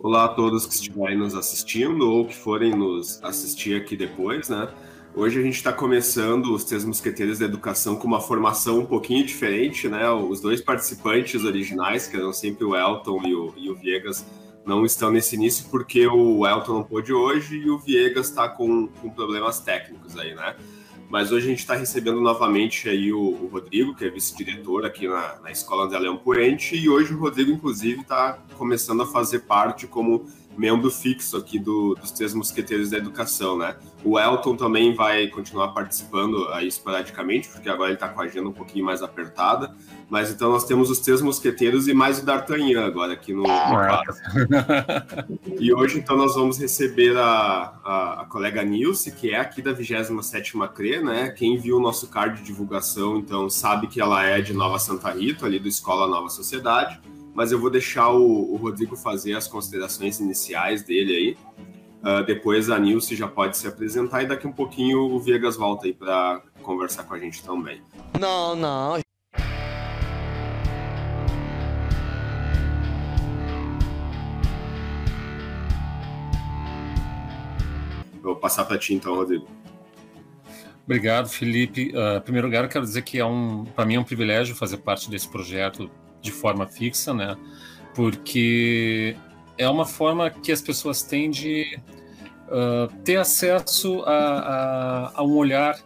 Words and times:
Olá 0.00 0.26
a 0.26 0.28
todos 0.28 0.64
que 0.64 0.74
estiverem 0.74 1.18
nos 1.18 1.34
assistindo 1.34 2.08
ou 2.08 2.24
que 2.24 2.36
forem 2.36 2.70
nos 2.70 3.20
assistir 3.20 3.74
aqui 3.74 3.96
depois, 3.96 4.48
né? 4.48 4.72
Hoje 5.12 5.40
a 5.40 5.42
gente 5.42 5.56
está 5.56 5.72
começando 5.72 6.54
os 6.54 6.62
Três 6.62 6.84
Mosqueteiros 6.84 7.40
da 7.40 7.46
Educação 7.46 7.96
com 7.96 8.06
uma 8.06 8.20
formação 8.20 8.78
um 8.78 8.86
pouquinho 8.86 9.26
diferente, 9.26 9.88
né? 9.88 10.08
Os 10.08 10.40
dois 10.40 10.60
participantes 10.60 11.42
originais, 11.42 12.06
que 12.06 12.16
eram 12.16 12.32
sempre 12.32 12.64
o 12.64 12.76
Elton 12.76 13.22
e 13.26 13.34
o, 13.34 13.52
e 13.56 13.68
o 13.68 13.74
Viegas, 13.74 14.24
não 14.64 14.86
estão 14.86 15.10
nesse 15.10 15.34
início 15.34 15.66
porque 15.68 16.06
o 16.06 16.46
Elton 16.46 16.74
não 16.74 16.84
pôde 16.84 17.12
hoje 17.12 17.56
e 17.56 17.68
o 17.68 17.76
Viegas 17.76 18.28
está 18.28 18.48
com, 18.48 18.86
com 18.86 19.10
problemas 19.10 19.58
técnicos 19.58 20.16
aí, 20.16 20.32
né? 20.32 20.54
Mas 21.08 21.32
hoje 21.32 21.46
a 21.46 21.50
gente 21.50 21.60
está 21.60 21.74
recebendo 21.74 22.20
novamente 22.20 22.88
aí 22.88 23.12
o, 23.12 23.18
o 23.18 23.48
Rodrigo, 23.50 23.94
que 23.94 24.04
é 24.04 24.10
vice-diretor 24.10 24.84
aqui 24.84 25.08
na, 25.08 25.36
na 25.42 25.50
Escola 25.50 25.84
André 25.84 25.98
Leão 26.00 26.18
Poente, 26.18 26.76
e 26.76 26.88
hoje 26.88 27.14
o 27.14 27.18
Rodrigo, 27.18 27.50
inclusive, 27.50 28.02
está 28.02 28.38
começando 28.58 29.02
a 29.02 29.06
fazer 29.06 29.40
parte 29.40 29.86
como 29.86 30.26
membro 30.58 30.90
fixo 30.90 31.36
aqui 31.36 31.58
do, 31.58 31.94
dos 31.94 32.10
Três 32.10 32.34
Mosqueteiros 32.34 32.90
da 32.90 32.98
Educação, 32.98 33.56
né? 33.56 33.76
O 34.04 34.18
Elton 34.18 34.56
também 34.56 34.94
vai 34.94 35.28
continuar 35.28 35.68
participando 35.68 36.48
aí 36.48 36.66
esporadicamente, 36.66 37.48
porque 37.48 37.68
agora 37.68 37.90
ele 37.90 37.94
está 37.94 38.08
com 38.08 38.20
a 38.20 38.24
agenda 38.24 38.48
um 38.48 38.52
pouquinho 38.52 38.84
mais 38.84 39.00
apertada. 39.00 39.74
Mas 40.10 40.30
então 40.30 40.50
nós 40.50 40.64
temos 40.64 40.90
os 40.90 40.98
Três 40.98 41.22
Mosqueteiros 41.22 41.86
e 41.86 41.94
mais 41.94 42.18
o 42.18 42.24
D'Artagnan 42.24 42.84
agora 42.84 43.12
aqui 43.12 43.32
no, 43.32 43.42
no 43.42 43.46
quadro. 43.46 44.14
e 45.60 45.72
hoje 45.72 45.98
então 45.98 46.16
nós 46.16 46.34
vamos 46.34 46.58
receber 46.58 47.16
a, 47.16 47.74
a, 47.84 48.22
a 48.22 48.24
colega 48.24 48.62
Nilce, 48.64 49.12
que 49.12 49.30
é 49.30 49.38
aqui 49.38 49.62
da 49.62 49.72
27ª 49.72 50.68
CRE, 50.72 51.02
né? 51.02 51.30
Quem 51.30 51.56
viu 51.56 51.76
o 51.76 51.80
nosso 51.80 52.08
card 52.08 52.38
de 52.38 52.44
divulgação, 52.44 53.18
então 53.18 53.48
sabe 53.48 53.86
que 53.86 54.00
ela 54.00 54.24
é 54.24 54.40
de 54.40 54.52
Nova 54.52 54.78
Santa 54.78 55.10
Rita, 55.10 55.46
ali 55.46 55.58
do 55.58 55.68
Escola 55.68 56.08
Nova 56.08 56.28
Sociedade 56.28 57.00
mas 57.34 57.52
eu 57.52 57.60
vou 57.60 57.70
deixar 57.70 58.10
o, 58.10 58.52
o 58.52 58.56
Rodrigo 58.56 58.96
fazer 58.96 59.34
as 59.34 59.46
considerações 59.46 60.20
iniciais 60.20 60.82
dele 60.82 61.14
aí. 61.14 61.36
Uh, 61.98 62.24
depois 62.24 62.70
a 62.70 62.78
Nilce 62.78 63.16
já 63.16 63.26
pode 63.26 63.56
se 63.56 63.66
apresentar 63.66 64.22
e 64.22 64.26
daqui 64.26 64.46
um 64.46 64.52
pouquinho 64.52 65.00
o 65.00 65.18
Viegas 65.18 65.56
volta 65.56 65.86
aí 65.86 65.92
para 65.92 66.42
conversar 66.62 67.04
com 67.04 67.14
a 67.14 67.18
gente 67.18 67.42
também. 67.42 67.82
Não, 68.18 68.54
não. 68.54 69.00
Vou 78.22 78.36
passar 78.36 78.64
para 78.64 78.78
ti 78.78 78.94
então, 78.94 79.14
Rodrigo. 79.14 79.48
Obrigado, 80.84 81.28
Felipe. 81.28 81.92
Uh, 81.94 82.18
em 82.18 82.20
primeiro 82.20 82.46
lugar, 82.46 82.64
eu 82.64 82.68
quero 82.70 82.84
dizer 82.84 83.02
que 83.02 83.18
é 83.18 83.24
um, 83.24 83.64
para 83.64 83.84
mim 83.84 83.96
é 83.96 84.00
um 84.00 84.04
privilégio 84.04 84.54
fazer 84.54 84.78
parte 84.78 85.10
desse 85.10 85.28
projeto 85.28 85.90
de 86.20 86.30
forma 86.30 86.66
fixa, 86.66 87.14
né? 87.14 87.36
Porque 87.94 89.16
é 89.56 89.68
uma 89.68 89.84
forma 89.84 90.30
que 90.30 90.52
as 90.52 90.60
pessoas 90.60 91.02
têm 91.02 91.30
de 91.30 91.78
uh, 92.48 92.92
ter 93.04 93.16
acesso 93.16 94.02
a, 94.02 94.12
a, 94.12 95.12
a 95.20 95.24
um 95.24 95.34
olhar 95.36 95.78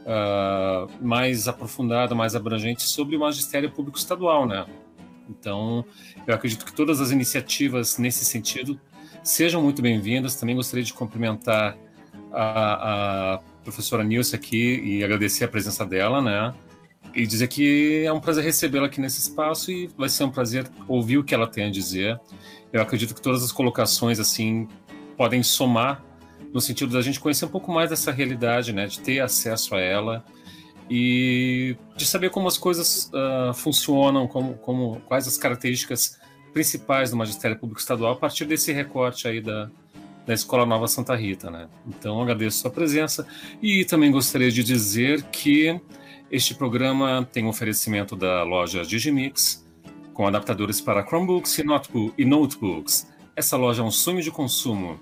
uh, 0.00 0.90
mais 1.04 1.46
aprofundado, 1.48 2.16
mais 2.16 2.34
abrangente 2.34 2.82
sobre 2.82 3.16
o 3.16 3.20
magistério 3.20 3.70
público 3.70 3.98
estadual, 3.98 4.46
né? 4.46 4.66
Então, 5.28 5.84
eu 6.26 6.34
acredito 6.34 6.64
que 6.64 6.72
todas 6.72 7.00
as 7.00 7.10
iniciativas 7.10 7.98
nesse 7.98 8.24
sentido 8.24 8.80
sejam 9.22 9.62
muito 9.62 9.80
bem-vindas. 9.80 10.34
Também 10.34 10.56
gostaria 10.56 10.84
de 10.84 10.92
cumprimentar 10.92 11.76
a, 12.32 13.34
a 13.34 13.38
professora 13.62 14.02
Nilce 14.02 14.34
aqui 14.34 14.80
e 14.80 15.04
agradecer 15.04 15.44
a 15.44 15.48
presença 15.48 15.84
dela, 15.86 16.20
né? 16.20 16.52
E 17.14 17.26
dizer 17.26 17.48
que 17.48 18.04
é 18.04 18.12
um 18.12 18.20
prazer 18.20 18.44
recebê-la 18.44 18.86
aqui 18.86 19.00
nesse 19.00 19.20
espaço 19.20 19.70
e 19.70 19.88
vai 19.96 20.08
ser 20.08 20.24
um 20.24 20.30
prazer 20.30 20.68
ouvir 20.86 21.18
o 21.18 21.24
que 21.24 21.34
ela 21.34 21.46
tem 21.46 21.64
a 21.64 21.70
dizer. 21.70 22.18
Eu 22.72 22.80
acredito 22.80 23.14
que 23.14 23.20
todas 23.20 23.42
as 23.42 23.52
colocações 23.52 24.20
assim 24.20 24.68
podem 25.16 25.42
somar 25.42 26.04
no 26.52 26.60
sentido 26.60 26.92
da 26.92 27.02
gente 27.02 27.20
conhecer 27.20 27.44
um 27.44 27.48
pouco 27.48 27.70
mais 27.70 27.90
dessa 27.90 28.10
realidade, 28.10 28.72
né, 28.72 28.86
de 28.86 29.00
ter 29.00 29.20
acesso 29.20 29.74
a 29.74 29.80
ela 29.80 30.24
e 30.88 31.76
de 31.96 32.04
saber 32.04 32.30
como 32.30 32.48
as 32.48 32.58
coisas 32.58 33.10
uh, 33.14 33.54
funcionam, 33.54 34.26
como, 34.26 34.54
como 34.54 35.00
quais 35.06 35.28
as 35.28 35.38
características 35.38 36.18
principais 36.52 37.10
do 37.10 37.16
magistério 37.16 37.56
público 37.56 37.80
estadual 37.80 38.14
a 38.14 38.16
partir 38.16 38.44
desse 38.44 38.72
recorte 38.72 39.28
aí 39.28 39.40
da, 39.40 39.70
da 40.26 40.34
Escola 40.34 40.66
Nova 40.66 40.88
Santa 40.88 41.14
Rita, 41.14 41.48
né? 41.50 41.68
Então 41.86 42.20
agradeço 42.20 42.58
sua 42.58 42.70
presença 42.70 43.24
e 43.62 43.84
também 43.84 44.10
gostaria 44.10 44.50
de 44.50 44.64
dizer 44.64 45.22
que 45.24 45.80
este 46.30 46.54
programa 46.54 47.28
tem 47.32 47.44
um 47.44 47.48
oferecimento 47.48 48.14
da 48.14 48.44
loja 48.44 48.84
Digimix, 48.84 49.66
com 50.14 50.28
adaptadores 50.28 50.80
para 50.80 51.04
Chromebooks 51.04 51.58
e 51.58 52.24
notebooks. 52.24 53.10
Essa 53.34 53.56
loja 53.56 53.82
é 53.82 53.84
um 53.84 53.90
sonho 53.90 54.22
de 54.22 54.30
consumo. 54.30 55.00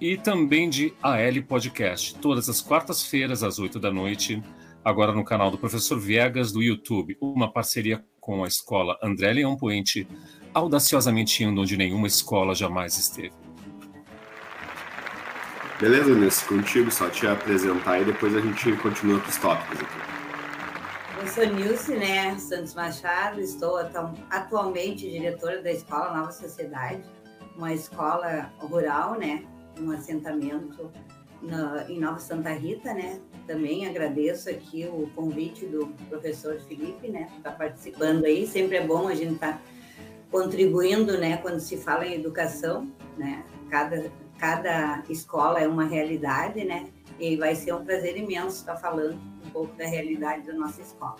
E 0.00 0.16
também 0.16 0.68
de 0.68 0.92
AL 1.00 1.42
Podcast, 1.46 2.16
todas 2.16 2.48
as 2.48 2.60
quartas-feiras, 2.60 3.44
às 3.44 3.58
8 3.58 3.78
da 3.78 3.92
noite, 3.92 4.42
agora 4.84 5.12
no 5.12 5.24
canal 5.24 5.50
do 5.50 5.58
Professor 5.58 5.98
Viegas 5.98 6.50
do 6.50 6.62
YouTube, 6.62 7.16
uma 7.20 7.52
parceria 7.52 8.04
com 8.20 8.42
a 8.42 8.48
escola 8.48 8.98
André 9.02 9.34
Leão 9.34 9.56
Poente, 9.56 10.08
audaciosamente 10.52 11.44
indo 11.44 11.60
onde 11.60 11.76
nenhuma 11.76 12.08
escola 12.08 12.54
jamais 12.54 12.98
esteve. 12.98 13.32
Beleza, 15.80 16.12
Nesse, 16.16 16.44
contigo, 16.44 16.90
só 16.90 17.08
te 17.08 17.28
apresentar 17.28 18.00
e 18.00 18.04
depois 18.04 18.34
a 18.34 18.40
gente 18.40 18.72
continua 18.78 19.20
com 19.20 19.28
os 19.28 19.36
tópicos 19.36 19.80
aqui. 19.80 20.27
Eu 21.20 21.26
sou 21.26 21.44
Nilce 21.52 21.96
né, 21.96 22.38
Santos 22.38 22.74
Machado, 22.74 23.40
estou 23.40 23.76
atualmente 24.30 25.10
diretora 25.10 25.60
da 25.60 25.72
Escola 25.72 26.16
Nova 26.16 26.30
Sociedade, 26.30 27.02
uma 27.56 27.74
escola 27.74 28.52
rural, 28.60 29.18
né, 29.18 29.44
um 29.80 29.90
assentamento 29.90 30.92
em 31.88 31.98
Nova 31.98 32.20
Santa 32.20 32.50
Rita, 32.50 32.94
né. 32.94 33.20
Também 33.48 33.84
agradeço 33.88 34.48
aqui 34.48 34.86
o 34.86 35.10
convite 35.16 35.66
do 35.66 35.88
professor 36.08 36.56
Felipe, 36.60 37.08
né, 37.08 37.28
estar 37.36 37.50
participando 37.50 38.24
aí. 38.24 38.46
Sempre 38.46 38.76
é 38.76 38.86
bom 38.86 39.08
a 39.08 39.14
gente 39.14 39.34
estar 39.34 39.54
tá 39.54 39.60
contribuindo, 40.30 41.18
né, 41.18 41.38
quando 41.38 41.58
se 41.58 41.76
fala 41.78 42.06
em 42.06 42.14
educação, 42.14 42.88
né. 43.16 43.44
Cada 43.68 44.08
cada 44.38 45.02
escola 45.08 45.58
é 45.58 45.66
uma 45.66 45.84
realidade, 45.84 46.64
né. 46.64 46.86
E 47.18 47.36
vai 47.36 47.54
ser 47.54 47.74
um 47.74 47.84
prazer 47.84 48.16
imenso 48.16 48.56
estar 48.56 48.76
falando 48.76 49.18
um 49.46 49.50
pouco 49.50 49.76
da 49.76 49.86
realidade 49.86 50.46
da 50.46 50.52
nossa 50.52 50.80
escola. 50.80 51.16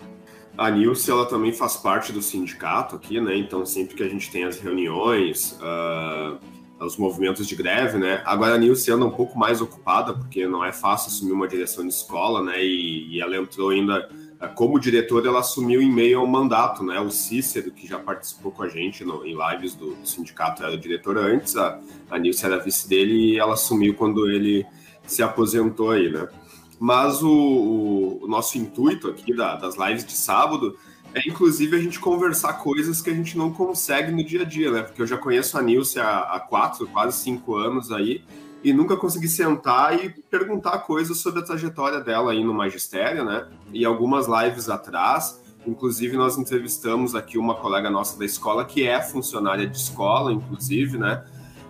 A 0.57 0.69
Nilce, 0.69 1.09
ela 1.09 1.25
também 1.25 1.53
faz 1.53 1.77
parte 1.77 2.11
do 2.11 2.21
sindicato 2.21 2.95
aqui, 2.95 3.19
né? 3.19 3.37
Então, 3.37 3.65
sempre 3.65 3.95
que 3.95 4.03
a 4.03 4.09
gente 4.09 4.31
tem 4.31 4.43
as 4.43 4.59
reuniões, 4.59 5.57
uh, 5.61 6.37
os 6.85 6.97
movimentos 6.97 7.47
de 7.47 7.55
greve, 7.55 7.97
né? 7.97 8.21
Agora 8.25 8.55
a 8.55 8.57
Nilce 8.57 8.91
anda 8.91 9.05
um 9.05 9.11
pouco 9.11 9.37
mais 9.37 9.61
ocupada, 9.61 10.13
porque 10.13 10.47
não 10.47 10.63
é 10.63 10.71
fácil 10.71 11.07
assumir 11.07 11.31
uma 11.31 11.47
direção 11.47 11.85
de 11.85 11.93
escola, 11.93 12.43
né? 12.43 12.63
E, 12.63 13.15
e 13.15 13.21
ela 13.21 13.35
entrou 13.37 13.69
ainda 13.69 14.09
ah, 14.39 14.47
como 14.47 14.79
diretora, 14.79 15.27
ela 15.27 15.39
assumiu 15.39 15.81
em 15.81 15.91
meio 15.91 16.19
ao 16.19 16.27
mandato, 16.27 16.81
né? 16.81 16.97
O 16.99 17.11
Cícero, 17.11 17.71
que 17.71 17.85
já 17.85 17.99
participou 17.99 18.51
com 18.51 18.63
a 18.63 18.69
gente 18.69 19.03
no, 19.03 19.25
em 19.25 19.35
lives 19.35 19.75
do, 19.75 19.95
do, 19.95 20.07
sindicato, 20.07 20.63
era 20.63 20.73
o 20.73 20.77
diretor 20.77 21.17
antes, 21.17 21.57
a, 21.57 21.77
a 22.09 22.17
Nilce 22.17 22.45
era 22.45 22.57
vice 22.57 22.87
dele 22.87 23.33
e 23.33 23.37
ela 23.37 23.53
assumiu 23.53 23.93
quando 23.95 24.29
ele 24.29 24.65
se 25.11 25.23
aposentou 25.23 25.91
aí, 25.91 26.11
né? 26.11 26.27
Mas 26.79 27.21
o, 27.21 27.29
o, 27.29 28.23
o 28.23 28.27
nosso 28.27 28.57
intuito 28.57 29.09
aqui 29.09 29.35
da, 29.35 29.55
das 29.55 29.75
lives 29.75 30.05
de 30.05 30.13
sábado 30.13 30.77
é, 31.13 31.27
inclusive, 31.27 31.75
a 31.75 31.79
gente 31.79 31.99
conversar 31.99 32.53
coisas 32.53 33.01
que 33.01 33.09
a 33.09 33.13
gente 33.13 33.37
não 33.37 33.51
consegue 33.51 34.11
no 34.11 34.23
dia 34.23 34.41
a 34.41 34.45
dia, 34.45 34.71
né? 34.71 34.83
Porque 34.83 35.01
eu 35.01 35.07
já 35.07 35.17
conheço 35.17 35.57
a 35.57 35.61
Nilce 35.61 35.99
há, 35.99 36.19
há 36.19 36.39
quatro, 36.39 36.87
quase 36.87 37.17
cinco 37.17 37.55
anos 37.55 37.91
aí, 37.91 38.23
e 38.63 38.71
nunca 38.71 38.95
consegui 38.95 39.27
sentar 39.27 39.97
e 40.03 40.09
perguntar 40.29 40.79
coisas 40.79 41.17
sobre 41.17 41.39
a 41.39 41.43
trajetória 41.43 41.99
dela 41.99 42.31
aí 42.31 42.43
no 42.43 42.53
magistério, 42.53 43.25
né? 43.25 43.47
E 43.73 43.85
algumas 43.85 44.27
lives 44.27 44.69
atrás, 44.69 45.41
inclusive 45.65 46.15
nós 46.15 46.37
entrevistamos 46.37 47.15
aqui 47.15 47.37
uma 47.37 47.55
colega 47.55 47.89
nossa 47.89 48.19
da 48.19 48.25
escola 48.25 48.63
que 48.63 48.85
é 48.85 49.01
funcionária 49.01 49.65
de 49.65 49.77
escola, 49.77 50.31
inclusive, 50.31 50.97
né? 50.97 51.25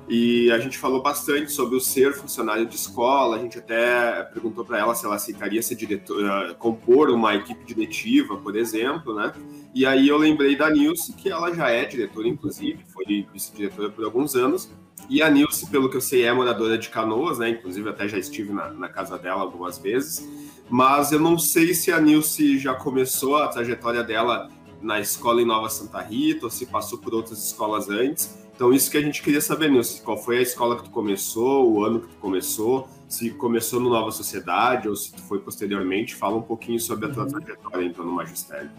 E 0.09 0.51
a 0.51 0.57
gente 0.57 0.75
falou 0.79 1.03
bastante 1.03 1.51
sobre 1.51 1.77
o 1.77 1.79
ser 1.79 2.15
funcionário 2.15 2.65
de 2.65 2.75
escola. 2.75 3.35
A 3.35 3.39
gente 3.39 3.59
até 3.59 4.23
perguntou 4.23 4.65
para 4.65 4.79
ela 4.79 4.95
se 4.95 5.05
ela 5.05 5.15
aceitaria 5.15 5.61
ser 5.61 5.75
diretora, 5.75 6.55
compor 6.55 7.11
uma 7.11 7.35
equipe 7.35 7.63
diretiva, 7.63 8.35
por 8.35 8.55
exemplo, 8.55 9.13
né? 9.13 9.31
E 9.73 9.85
aí 9.85 10.07
eu 10.07 10.17
lembrei 10.17 10.55
da 10.55 10.67
Nilce, 10.67 11.13
que 11.13 11.29
ela 11.29 11.53
já 11.53 11.69
é 11.69 11.85
diretora, 11.85 12.27
inclusive, 12.27 12.83
foi 12.91 13.27
vice-diretora 13.31 13.91
por 13.91 14.03
alguns 14.03 14.35
anos. 14.35 14.71
E 15.07 15.21
a 15.21 15.29
Nilce, 15.29 15.69
pelo 15.69 15.87
que 15.87 15.97
eu 15.97 16.01
sei, 16.01 16.23
é 16.23 16.33
moradora 16.33 16.75
de 16.75 16.89
Canoas, 16.89 17.37
né? 17.37 17.49
Inclusive 17.49 17.87
até 17.87 18.07
já 18.07 18.17
estive 18.17 18.51
na, 18.51 18.71
na 18.71 18.89
casa 18.89 19.15
dela 19.15 19.41
algumas 19.41 19.77
vezes. 19.77 20.27
Mas 20.67 21.11
eu 21.11 21.19
não 21.19 21.37
sei 21.37 21.75
se 21.75 21.91
a 21.91 22.01
Nilce 22.01 22.57
já 22.57 22.73
começou 22.73 23.37
a 23.37 23.47
trajetória 23.47 24.03
dela 24.03 24.49
na 24.81 24.99
escola 24.99 25.39
em 25.39 25.45
Nova 25.45 25.69
Santa 25.69 26.01
Rita, 26.01 26.47
ou 26.47 26.49
se 26.49 26.65
passou 26.65 26.97
por 26.97 27.13
outras 27.13 27.45
escolas 27.45 27.89
antes. 27.89 28.48
Então, 28.59 28.73
isso 28.73 28.91
que 28.91 28.97
a 28.97 29.01
gente 29.01 29.21
queria 29.21 29.39
saber, 29.39 29.71
Nilson, 29.71 30.03
qual 30.03 30.17
foi 30.17 30.39
a 30.39 30.41
escola 30.41 30.75
que 30.75 30.83
tu 30.83 30.89
começou, 30.89 31.71
o 31.71 31.81
ano 31.81 32.01
que 32.01 32.09
tu 32.09 32.17
começou, 32.17 32.89
se 33.07 33.29
começou 33.29 33.79
no 33.79 33.89
Nova 33.89 34.11
Sociedade 34.11 34.89
ou 34.89 34.97
se 34.97 35.13
tu 35.13 35.21
foi 35.21 35.39
posteriormente, 35.39 36.13
fala 36.13 36.35
um 36.35 36.41
pouquinho 36.41 36.77
sobre 36.77 37.05
a 37.05 37.09
tua 37.09 37.23
uhum. 37.23 37.29
trajetória, 37.29 37.85
então, 37.85 38.03
no 38.03 38.11
magistério. 38.11 38.69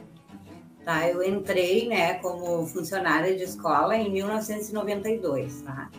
Tá, 0.85 1.09
eu 1.09 1.23
entrei, 1.23 1.89
né, 1.89 2.13
como 2.17 2.67
funcionária 2.67 3.35
de 3.35 3.43
escola 3.43 3.97
em 3.97 4.13
1992, 4.13 5.63
tá? 5.63 5.91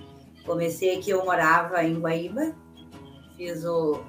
Comecei 0.46 0.96
aqui, 0.96 1.10
eu 1.10 1.26
morava 1.26 1.84
em 1.84 2.00
Guaíba, 2.00 2.56
fiz 3.36 3.66
o, 3.66 4.00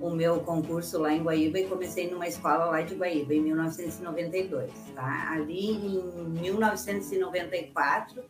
o 0.00 0.08
meu 0.08 0.40
concurso 0.40 0.98
lá 0.98 1.12
em 1.12 1.22
Guaíba 1.22 1.60
e 1.60 1.66
comecei 1.66 2.10
numa 2.10 2.26
escola 2.26 2.64
lá 2.64 2.80
de 2.80 2.94
Guaíba, 2.94 3.34
em 3.34 3.42
1992. 3.42 4.72
Tá? 4.94 5.28
Ali, 5.30 5.72
em 5.72 6.24
1994, 6.40 8.24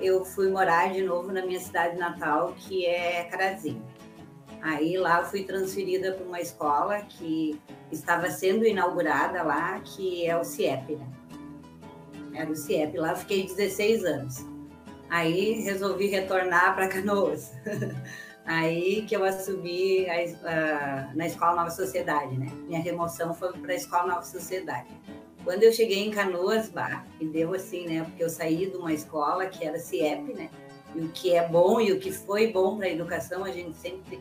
eu 0.00 0.24
fui 0.24 0.50
morar 0.50 0.92
de 0.92 1.02
novo 1.02 1.32
na 1.32 1.44
minha 1.44 1.60
cidade 1.60 1.96
natal, 1.96 2.54
que 2.56 2.86
é 2.86 3.24
Carazinho. 3.24 3.82
Aí 4.60 4.96
lá 4.96 5.20
eu 5.20 5.26
fui 5.26 5.44
transferida 5.44 6.12
para 6.12 6.24
uma 6.24 6.40
escola 6.40 7.00
que 7.02 7.60
estava 7.92 8.30
sendo 8.30 8.66
inaugurada 8.66 9.42
lá, 9.42 9.78
que 9.80 10.26
é 10.26 10.36
o 10.36 10.42
CIEP, 10.42 10.96
né? 10.96 11.06
Era 12.34 12.50
o 12.50 12.56
CIEP. 12.56 12.96
Lá 12.96 13.10
eu 13.10 13.16
fiquei 13.16 13.46
16 13.46 14.04
anos. 14.04 14.46
Aí 15.10 15.60
resolvi 15.60 16.06
retornar 16.06 16.74
para 16.74 16.88
Canoas. 16.88 17.52
Aí 18.46 19.06
que 19.06 19.14
eu 19.14 19.24
assumi 19.24 20.06
a, 20.08 20.14
a, 20.48 21.14
na 21.14 21.26
Escola 21.26 21.56
Nova 21.56 21.70
Sociedade, 21.70 22.36
né? 22.38 22.50
Minha 22.66 22.80
remoção 22.80 23.32
foi 23.32 23.52
para 23.52 23.72
a 23.72 23.76
Escola 23.76 24.06
Nova 24.06 24.24
Sociedade. 24.24 24.88
Quando 25.44 25.62
eu 25.62 25.72
cheguei 25.72 25.98
em 25.98 26.10
Canoas, 26.10 26.70
bah, 26.70 27.04
e 27.20 27.26
deu 27.26 27.54
assim, 27.54 27.86
né? 27.86 28.02
Porque 28.02 28.24
eu 28.24 28.30
saí 28.30 28.70
de 28.70 28.76
uma 28.76 28.92
escola 28.94 29.46
que 29.46 29.64
era 29.64 29.78
CIEP, 29.78 30.32
né? 30.32 30.48
E 30.94 31.00
o 31.00 31.08
que 31.10 31.34
é 31.34 31.46
bom 31.46 31.80
e 31.80 31.92
o 31.92 32.00
que 32.00 32.10
foi 32.10 32.50
bom 32.50 32.78
para 32.78 32.86
a 32.86 32.90
educação, 32.90 33.44
a 33.44 33.50
gente 33.50 33.76
sempre 33.76 34.20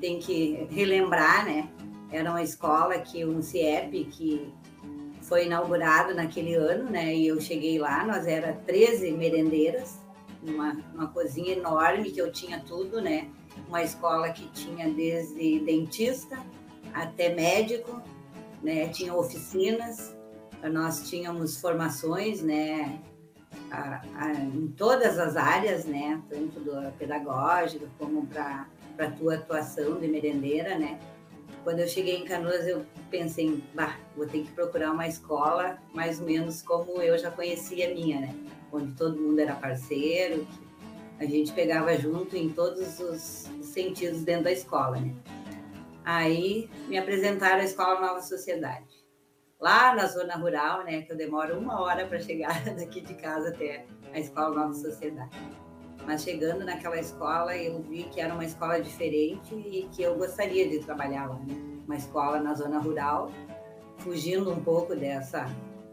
tem 0.00 0.20
que 0.20 0.68
relembrar, 0.70 1.44
né? 1.44 1.68
Era 2.12 2.30
uma 2.30 2.42
escola 2.42 2.98
que 2.98 3.24
um 3.24 3.42
CIEP 3.42 4.04
que 4.04 4.52
foi 5.22 5.46
inaugurado 5.46 6.14
naquele 6.14 6.54
ano, 6.54 6.90
né? 6.90 7.12
E 7.12 7.26
eu 7.26 7.40
cheguei 7.40 7.78
lá, 7.78 8.04
nós 8.04 8.26
era 8.26 8.52
13 8.52 9.10
merendeiras, 9.12 9.98
uma, 10.42 10.76
uma 10.94 11.08
cozinha 11.08 11.54
enorme 11.54 12.10
que 12.10 12.20
eu 12.20 12.30
tinha 12.30 12.60
tudo, 12.60 13.00
né? 13.00 13.28
Uma 13.66 13.82
escola 13.82 14.30
que 14.30 14.46
tinha 14.50 14.88
desde 14.90 15.58
dentista 15.60 16.38
até 16.92 17.34
médico, 17.34 18.00
né? 18.62 18.88
Tinha 18.88 19.14
oficinas, 19.14 20.14
nós 20.68 21.08
tínhamos 21.08 21.60
formações, 21.60 22.42
né? 22.42 23.00
A, 23.70 24.02
a, 24.16 24.32
em 24.34 24.68
todas 24.76 25.18
as 25.18 25.36
áreas, 25.36 25.84
né? 25.84 26.20
Tanto 26.28 26.60
da 26.60 26.90
pedagógica 26.92 27.86
como 27.98 28.26
para 28.26 28.66
a 28.98 29.10
tua 29.10 29.34
atuação 29.34 29.98
de 29.98 30.08
merendeira, 30.08 30.78
né? 30.78 30.98
Quando 31.64 31.78
eu 31.78 31.88
cheguei 31.88 32.16
em 32.16 32.24
Canoas, 32.24 32.66
eu 32.66 32.84
pensei, 33.10 33.62
bah, 33.74 33.96
vou 34.16 34.26
ter 34.26 34.42
que 34.42 34.50
procurar 34.52 34.90
uma 34.92 35.06
escola 35.06 35.78
mais 35.94 36.18
ou 36.18 36.26
menos 36.26 36.60
como 36.62 37.00
eu 37.00 37.16
já 37.16 37.30
conhecia 37.30 37.90
a 37.90 37.94
minha, 37.94 38.20
né? 38.20 38.34
Onde 38.72 38.92
todo 38.94 39.20
mundo 39.20 39.38
era 39.38 39.54
parceiro, 39.54 40.46
a 41.18 41.24
gente 41.24 41.52
pegava 41.52 41.96
junto 41.96 42.36
em 42.36 42.50
todos 42.50 42.98
os 42.98 43.48
sentidos 43.62 44.24
dentro 44.24 44.44
da 44.44 44.52
escola, 44.52 44.98
né? 44.98 45.14
Aí 46.04 46.68
me 46.88 46.98
apresentaram 46.98 47.60
a 47.60 47.64
Escola 47.64 48.00
Nova 48.00 48.20
Sociedade. 48.20 49.01
Lá 49.62 49.94
na 49.94 50.06
zona 50.06 50.34
rural, 50.34 50.82
né, 50.82 51.02
que 51.02 51.12
eu 51.12 51.16
demoro 51.16 51.56
uma 51.56 51.80
hora 51.80 52.04
para 52.04 52.18
chegar 52.18 52.64
daqui 52.74 53.00
de 53.00 53.14
casa 53.14 53.50
até 53.50 53.86
a 54.12 54.18
Escola 54.18 54.56
Nova 54.56 54.74
Sociedade. 54.74 55.30
Mas 56.04 56.24
chegando 56.24 56.64
naquela 56.64 56.98
escola, 56.98 57.56
eu 57.56 57.80
vi 57.80 58.02
que 58.02 58.20
era 58.20 58.34
uma 58.34 58.44
escola 58.44 58.80
diferente 58.80 59.54
e 59.54 59.88
que 59.92 60.02
eu 60.02 60.16
gostaria 60.16 60.68
de 60.68 60.80
trabalhar 60.80 61.28
lá, 61.28 61.36
né? 61.36 61.54
Uma 61.86 61.94
escola 61.94 62.40
na 62.40 62.54
zona 62.54 62.80
rural, 62.80 63.30
fugindo 63.98 64.50
um 64.50 64.60
pouco 64.60 64.96
dessa, 64.96 65.46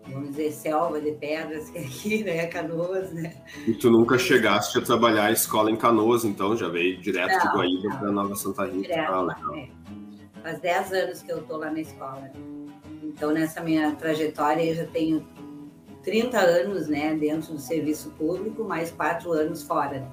vamos 0.07 0.29
dizer, 0.29 0.51
selva 0.51 0.99
de 0.99 1.11
pedras 1.11 1.69
que 1.69 1.77
é 1.77 1.81
aqui, 1.81 2.23
né? 2.23 2.47
Canoas, 2.47 3.13
né? 3.13 3.35
E 3.67 3.75
tu 3.75 3.91
nunca 3.91 4.17
chegaste 4.17 4.79
a 4.79 4.81
trabalhar 4.81 5.25
a 5.25 5.31
escola 5.31 5.69
em 5.69 5.75
Canoas, 5.75 6.25
então? 6.25 6.57
Já 6.57 6.69
veio 6.69 6.99
direto 6.99 7.33
não, 7.33 7.39
de 7.39 7.47
Guaíba 7.55 7.99
para 7.99 8.11
Nova 8.11 8.35
Santa 8.35 8.65
Rita? 8.65 8.81
Direto, 8.81 9.13
ah, 9.13 9.37
é. 9.55 9.69
Faz 10.41 10.59
10 10.59 10.93
anos 10.93 11.21
que 11.21 11.31
eu 11.31 11.43
tô 11.43 11.57
lá 11.57 11.69
na 11.69 11.81
escola. 11.81 12.31
Então, 13.09 13.31
nessa 13.31 13.61
minha 13.61 13.91
trajetória, 13.95 14.63
eu 14.63 14.75
já 14.75 14.85
tenho 14.85 15.25
30 16.03 16.37
anos 16.39 16.87
né, 16.87 17.15
dentro 17.15 17.53
do 17.53 17.59
serviço 17.59 18.11
público, 18.11 18.63
mais 18.63 18.91
quatro 18.91 19.31
anos 19.31 19.63
fora. 19.63 20.07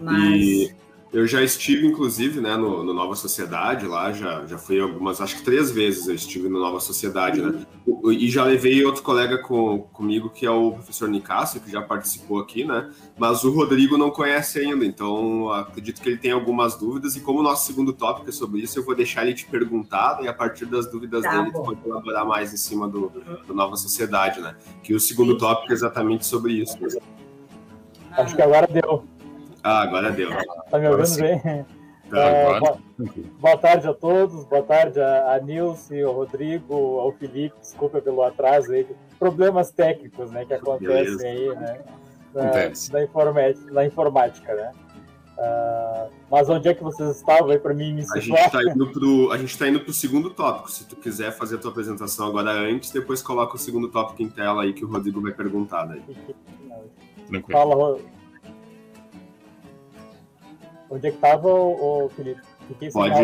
Mas... 0.00 0.42
E 0.42 0.74
eu 1.12 1.26
já 1.26 1.42
estive, 1.42 1.86
inclusive, 1.86 2.40
né, 2.40 2.56
no, 2.56 2.82
no, 2.82 2.94
Nova 2.94 3.14
Sociedade 3.14 3.86
lá, 3.86 4.12
já, 4.12 4.46
já 4.46 4.56
fui 4.56 4.80
algumas, 4.80 5.20
acho 5.20 5.36
que 5.36 5.42
três 5.42 5.70
vezes 5.70 6.08
eu 6.08 6.14
estive 6.14 6.48
no 6.48 6.58
Nova 6.58 6.80
Sociedade, 6.80 7.42
né? 7.42 7.48
uhum. 7.86 8.08
né? 8.08 8.14
E 8.14 8.30
já 8.30 8.44
levei 8.44 8.82
outro 8.82 9.02
colega 9.02 9.36
com, 9.36 9.80
comigo, 9.92 10.30
que 10.30 10.46
é 10.46 10.50
o 10.50 10.72
professor 10.72 11.10
Nicásio, 11.10 11.60
que 11.60 11.70
já 11.70 11.82
participou 11.82 12.40
aqui, 12.40 12.64
né? 12.64 12.90
Mas 13.18 13.44
o 13.44 13.52
Rodrigo 13.52 13.98
não 13.98 14.10
conhece 14.10 14.60
ainda, 14.60 14.86
então 14.86 15.50
acredito 15.50 16.00
que 16.00 16.08
ele 16.08 16.16
tem 16.16 16.30
algumas 16.30 16.76
dúvidas. 16.76 17.14
E 17.14 17.20
como 17.20 17.40
o 17.40 17.42
nosso 17.42 17.66
segundo 17.66 17.92
tópico 17.92 18.30
é 18.30 18.32
sobre 18.32 18.62
isso, 18.62 18.78
eu 18.78 18.84
vou 18.84 18.94
deixar 18.94 19.22
ele 19.24 19.34
te 19.34 19.44
perguntar, 19.44 20.18
e 20.22 20.28
a 20.28 20.32
partir 20.32 20.64
das 20.64 20.90
dúvidas 20.90 21.22
tá 21.24 21.30
dele, 21.30 21.50
bom. 21.50 21.62
tu 21.62 21.64
pode 21.66 21.80
elaborar 21.84 22.26
mais 22.26 22.54
em 22.54 22.56
cima 22.56 22.88
do, 22.88 23.12
do 23.46 23.52
Nova 23.52 23.76
Sociedade, 23.76 24.40
né? 24.40 24.56
Que 24.82 24.94
o 24.94 25.00
segundo 25.00 25.36
tópico 25.36 25.72
é 25.72 25.74
exatamente 25.74 26.24
sobre 26.24 26.54
isso. 26.54 26.78
Acho 28.12 28.34
que 28.34 28.42
agora 28.42 28.66
deu. 28.66 29.04
Ah, 29.62 29.82
agora 29.82 30.10
deu. 30.10 30.30
Tá 30.70 30.78
me 30.78 30.88
ouvindo 30.88 31.16
bem? 31.16 31.66
Tá, 32.10 32.18
é, 32.18 32.60
boa, 32.60 32.78
boa, 33.40 33.56
tarde 33.56 33.88
a 33.88 33.94
todos, 33.94 34.44
boa 34.44 34.62
tarde 34.62 35.00
a, 35.00 35.32
a 35.32 35.40
Nilce, 35.40 35.98
ao 36.02 36.12
Rodrigo, 36.12 36.98
ao 36.98 37.10
Felipe, 37.12 37.56
desculpa 37.58 38.02
pelo 38.02 38.22
atraso 38.22 38.70
aí, 38.70 38.86
problemas 39.18 39.70
técnicos 39.70 40.30
né, 40.30 40.44
que 40.44 40.52
acontecem 40.52 41.16
Beleza. 41.16 41.26
aí, 41.26 41.48
né? 41.56 41.80
Na, 42.34 42.42
na, 42.92 43.04
informática, 43.04 43.72
na 43.72 43.86
informática, 43.86 44.54
né? 44.54 44.72
Uh, 45.38 46.10
mas 46.30 46.48
onde 46.50 46.68
é 46.68 46.74
que 46.74 46.82
vocês 46.82 47.16
estavam 47.16 47.50
aí 47.50 47.58
para 47.58 47.72
mim 47.72 47.94
me 47.94 48.02
situar? 48.02 48.18
A 48.18 48.20
gente 48.20 48.40
está 48.40 48.62
indo 48.62 48.92
pro, 48.92 49.32
a 49.32 49.38
gente 49.38 49.58
tá 49.58 49.68
indo 49.68 49.80
pro 49.80 49.92
segundo 49.94 50.28
tópico. 50.30 50.70
Se 50.70 50.86
tu 50.86 50.96
quiser 50.96 51.32
fazer 51.32 51.56
a 51.56 51.58
tua 51.58 51.70
apresentação 51.70 52.26
agora 52.26 52.50
antes, 52.50 52.90
depois 52.90 53.22
coloca 53.22 53.56
o 53.56 53.58
segundo 53.58 53.88
tópico 53.88 54.22
em 54.22 54.28
tela 54.28 54.62
aí 54.62 54.74
que 54.74 54.84
o 54.84 54.88
Rodrigo 54.88 55.20
vai 55.22 55.32
perguntar 55.32 55.86
daí. 55.86 56.02
Tranquilo. 57.26 57.58
Fala, 57.58 57.98
Onde 60.92 61.06
é 61.06 61.10
que 61.10 61.16
estava 61.16 61.48
o, 61.48 62.04
o 62.04 62.08
Felipe? 62.10 62.42
Pode. 62.92 63.14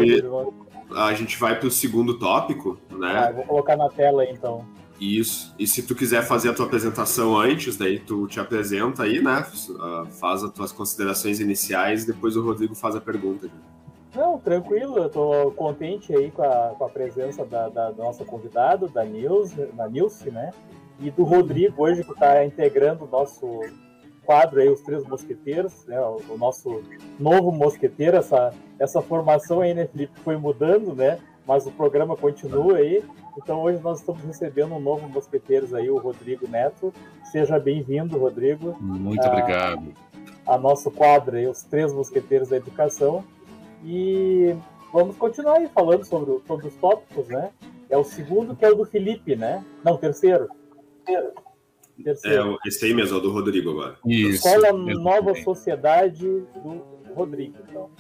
A 0.97 1.12
gente 1.12 1.38
vai 1.38 1.59
para 1.59 1.69
o 1.69 1.70
segundo 1.70 2.19
tópico, 2.19 2.79
né? 2.91 3.29
Ah, 3.29 3.31
vou 3.31 3.44
colocar 3.44 3.76
na 3.76 3.91
tela 3.91 4.23
aí, 4.23 4.32
então. 4.32 4.65
Isso. 4.99 5.55
E 5.59 5.67
se 5.67 5.82
tu 5.82 5.94
quiser 5.94 6.23
fazer 6.23 6.49
a 6.49 6.55
tua 6.55 6.65
apresentação 6.65 7.37
antes, 7.37 7.76
daí 7.76 7.99
tu 7.99 8.26
te 8.26 8.41
apresenta 8.41 9.03
aí, 9.03 9.20
né? 9.23 9.47
Ah, 9.81 10.06
faz 10.11 10.43
as 10.43 10.50
tuas 10.50 10.73
considerações 10.73 11.41
iniciais, 11.41 12.06
depois 12.06 12.37
o 12.37 12.43
Rodrigo 12.43 12.75
faz 12.75 12.97
a 12.97 13.03
pergunta. 13.03 13.50
Não, 14.17 14.39
tranquilo, 14.39 14.96
eu 14.96 15.10
tô 15.10 15.51
contente 15.53 16.17
aí 16.17 16.31
com 16.31 16.43
a, 16.43 16.75
com 16.77 16.84
a 16.87 16.89
presença 16.89 17.44
da, 17.44 17.69
da 17.69 17.93
nossa 17.93 18.25
convidada, 18.25 18.89
da 18.89 19.05
Nilce, 19.05 19.67
da 19.75 19.87
Nilce, 19.87 20.31
né? 20.31 20.53
E 20.98 21.10
do 21.10 21.22
Rodrigo 21.22 21.82
hoje, 21.82 22.03
que 22.03 22.13
está 22.13 22.43
integrando 22.44 23.05
o 23.05 23.08
nosso 23.08 23.60
quadro 24.29 24.61
aí, 24.61 24.69
os 24.69 24.82
Três 24.82 25.03
Mosqueteiros, 25.05 25.87
né, 25.87 25.99
o, 26.03 26.20
o, 26.29 26.37
nosso 26.37 26.82
novo 27.19 27.51
mosqueteiro, 27.51 28.19
essa, 28.19 28.53
essa 28.79 29.01
formação 29.01 29.63
aí, 29.63 29.73
né, 29.73 29.87
Felipe, 29.87 30.20
foi 30.20 30.37
mudando, 30.37 30.94
né, 30.94 31.19
mas 31.47 31.67
o 31.67 31.70
programa 31.70 32.15
continua 32.15 32.77
aí, 32.77 33.03
então 33.39 33.63
hoje 33.63 33.81
nós 33.82 34.01
estamos 34.01 34.23
recebendo 34.23 34.75
um 34.75 34.81
novo 34.81 35.08
mosqueteiros 35.08 35.73
aí, 35.73 35.89
o 35.89 35.97
Rodrigo 35.97 36.47
Neto, 36.47 36.93
seja 37.32 37.58
bem-vindo, 37.58 38.19
Rodrigo. 38.19 38.77
Muito 38.79 39.25
a, 39.25 39.29
obrigado. 39.29 39.94
A 40.47 40.58
nosso 40.58 40.91
quadro 40.91 41.39
aí, 41.39 41.47
os 41.47 41.63
Três 41.63 41.91
Mosqueteiros 41.91 42.51
da 42.51 42.58
Educação, 42.58 43.25
e 43.82 44.55
vamos 44.93 45.17
continuar 45.17 45.55
aí 45.55 45.69
falando 45.69 46.05
sobre, 46.05 46.39
sobre 46.47 46.67
os 46.67 46.75
tópicos, 46.75 47.29
né, 47.29 47.49
é 47.89 47.97
o 47.97 48.05
segundo 48.05 48.55
que 48.55 48.63
é 48.63 48.69
o 48.69 48.75
do 48.75 48.85
Felipe, 48.85 49.35
né, 49.35 49.65
não, 49.82 49.97
terceiro. 49.97 50.51
Terceiro. 51.06 51.47
Terceiro. 52.02 52.58
É, 52.64 52.69
esse 52.69 52.84
aí 52.84 52.94
mesmo, 52.94 53.17
é 53.17 53.19
o 53.19 53.22
do 53.22 53.31
Rodrigo 53.31 53.70
agora. 53.70 53.96
Isso. 54.06 54.46
Escola 54.46 54.72
Nova 54.72 55.34
Sociedade 55.34 56.24
do 56.26 56.82
Rodrigo, 57.14 57.56
então. 57.69 57.90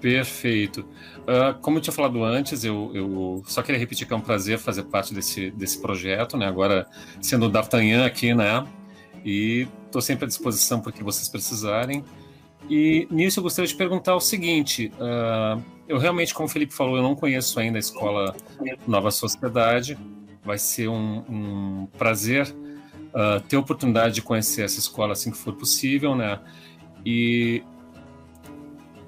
Perfeito. 0.00 0.80
Uh, 1.20 1.58
como 1.60 1.78
eu 1.78 1.82
tinha 1.82 1.92
falado 1.92 2.22
antes, 2.22 2.62
eu, 2.62 2.92
eu, 2.94 3.42
só 3.46 3.62
queria 3.62 3.78
repetir 3.78 4.06
que 4.06 4.12
é 4.12 4.16
um 4.16 4.20
prazer 4.20 4.58
fazer 4.58 4.84
parte 4.84 5.12
desse, 5.12 5.50
desse 5.50 5.80
projeto, 5.80 6.36
né? 6.36 6.46
Agora 6.46 6.86
sendo 7.20 7.46
o 7.46 7.48
D'Artagnan 7.48 8.06
aqui, 8.06 8.32
né? 8.32 8.64
E 9.24 9.66
estou 9.86 10.00
sempre 10.00 10.26
à 10.26 10.28
disposição 10.28 10.80
para 10.80 10.92
que 10.92 11.02
vocês 11.02 11.28
precisarem. 11.28 12.04
E 12.70 13.08
nisso 13.10 13.40
eu 13.40 13.42
gostaria 13.42 13.66
de 13.66 13.74
perguntar 13.74 14.14
o 14.14 14.20
seguinte: 14.20 14.92
uh, 14.94 15.60
eu 15.88 15.98
realmente, 15.98 16.32
como 16.32 16.46
o 16.46 16.50
Felipe 16.50 16.72
falou, 16.72 16.96
eu 16.96 17.02
não 17.02 17.16
conheço 17.16 17.58
ainda 17.58 17.78
a 17.78 17.80
escola 17.80 18.36
Nova 18.86 19.10
Sociedade. 19.10 19.98
Vai 20.44 20.58
ser 20.58 20.88
um, 20.88 21.24
um 21.28 21.88
prazer 21.98 22.54
uh, 23.08 23.40
ter 23.40 23.56
a 23.56 23.60
oportunidade 23.60 24.14
de 24.14 24.22
conhecer 24.22 24.62
essa 24.62 24.78
escola 24.78 25.12
assim 25.12 25.30
que 25.30 25.36
for 25.38 25.54
possível, 25.54 26.14
né? 26.14 26.40
E 27.04 27.62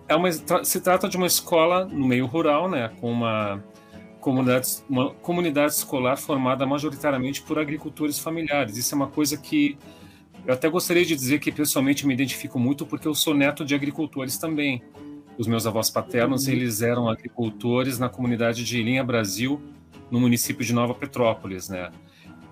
é 0.09 0.15
uma, 0.15 0.31
se 0.65 0.81
trata 0.81 1.09
de 1.09 1.17
uma 1.17 1.27
escola 1.27 1.85
no 1.85 2.07
meio 2.07 2.27
rural, 2.27 2.69
né? 2.69 2.91
Com 3.01 3.13
uma 3.13 3.63
comunidade, 4.21 4.69
uma 4.89 5.11
comunidade 5.15 5.73
escolar 5.73 6.17
formada 6.17 6.67
majoritariamente 6.67 7.43
por 7.43 7.59
agricultores 7.59 8.19
familiares. 8.19 8.77
Isso 8.77 8.95
é 8.95 8.97
uma 8.97 9.09
coisa 9.09 9.37
que 9.37 9.79
Eu 10.47 10.55
até 10.55 10.69
gostaria 10.69 11.05
de 11.05 11.15
dizer 11.15 11.39
que 11.39 11.53
pessoalmente 11.53 12.07
me 12.07 12.15
identifico 12.15 12.59
muito 12.59 12.87
porque 12.87 13.07
eu 13.07 13.15
sou 13.15 13.35
neto 13.35 13.65
de 13.65 13.75
agricultores 13.75 14.39
também. 14.39 14.83
Os 15.39 15.47
meus 15.47 15.67
avós 15.67 15.91
paternos, 15.91 16.47
uhum. 16.47 16.53
eles 16.53 16.83
eram 16.83 17.09
agricultores 17.09 17.99
na 17.99 18.09
comunidade 18.09 18.65
de 18.65 18.83
Linha 18.83 19.05
Brasil, 19.05 19.61
no 20.11 20.19
município 20.19 20.65
de 20.65 20.73
Nova 20.73 20.95
Petrópolis, 20.95 21.69
né? 21.69 21.91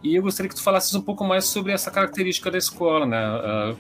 E 0.03 0.15
eu 0.15 0.23
gostaria 0.23 0.49
que 0.49 0.55
tu 0.55 0.63
falasses 0.63 0.95
um 0.95 1.03
pouco 1.03 1.25
mais 1.25 1.45
sobre 1.45 1.73
essa 1.73 1.91
característica 1.91 2.51
da 2.51 2.59
escola, 2.59 3.05
né? 3.05 3.19
Uh, 3.73 3.77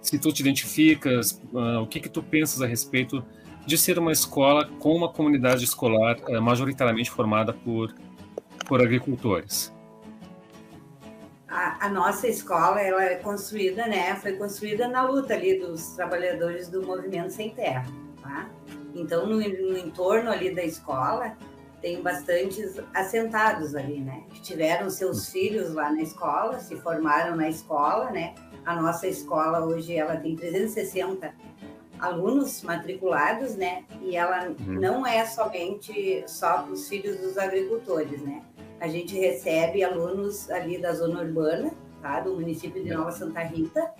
se 0.00 0.18
tu 0.18 0.32
te 0.32 0.40
identificas, 0.40 1.32
uh, 1.52 1.80
o 1.82 1.86
que 1.86 2.00
que 2.00 2.08
tu 2.08 2.22
pensas 2.22 2.62
a 2.62 2.66
respeito 2.66 3.22
de 3.66 3.76
ser 3.76 3.98
uma 3.98 4.12
escola 4.12 4.66
com 4.78 4.94
uma 4.94 5.10
comunidade 5.10 5.64
escolar 5.64 6.16
uh, 6.26 6.40
majoritariamente 6.40 7.10
formada 7.10 7.52
por, 7.52 7.94
por 8.66 8.80
agricultores? 8.80 9.72
A, 11.46 11.86
a, 11.86 11.88
nossa 11.90 12.28
escola 12.28 12.80
ela 12.80 13.04
é 13.04 13.16
construída, 13.16 13.86
né? 13.86 14.14
Foi 14.16 14.32
construída 14.34 14.88
na 14.88 15.02
luta 15.02 15.34
ali 15.34 15.58
dos 15.58 15.88
trabalhadores 15.88 16.68
do 16.68 16.86
movimento 16.86 17.30
sem 17.30 17.50
terra, 17.50 17.86
tá? 18.22 18.48
Então 18.94 19.26
no, 19.26 19.36
no 19.36 19.76
entorno 19.76 20.30
ali 20.30 20.54
da 20.54 20.62
escola 20.62 21.36
tem 21.80 22.02
bastantes 22.02 22.80
assentados 22.94 23.74
ali, 23.74 24.00
né? 24.00 24.24
Que 24.30 24.40
tiveram 24.40 24.90
seus 24.90 25.30
filhos 25.30 25.72
lá 25.74 25.90
na 25.92 26.02
escola, 26.02 26.58
se 26.58 26.76
formaram 26.76 27.36
na 27.36 27.48
escola, 27.48 28.10
né? 28.10 28.34
A 28.64 28.80
nossa 28.80 29.06
escola 29.06 29.64
hoje 29.64 29.94
ela 29.94 30.16
tem 30.16 30.34
360 30.36 31.32
alunos 31.98 32.62
matriculados, 32.62 33.54
né? 33.56 33.84
E 34.02 34.16
ela 34.16 34.48
uhum. 34.48 34.80
não 34.80 35.06
é 35.06 35.24
somente 35.24 36.24
só 36.26 36.62
para 36.62 36.72
os 36.72 36.88
filhos 36.88 37.18
dos 37.18 37.38
agricultores, 37.38 38.20
né? 38.22 38.42
A 38.80 38.88
gente 38.88 39.18
recebe 39.18 39.82
alunos 39.82 40.50
ali 40.50 40.78
da 40.78 40.92
zona 40.92 41.20
urbana, 41.20 41.72
tá? 42.00 42.20
Do 42.20 42.34
município 42.34 42.82
de 42.82 42.90
Nova 42.90 43.10
Santa 43.10 43.42
Rita, 43.42 43.92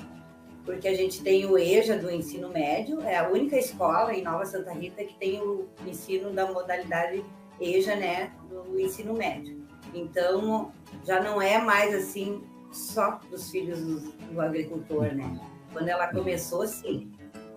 porque 0.65 0.87
a 0.87 0.95
gente 0.95 1.23
tem 1.23 1.47
o 1.47 1.57
EJA 1.57 1.97
do 1.97 2.11
ensino 2.11 2.51
médio, 2.51 3.01
é 3.01 3.17
a 3.17 3.29
única 3.29 3.57
escola 3.57 4.15
em 4.15 4.23
Nova 4.23 4.45
Santa 4.45 4.73
Rita 4.73 5.03
que 5.03 5.15
tem 5.15 5.41
o 5.41 5.67
ensino 5.87 6.31
da 6.31 6.47
modalidade 6.47 7.25
EJA, 7.61 7.97
né, 7.97 8.33
do 8.49 8.79
ensino 8.79 9.15
médio. 9.15 9.67
Então, 9.95 10.73
já 11.05 11.21
não 11.21 11.41
é 11.41 11.59
mais 11.59 11.95
assim 11.95 12.43
só 12.71 13.21
dos 13.31 13.51
filhos 13.51 13.81
do, 13.81 14.01
do 14.33 14.41
agricultor, 14.41 15.15
né? 15.15 15.41
Quando 15.73 15.89
ela 15.89 16.09
começou, 16.09 16.67
sim. 16.67 17.11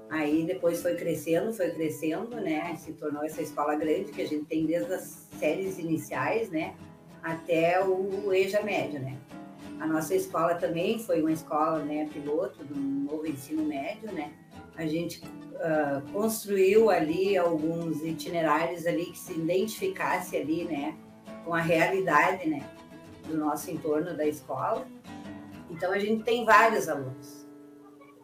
Aí 0.10 0.43
depois 0.46 0.81
foi 0.81 0.96
crescendo, 0.96 1.53
foi 1.53 1.72
crescendo, 1.72 2.36
né? 2.38 2.75
Se 2.75 2.93
tornou 2.93 3.24
essa 3.24 3.41
escola 3.41 3.75
grande 3.75 4.12
que 4.12 4.22
a 4.22 4.27
gente 4.27 4.46
tem 4.46 4.65
desde 4.65 4.93
as 4.93 5.27
séries 5.39 5.79
iniciais, 5.79 6.50
né? 6.50 6.75
Até 7.24 7.84
o 7.86 8.34
EJA 8.34 8.62
médio, 8.62 9.00
né? 9.00 9.17
A 9.79 9.88
nossa 9.88 10.13
escola 10.13 10.55
também 10.55 11.00
foi 11.00 11.22
uma 11.22 11.31
escola, 11.31 11.79
né, 11.79 12.08
piloto 12.13 12.63
do 12.63 12.75
novo 12.79 13.25
ensino 13.25 13.63
médio, 13.63 14.12
né? 14.12 14.31
A 14.82 14.88
gente 14.88 15.22
uh, 15.24 16.12
construiu 16.12 16.90
ali 16.90 17.38
alguns 17.38 18.02
itinerários 18.04 18.88
ali 18.88 19.06
que 19.06 19.18
se 19.20 19.34
identificasse 19.34 20.36
ali, 20.36 20.64
né, 20.64 20.98
com 21.46 21.54
a 21.54 21.62
realidade, 21.62 22.50
né, 22.50 22.68
do 23.28 23.38
nosso 23.38 23.70
entorno 23.70 24.18
da 24.18 24.26
escola. 24.26 24.88
Então 25.70 25.92
a 25.92 26.00
gente 26.00 26.24
tem 26.24 26.44
vários 26.46 26.90
alunos. 26.90 27.46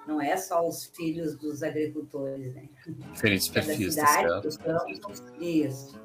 Não 0.08 0.20
é 0.20 0.36
só 0.36 0.68
os 0.68 0.86
filhos 0.96 1.36
dos 1.36 1.62
agricultores, 1.62 2.56
né? 2.56 2.70
Diferentes 3.14 3.50
perfis, 3.50 3.96
da 3.96 4.08
cidade, 4.08 4.42
dos 4.42 4.58
campos. 4.58 5.24
Isso. 5.40 6.02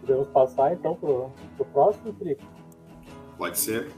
Podemos 0.00 0.26
passar 0.30 0.72
então 0.72 0.96
para 0.96 1.10
o 1.10 1.64
próximo, 1.72 2.12
Felipe? 2.14 2.44
Pode 3.38 3.56
ser. 3.56 3.88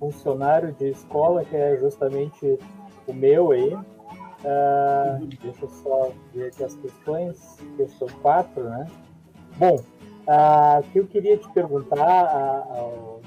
Funcionário 0.00 0.72
de 0.72 0.88
escola, 0.88 1.44
que 1.44 1.54
é 1.54 1.78
justamente 1.78 2.58
o 3.06 3.12
meu 3.12 3.52
aí. 3.52 3.74
Uh, 3.74 5.26
deixa 5.42 5.64
eu 5.64 5.68
só 5.68 6.10
ver 6.34 6.48
aqui 6.48 6.64
as 6.64 6.74
questões. 6.76 7.58
Questão 7.76 8.08
4, 8.22 8.62
né? 8.62 8.86
Bom, 9.56 9.76
uh, 9.76 10.80
o 10.80 10.82
que 10.90 10.98
eu 10.98 11.06
queria 11.06 11.36
te 11.36 11.48
perguntar, 11.52 12.66
uh, 12.70 13.20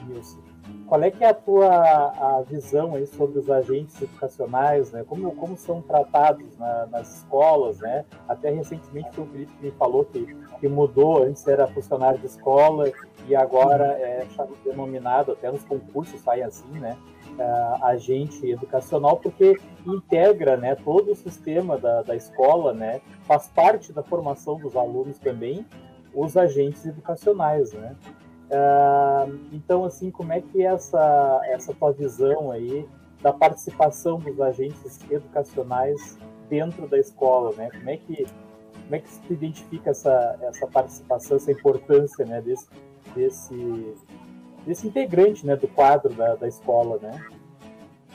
qual 0.88 1.04
é 1.04 1.12
que 1.12 1.24
é 1.24 1.30
a 1.30 1.34
tua 1.34 1.68
a 1.68 2.42
visão 2.44 2.96
aí 2.96 3.06
sobre 3.06 3.40
os 3.40 3.50
agentes 3.50 4.02
educacionais, 4.02 4.92
né? 4.92 5.04
Como, 5.08 5.36
como 5.36 5.58
são 5.58 5.82
tratados 5.82 6.58
na, 6.58 6.86
nas 6.88 7.18
escolas, 7.18 7.80
né? 7.80 8.06
Até 8.28 8.50
recentemente 8.50 9.20
o 9.20 9.26
Felipe 9.26 9.52
me 9.62 9.72
falou 9.72 10.06
que, 10.06 10.26
que 10.60 10.68
mudou, 10.68 11.24
antes 11.24 11.46
era 11.48 11.68
funcionário 11.68 12.20
de 12.20 12.28
escola 12.28 12.92
e 13.28 13.36
agora 13.36 13.86
é 14.00 14.26
denominado, 14.64 15.34
até 15.34 15.52
nos 15.52 15.64
concursos 15.64 16.22
sai 16.22 16.42
assim, 16.42 16.80
né? 16.80 16.98
Uh, 17.38 17.86
agente 17.86 18.50
educacional, 18.50 19.18
porque 19.18 19.58
integra 19.86 20.58
né, 20.58 20.76
todo 20.76 21.12
o 21.12 21.16
sistema 21.16 21.78
da, 21.78 22.02
da 22.02 22.16
escola, 22.16 22.74
né, 22.74 23.02
faz 23.24 23.48
parte 23.48 23.94
da 23.94 24.04
formação 24.04 24.58
dos 24.58 24.76
alunos 24.76 25.18
também, 25.20 25.66
os 26.14 26.36
agentes 26.36 26.86
educacionais. 26.86 27.74
Né? 27.74 27.96
Uh, 28.50 29.40
então, 29.52 29.86
assim, 29.86 30.10
como 30.10 30.34
é 30.34 30.42
que 30.42 30.62
é 30.62 30.74
essa, 30.74 31.42
essa 31.46 31.74
tua 31.74 31.92
visão 31.92 32.52
aí 32.52 32.88
da 33.22 33.34
participação 33.34 34.20
dos 34.20 34.40
agentes 34.40 35.00
educacionais 35.10 36.18
dentro 36.50 36.88
da 36.88 36.98
escola, 36.98 37.54
né? 37.58 37.70
Como 37.72 37.90
é 37.90 37.98
que 37.98 38.26
como 38.88 38.96
é 38.96 39.00
que 39.00 39.10
se 39.10 39.34
identifica 39.34 39.90
essa, 39.90 40.40
essa 40.42 40.66
participação, 40.66 41.36
essa 41.36 41.52
importância, 41.52 42.26
né, 42.26 42.42
desse, 42.42 42.70
desse 43.14 43.96
desse 44.68 44.86
integrante 44.86 45.46
né, 45.46 45.56
do 45.56 45.68
quadro 45.68 46.14
da, 46.14 46.36
da 46.36 46.48
escola, 46.48 47.00
né? 47.02 47.26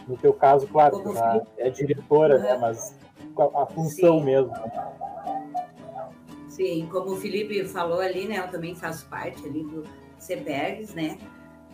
No 0.06 0.16
teu 0.16 0.32
caso, 0.34 0.66
claro, 0.68 1.02
já 1.14 1.42
é 1.56 1.70
diretora, 1.70 2.38
né, 2.38 2.58
mas 2.58 2.94
a, 3.36 3.62
a 3.62 3.66
função 3.66 4.18
Sim. 4.18 4.24
mesmo. 4.24 4.52
Sim, 6.48 6.88
como 6.92 7.12
o 7.12 7.16
Felipe 7.16 7.64
falou 7.64 8.00
ali, 8.00 8.28
né? 8.28 8.38
Eu 8.38 8.48
também 8.48 8.74
faço 8.74 9.06
parte 9.08 9.46
ali 9.46 9.64
do 9.64 9.84
CEPERGS, 10.18 10.94
né? 10.94 11.18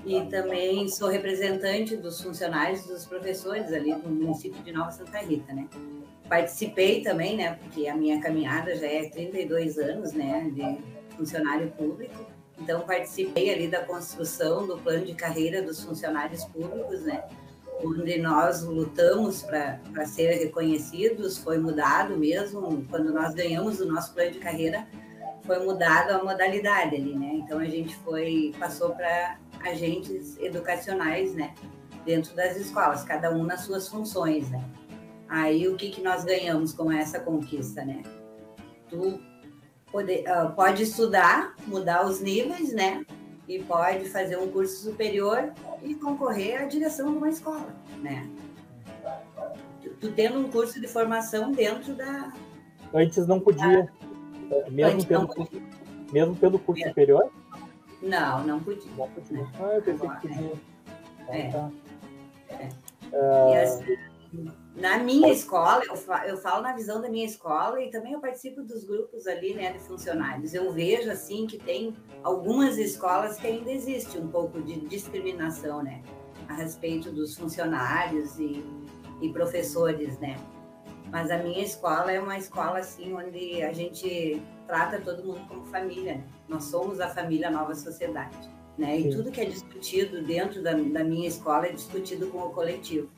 E 0.06 0.20
também 0.26 0.88
sou 0.88 1.08
representante 1.08 1.97
dos 1.97 2.23
funcionários 2.23 2.87
dos 2.87 3.04
professores 3.04 3.73
ali 3.73 3.92
do 3.92 4.08
município 4.08 4.62
de 4.62 4.70
Nova 4.70 4.92
Santa 4.92 5.18
Rita, 5.18 5.52
né? 5.52 5.66
Participei 6.28 7.02
também, 7.02 7.37
né? 7.37 7.54
Porque 7.54 7.88
a 7.88 7.97
minha 7.97 8.20
caminhada 8.20 8.76
já 8.76 8.87
é 8.87 9.08
32 9.08 9.78
anos, 9.78 10.12
né? 10.12 10.49
De 10.54 11.16
funcionário 11.16 11.68
público 11.73 12.38
então, 12.60 12.80
participei 12.82 13.52
ali 13.52 13.68
da 13.68 13.84
construção 13.84 14.66
do 14.66 14.78
plano 14.78 15.04
de 15.04 15.14
carreira 15.14 15.62
dos 15.62 15.82
funcionários 15.82 16.44
públicos, 16.44 17.02
né? 17.02 17.22
onde 17.84 18.18
nós 18.18 18.64
lutamos 18.64 19.42
para 19.42 20.06
ser 20.06 20.32
reconhecidos, 20.38 21.38
foi 21.38 21.58
mudado 21.58 22.16
mesmo, 22.16 22.84
quando 22.90 23.12
nós 23.12 23.34
ganhamos 23.34 23.80
o 23.80 23.86
nosso 23.86 24.12
plano 24.12 24.32
de 24.32 24.38
carreira, 24.38 24.86
foi 25.44 25.64
mudado 25.64 26.10
a 26.10 26.22
modalidade 26.22 26.96
ali, 26.96 27.14
né? 27.14 27.34
Então 27.34 27.58
a 27.58 27.64
gente 27.64 27.94
foi 27.96 28.52
passou 28.58 28.90
para 28.94 29.38
agentes 29.60 30.36
educacionais, 30.38 31.34
né, 31.34 31.54
dentro 32.04 32.34
das 32.34 32.56
escolas, 32.56 33.02
cada 33.04 33.30
um 33.30 33.44
nas 33.44 33.62
suas 33.62 33.88
funções, 33.88 34.50
né? 34.50 34.62
Aí 35.28 35.68
o 35.68 35.76
que 35.76 35.90
que 35.90 36.02
nós 36.02 36.24
ganhamos 36.24 36.72
com 36.72 36.90
essa 36.90 37.20
conquista, 37.20 37.84
né? 37.84 38.02
Tu 38.88 39.20
poder, 39.90 40.25
uh, 40.28 40.50
pode 40.52 40.83
estudar, 40.83 41.54
mudar 41.66 42.07
os 42.07 42.21
níveis, 42.21 42.73
né? 42.73 43.04
E 43.47 43.62
pode 43.62 44.09
fazer 44.11 44.38
um 44.38 44.49
curso 44.49 44.83
superior 44.83 45.52
e 45.83 45.95
concorrer 45.95 46.62
à 46.62 46.66
direção 46.66 47.11
de 47.12 47.18
uma 47.18 47.28
escola, 47.28 47.75
né? 48.02 48.28
Tu, 49.83 49.90
tu 50.00 50.12
tendo 50.12 50.38
um 50.38 50.50
curso 50.50 50.80
de 50.80 50.87
formação 50.87 51.52
dentro 51.52 51.95
da. 51.95 52.33
Antes 52.92 53.26
não 53.26 53.40
podia. 53.40 53.90
Da... 54.50 54.71
Mesmo, 54.71 54.92
Antes 54.92 55.04
tendo, 55.07 55.28
podia. 55.28 55.62
mesmo 56.12 56.37
tendo 56.37 56.59
curso 56.59 56.80
Mesmo. 56.80 56.90
superior? 56.90 57.30
Não, 58.02 58.45
não 58.47 58.61
podia. 58.61 58.90
Não 58.97 59.09
podia. 59.09 59.47
Ah, 59.61 59.75
eu 59.75 59.83
pensei 59.83 60.09
que 60.09 60.28
podia. 60.28 60.52
É. 61.28 61.49
Ah, 61.49 61.71
tá. 62.49 62.54
é. 62.54 62.68
Uh... 63.12 63.52
E 63.52 63.57
assim, 63.59 63.97
na 64.76 64.99
minha 64.99 65.32
escola, 65.32 65.82
eu 65.85 65.97
falo, 65.97 66.25
eu 66.25 66.37
falo, 66.37 66.62
na 66.62 66.73
visão 66.73 67.00
da 67.00 67.08
minha 67.08 67.25
escola 67.25 67.80
e 67.82 67.90
também 67.90 68.12
eu 68.12 68.20
participo 68.20 68.62
dos 68.62 68.85
grupos 68.85 69.26
ali, 69.26 69.54
né, 69.54 69.73
de 69.73 69.78
funcionários. 69.80 70.54
Eu 70.54 70.73
vejo, 70.73 71.11
assim, 71.11 71.47
que 71.47 71.58
tem 71.58 71.94
algumas 72.23 72.78
escolas 72.78 73.38
que 73.38 73.47
ainda 73.47 73.70
existe 73.73 74.18
um 74.18 74.28
pouco 74.28 74.61
de 74.62 74.80
discriminação, 74.80 75.82
né, 75.82 76.02
a 76.49 76.54
respeito 76.54 77.11
dos 77.11 77.37
funcionários 77.37 78.38
e, 78.38 78.64
e 79.20 79.32
professores, 79.32 80.18
né. 80.18 80.37
Mas 81.11 81.30
a 81.30 81.38
minha 81.38 81.64
escola 81.64 82.12
é 82.12 82.20
uma 82.20 82.37
escola, 82.37 82.78
assim, 82.80 83.14
onde 83.14 83.62
a 83.62 83.73
gente 83.73 84.42
trata 84.66 85.00
todo 85.00 85.25
mundo 85.25 85.40
como 85.49 85.64
família, 85.66 86.16
né? 86.16 86.25
Nós 86.47 86.64
somos 86.64 87.00
a 87.00 87.08
família 87.08 87.50
Nova 87.50 87.75
Sociedade, 87.75 88.37
né? 88.76 89.00
E 89.00 89.11
tudo 89.11 89.30
que 89.30 89.40
é 89.40 89.47
discutido 89.47 90.23
dentro 90.23 90.62
da, 90.62 90.73
da 90.73 91.02
minha 91.02 91.26
escola 91.26 91.66
é 91.66 91.73
discutido 91.73 92.26
com 92.26 92.38
o 92.38 92.50
coletivo 92.50 93.08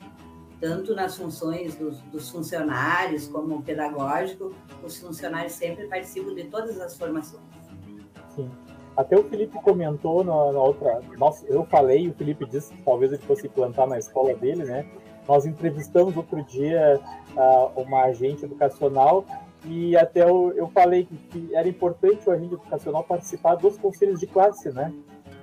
tanto 0.61 0.93
nas 0.93 1.17
funções 1.17 1.75
dos, 1.75 1.99
dos, 2.03 2.29
funcionários 2.29 3.27
como 3.27 3.63
pedagógico, 3.63 4.53
os 4.83 4.95
funcionários 4.97 5.53
sempre 5.53 5.87
participam 5.87 6.35
de 6.35 6.43
todas 6.45 6.79
as 6.79 6.95
formações. 6.95 7.41
Sim. 8.35 8.49
Até 8.95 9.17
o 9.17 9.23
Felipe 9.23 9.57
comentou 9.63 10.23
na, 10.23 10.51
na 10.51 10.59
outra. 10.59 11.01
Nossa, 11.17 11.45
eu 11.47 11.65
falei, 11.65 12.07
o 12.07 12.13
Felipe 12.13 12.45
disse 12.45 12.71
que 12.73 12.81
talvez 12.83 13.11
ele 13.11 13.21
fosse 13.23 13.49
plantar 13.49 13.87
na 13.87 13.97
escola 13.97 14.35
dele, 14.35 14.63
né? 14.63 14.85
Nós 15.27 15.45
entrevistamos 15.45 16.15
outro 16.15 16.43
dia 16.43 16.99
uh, 17.35 17.81
uma 17.81 18.03
agente 18.03 18.45
educacional 18.45 19.25
e 19.65 19.95
até 19.95 20.23
eu, 20.23 20.53
eu 20.55 20.67
falei 20.67 21.05
que, 21.05 21.15
que, 21.15 21.55
era 21.55 21.67
importante 21.67 22.27
o 22.27 22.31
agente 22.31 22.53
educacional 22.53 23.03
participar 23.03 23.55
dos 23.55 23.77
conselhos 23.77 24.19
de 24.19 24.27
classe, 24.27 24.69
né? 24.71 24.93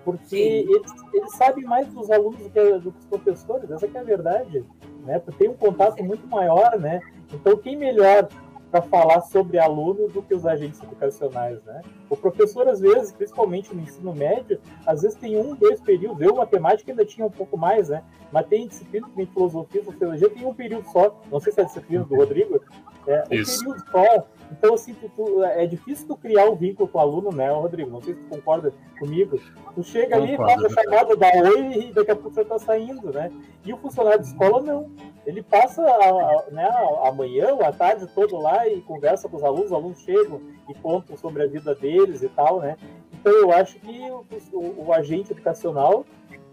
Porque 0.04 0.37
eles, 0.37 0.92
eles, 1.12 1.37
sabem 1.37 1.64
mais 1.64 1.88
dos 1.88 2.10
alunos 2.10 2.40
do 2.40 2.50
que, 2.50 2.78
do 2.78 2.92
que 2.92 2.98
os 2.98 3.04
professores, 3.06 3.70
essa 3.70 3.87
é 3.87 3.98
a 3.98 4.02
verdade, 4.02 4.64
né? 5.08 5.20
Tem 5.38 5.48
um 5.48 5.54
contato 5.54 6.04
muito 6.04 6.26
maior, 6.28 6.78
né? 6.78 7.00
Então, 7.32 7.56
quem 7.56 7.76
melhor 7.76 8.28
para 8.70 8.82
falar 8.82 9.22
sobre 9.22 9.58
aluno 9.58 10.08
do 10.08 10.22
que 10.22 10.34
os 10.34 10.44
agentes 10.44 10.82
educacionais, 10.82 11.64
né? 11.64 11.80
O 12.10 12.16
professor, 12.16 12.68
às 12.68 12.80
vezes, 12.80 13.12
principalmente 13.12 13.74
no 13.74 13.82
ensino 13.82 14.14
médio, 14.14 14.60
às 14.86 15.02
vezes 15.02 15.18
tem 15.18 15.36
um, 15.36 15.54
dois 15.54 15.80
períodos. 15.80 16.20
Eu, 16.20 16.34
matemática, 16.34 16.90
ainda 16.90 17.04
tinha 17.04 17.26
um 17.26 17.30
pouco 17.30 17.56
mais, 17.56 17.88
né? 17.88 18.02
Mas 18.32 18.46
tem 18.46 18.66
disciplina, 18.66 19.08
tem 19.14 19.26
filosofia, 19.26 19.84
sociologia, 19.84 20.30
tem 20.30 20.46
um 20.46 20.54
período 20.54 20.88
só. 20.90 21.20
Não 21.30 21.40
sei 21.40 21.52
se 21.52 21.60
é 21.60 21.62
a 21.62 21.66
disciplina 21.66 22.04
do 22.04 22.16
Rodrigo. 22.16 22.60
É, 23.06 23.24
um 23.30 23.34
Isso. 23.34 23.58
período 23.58 23.84
só. 23.90 24.26
Então, 24.50 24.74
assim, 24.74 24.94
tu, 24.94 25.10
tu, 25.14 25.44
é 25.44 25.66
difícil 25.66 26.06
tu 26.06 26.16
criar 26.16 26.48
um 26.48 26.54
vínculo 26.54 26.88
com 26.88 26.98
o 26.98 27.00
aluno, 27.00 27.30
né, 27.30 27.50
Rodrigo? 27.50 27.90
Não 27.90 28.00
sei 28.00 28.14
se 28.14 28.20
tu 28.20 28.28
concorda 28.28 28.72
comigo. 28.98 29.38
Tu 29.74 29.82
chega 29.82 30.16
ali, 30.16 30.36
faz 30.36 30.64
a 30.64 30.68
chamada, 30.68 31.16
dá 31.16 31.28
oi 31.44 31.72
e 31.72 31.92
daqui 31.92 32.10
a 32.10 32.16
pouco 32.16 32.30
você 32.30 32.44
tá 32.44 32.58
saindo, 32.58 33.12
né? 33.12 33.30
E 33.64 33.72
o 33.72 33.76
funcionário 33.76 34.20
de 34.20 34.28
escola, 34.28 34.62
não. 34.62 34.90
Ele 35.26 35.42
passa 35.42 35.82
a, 35.82 36.50
né, 36.50 36.68
amanhã 37.04 37.52
ou 37.52 37.62
a 37.62 37.70
tarde 37.70 38.06
todo 38.14 38.36
lá 38.38 38.66
e 38.66 38.80
conversa 38.80 39.28
com 39.28 39.36
os 39.36 39.44
alunos, 39.44 39.66
os 39.66 39.72
alunos 39.72 40.00
chegam 40.00 40.40
e 40.68 40.74
contam 40.74 41.16
sobre 41.16 41.42
a 41.42 41.46
vida 41.46 41.74
deles 41.98 42.22
e 42.22 42.28
tal, 42.28 42.60
né? 42.60 42.76
Então, 43.12 43.32
eu 43.32 43.52
acho 43.52 43.78
que 43.80 44.00
o, 44.10 44.24
o, 44.52 44.86
o 44.86 44.92
agente 44.92 45.32
educacional 45.32 46.04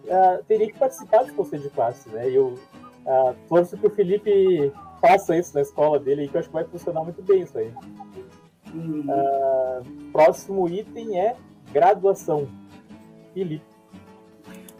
uh, 0.06 0.44
teria 0.48 0.68
que 0.68 0.78
participar 0.78 1.24
do 1.24 1.34
conselho 1.34 1.64
de 1.64 1.70
classe, 1.70 2.10
né? 2.10 2.30
Eu 2.30 2.56
uh, 3.06 3.36
torço 3.48 3.78
que 3.78 3.88
o 3.88 3.90
Felipe 3.90 4.72
faça 5.00 5.38
isso 5.38 5.54
na 5.54 5.62
escola 5.62 6.00
dele, 6.00 6.28
que 6.28 6.36
eu 6.36 6.40
acho 6.40 6.50
que 6.50 6.54
vai 6.54 6.66
funcionar 6.66 7.04
muito 7.04 7.22
bem 7.22 7.42
isso 7.44 7.58
aí. 7.58 7.72
Uh, 8.74 10.12
próximo 10.12 10.68
item 10.68 11.20
é 11.20 11.36
graduação. 11.72 12.48
Felipe. 13.34 13.64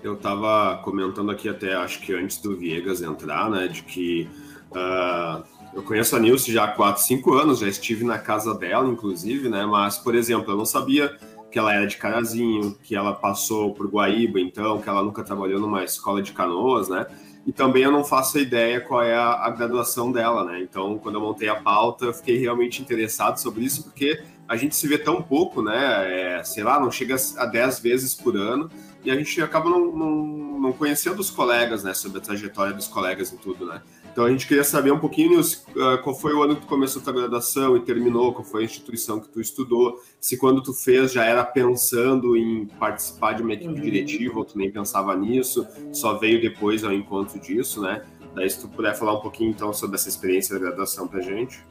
Eu 0.02 0.14
estava 0.14 0.78
comentando 0.84 1.32
aqui 1.32 1.50
até, 1.50 1.74
acho 1.74 2.00
que 2.02 2.14
antes 2.14 2.40
do 2.40 2.56
Viegas 2.56 3.02
entrar, 3.02 3.50
né, 3.50 3.68
de 3.68 3.82
que 3.84 4.30
uh, 4.72 5.44
eu 5.76 5.84
conheço 5.84 6.16
a 6.16 6.20
Nilce 6.20 6.52
já 6.52 6.64
há 6.64 6.68
4, 6.70 7.04
5 7.04 7.34
anos, 7.34 7.60
já 7.60 7.68
estive 7.68 8.06
na 8.06 8.18
casa 8.18 8.56
dela, 8.56 8.88
inclusive, 8.88 9.50
né, 9.50 9.66
mas, 9.66 9.98
por 9.98 10.16
exemplo, 10.16 10.54
eu 10.54 10.58
não 10.58 10.66
sabia 10.66 11.18
que 11.52 11.60
ela 11.60 11.74
era 11.74 11.86
de 11.86 11.98
Carazinho, 11.98 12.78
que 12.82 12.96
ela 12.96 13.14
passou 13.14 13.74
por 13.74 13.88
Guaíba, 13.88 14.40
então, 14.40 14.82
que 14.82 14.88
ela 14.88 15.04
nunca 15.04 15.24
trabalhou 15.24 15.60
numa 15.60 15.84
escola 15.84 16.22
de 16.22 16.32
canoas, 16.32 16.88
né, 16.88 17.06
e 17.46 17.52
também 17.52 17.84
eu 17.84 17.92
não 17.92 18.04
faço 18.04 18.40
ideia 18.40 18.82
qual 18.82 19.04
é 19.04 19.14
a, 19.14 19.46
a, 19.46 19.50
graduação 19.52 20.12
dela, 20.12 20.44
né? 20.44 20.62
Então, 20.62 20.98
quando 20.98 21.16
eu 21.16 21.22
montei 21.22 21.48
a 21.48 21.56
pauta, 21.56 22.06
eu 22.06 22.14
fiquei 22.14 22.40
realmente 22.40 22.82
interessado 22.82 23.38
sobre 23.38 23.64
isso, 23.64 23.84
porque 23.84 24.20
a 24.48 24.58
gente 24.58 24.76
se 24.76 24.88
vê 24.88 24.98
tão 24.98 25.22
pouco, 25.22 25.62
né? 25.62 26.38
É, 26.40 26.44
sei 26.44 26.64
lá, 26.64 26.80
não 26.80 26.90
chega 26.90 27.16
a 27.38 27.46
10 27.46 27.80
vezes 27.82 28.16
por 28.16 28.36
ano, 28.36 28.68
e 29.04 29.12
a 29.12 29.16
gente 29.16 29.40
acaba 29.44 29.70
não, 29.70 29.96
não, 29.96 30.26
não 30.60 30.74
conhecendo 30.74 31.20
os 31.20 31.30
colegas, 31.30 31.84
né? 31.84 31.94
Sobre 31.94 32.18
a 32.18 32.22
trajetória 32.22 32.74
dos 32.74 32.88
colegas 32.88 33.32
e 33.32 33.38
tudo, 33.38 33.68
né? 33.68 33.80
Então 34.16 34.24
a 34.24 34.32
gente 34.32 34.48
queria 34.48 34.64
saber 34.64 34.94
um 34.94 34.98
pouquinho 34.98 35.42
uh, 35.42 36.02
qual 36.02 36.16
foi 36.16 36.34
o 36.34 36.42
ano 36.42 36.56
que 36.56 36.62
tu 36.62 36.68
começou 36.68 37.02
a 37.02 37.04
tua 37.04 37.12
graduação 37.12 37.76
e 37.76 37.82
terminou, 37.82 38.32
qual 38.32 38.46
foi 38.46 38.62
a 38.62 38.64
instituição 38.64 39.20
que 39.20 39.28
tu 39.28 39.42
estudou, 39.42 40.02
se 40.22 40.38
quando 40.38 40.64
tu 40.64 40.74
fez 40.74 41.12
já 41.12 41.26
era 41.26 41.44
pensando 41.44 42.38
em 42.38 42.66
participar 42.66 43.34
de 43.34 43.44
uma 43.44 43.52
equipe 43.52 43.74
uhum. 43.74 43.82
diretiva 43.82 44.40
ou 44.40 44.46
tu 44.46 44.58
nem 44.58 44.72
pensava 44.72 45.14
nisso, 45.18 45.68
só 45.92 46.14
veio 46.14 46.42
depois 46.42 46.86
ao 46.86 46.94
encontro 46.94 47.38
disso, 47.42 47.82
né? 47.82 48.06
Daí 48.34 48.50
se 48.50 48.62
tu 48.62 48.70
puder 48.70 48.96
falar 48.96 49.16
um 49.16 49.20
pouquinho 49.20 49.50
então 49.50 49.74
sobre 49.74 49.98
essa 49.98 50.08
experiência 50.08 50.58
da 50.58 50.62
graduação 50.62 51.10
pra 51.10 51.20
gente. 51.20 51.62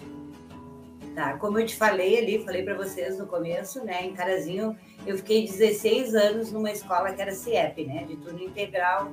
Tá, 1.14 1.38
como 1.38 1.58
eu 1.58 1.64
te 1.64 1.74
falei 1.74 2.18
ali, 2.18 2.44
falei 2.44 2.62
para 2.62 2.74
vocês 2.74 3.18
no 3.18 3.26
começo, 3.26 3.82
né, 3.86 4.04
em 4.04 4.12
Carazinho, 4.12 4.76
eu 5.06 5.16
fiquei 5.16 5.46
16 5.46 6.14
anos 6.14 6.52
numa 6.52 6.70
escola 6.70 7.10
que 7.14 7.22
era 7.22 7.32
CIEP, 7.32 7.86
né, 7.86 8.04
de 8.04 8.16
turno 8.16 8.42
integral, 8.42 9.10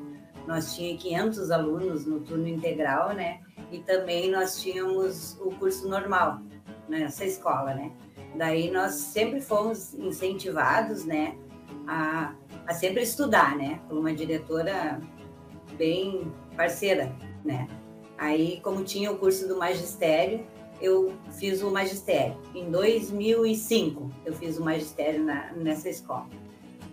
nós 0.47 0.75
tínhamos 0.75 1.03
500 1.03 1.51
alunos 1.51 2.05
no 2.05 2.19
turno 2.21 2.47
integral, 2.47 3.13
né? 3.13 3.39
E 3.71 3.79
também 3.79 4.31
nós 4.31 4.61
tínhamos 4.61 5.37
o 5.39 5.49
curso 5.51 5.87
normal 5.87 6.41
nessa 6.87 7.25
escola, 7.25 7.73
né? 7.73 7.91
Daí 8.35 8.71
nós 8.71 8.93
sempre 8.93 9.41
fomos 9.41 9.93
incentivados, 9.93 11.05
né, 11.05 11.35
a, 11.87 12.33
a 12.65 12.73
sempre 12.73 13.03
estudar, 13.03 13.55
né? 13.57 13.79
Por 13.87 13.97
uma 13.97 14.13
diretora 14.13 14.99
bem 15.77 16.31
parceira, 16.55 17.13
né? 17.43 17.67
Aí, 18.17 18.59
como 18.61 18.83
tinha 18.83 19.11
o 19.11 19.17
curso 19.17 19.47
do 19.47 19.57
magistério, 19.57 20.45
eu 20.79 21.13
fiz 21.39 21.61
o 21.61 21.71
magistério. 21.71 22.37
Em 22.53 22.69
2005, 22.69 24.11
eu 24.25 24.33
fiz 24.33 24.57
o 24.57 24.63
magistério 24.63 25.23
na, 25.23 25.51
nessa 25.53 25.89
escola. 25.89 26.27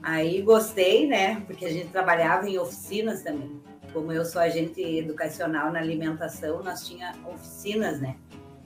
Aí 0.02 0.42
gostei, 0.42 1.06
né? 1.06 1.42
Porque 1.46 1.64
a 1.64 1.70
gente 1.70 1.88
trabalhava 1.88 2.48
em 2.48 2.58
oficinas 2.58 3.22
também. 3.22 3.60
Como 3.92 4.12
eu 4.12 4.24
sou 4.24 4.40
agente 4.40 4.80
educacional 4.80 5.72
na 5.72 5.80
alimentação, 5.80 6.62
nós 6.62 6.86
tinha 6.86 7.14
oficinas, 7.26 8.00
né? 8.00 8.16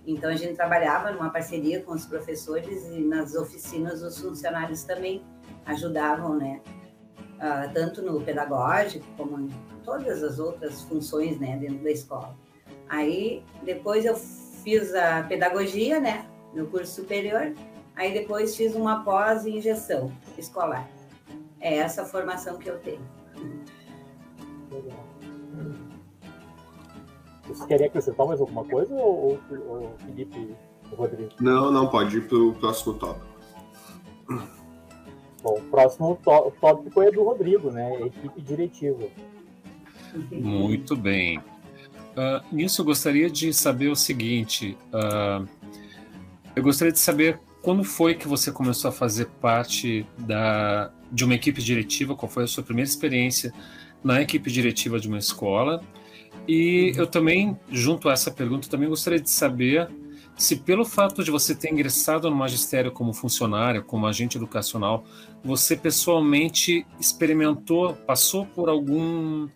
Então 0.07 0.31
a 0.31 0.37
gente 0.37 0.55
trabalhava 0.55 1.13
numa 1.13 1.31
parceria 1.31 1.81
com 1.83 1.93
os 1.93 2.05
professores 2.05 2.89
e 2.89 3.01
nas 3.01 3.35
oficinas 3.35 4.03
os 4.03 4.19
funcionários 4.19 4.83
também 4.83 5.23
ajudavam, 5.65 6.37
né? 6.37 6.61
Uh, 7.37 7.73
tanto 7.73 8.03
no 8.03 8.21
pedagógico 8.21 9.05
como 9.17 9.39
em 9.41 9.51
todas 9.85 10.23
as 10.23 10.39
outras 10.39 10.83
funções, 10.83 11.41
né, 11.41 11.57
dentro 11.57 11.83
da 11.83 11.91
escola. 11.91 12.37
Aí 12.89 13.43
depois 13.65 14.05
eu 14.05 14.15
fiz 14.15 14.95
a 14.95 15.25
pedagogia, 15.25 15.99
né, 15.99 16.25
no 16.55 16.67
curso 16.69 17.01
superior. 17.03 17.53
Aí 17.97 18.13
depois 18.13 18.57
fiz 18.57 18.75
uma 18.77 19.03
pós 19.03 19.43
gestão 19.43 20.13
escolar. 20.39 20.89
É 21.63 21.77
essa 21.77 22.05
formação 22.05 22.59
que 22.59 22.69
eu 22.69 22.79
tenho. 22.81 23.01
Você 27.47 27.67
queria 27.67 27.87
acrescentar 27.87 28.27
mais 28.27 28.41
alguma 28.41 28.65
coisa 28.65 28.93
ou, 28.95 29.41
ou 29.69 29.97
Felipe 29.99 30.55
Rodrigo? 30.97 31.31
Não, 31.41 31.71
não, 31.71 31.87
pode 31.89 32.17
ir 32.17 32.27
para 32.27 32.37
o 32.37 32.53
próximo 32.55 32.95
tópico. 32.95 33.27
Bom, 35.43 35.59
o 35.59 35.63
próximo 35.71 36.19
tópico 36.61 37.03
é 37.03 37.11
do 37.11 37.23
Rodrigo, 37.23 37.71
né? 37.71 38.01
Equipe 38.03 38.41
diretiva. 38.41 39.07
Muito 40.31 40.97
bem. 40.97 41.39
Uh, 41.39 42.45
nisso 42.55 42.83
eu 42.83 42.85
gostaria 42.85 43.31
de 43.31 43.53
saber 43.53 43.89
o 43.89 43.97
seguinte: 43.97 44.77
uh, 44.93 45.49
eu 46.55 46.63
gostaria 46.63 46.93
de 46.93 46.99
saber 46.99 47.41
quando 47.63 47.85
foi 47.85 48.15
que 48.15 48.27
você 48.27 48.51
começou 48.51 48.89
a 48.89 48.93
fazer 48.93 49.27
parte 49.41 50.05
da, 50.19 50.91
de 51.11 51.25
uma 51.25 51.35
equipe 51.35 51.63
diretiva? 51.63 52.15
Qual 52.15 52.31
foi 52.31 52.45
a 52.45 52.47
sua 52.47 52.65
primeira 52.65 52.89
experiência 52.89 53.55
na 54.03 54.21
equipe 54.21 54.51
diretiva 54.51 54.99
de 54.99 55.07
uma 55.09 55.19
escola? 55.19 55.83
E 56.47 56.93
eu 56.97 57.07
também, 57.07 57.57
junto 57.71 58.09
a 58.09 58.13
essa 58.13 58.31
pergunta, 58.31 58.69
também 58.69 58.89
gostaria 58.89 59.21
de 59.21 59.31
saber 59.31 59.89
se 60.37 60.57
pelo 60.57 60.85
fato 60.85 61.23
de 61.23 61.31
você 61.31 61.55
ter 61.55 61.71
ingressado 61.71 62.29
no 62.29 62.35
magistério 62.35 62.91
como 62.91 63.13
funcionário, 63.13 63.85
como 63.85 64.07
agente 64.07 64.37
educacional, 64.37 65.05
você 65.45 65.77
pessoalmente 65.77 66.85
experimentou, 66.99 67.95
passou 67.95 68.45
por 68.45 68.69
algum 68.69 69.49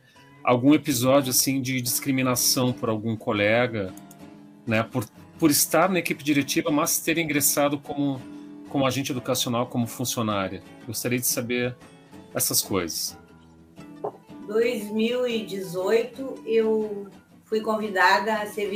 algum 0.45 0.75
episódio 0.75 1.31
assim 1.31 1.61
de 1.61 1.81
discriminação 1.81 2.73
por 2.73 2.88
algum 2.88 3.16
colega, 3.16 3.92
né, 4.64 4.81
por 4.85 5.05
por 5.38 5.51
estar 5.51 5.88
na 5.88 5.99
equipe 5.99 6.22
diretiva, 6.25 6.70
mas 6.70 6.99
ter 6.99 7.18
ingressado 7.18 7.79
como, 7.79 8.20
como 8.68 8.87
agente 8.87 9.12
educacional, 9.12 9.66
como 9.66 9.87
funcionária? 9.87 10.62
Gostaria 10.87 11.18
de 11.18 11.27
saber 11.27 11.77
essas 12.35 12.62
coisas. 12.62 13.18
2018 14.46 16.42
eu 16.46 17.09
fui 17.44 17.61
convidada 17.61 18.35
a 18.35 18.46
ser 18.46 18.70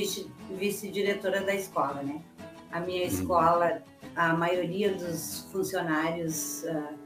vice-diretora 0.59 1.43
da 1.43 1.55
escola, 1.55 2.03
né? 2.03 2.23
A 2.71 2.81
minha 2.81 3.03
uhum. 3.03 3.09
escola, 3.09 3.83
a 4.15 4.35
maioria 4.35 4.95
dos 4.95 5.49
funcionários 5.53 6.65
uh, 6.65 6.99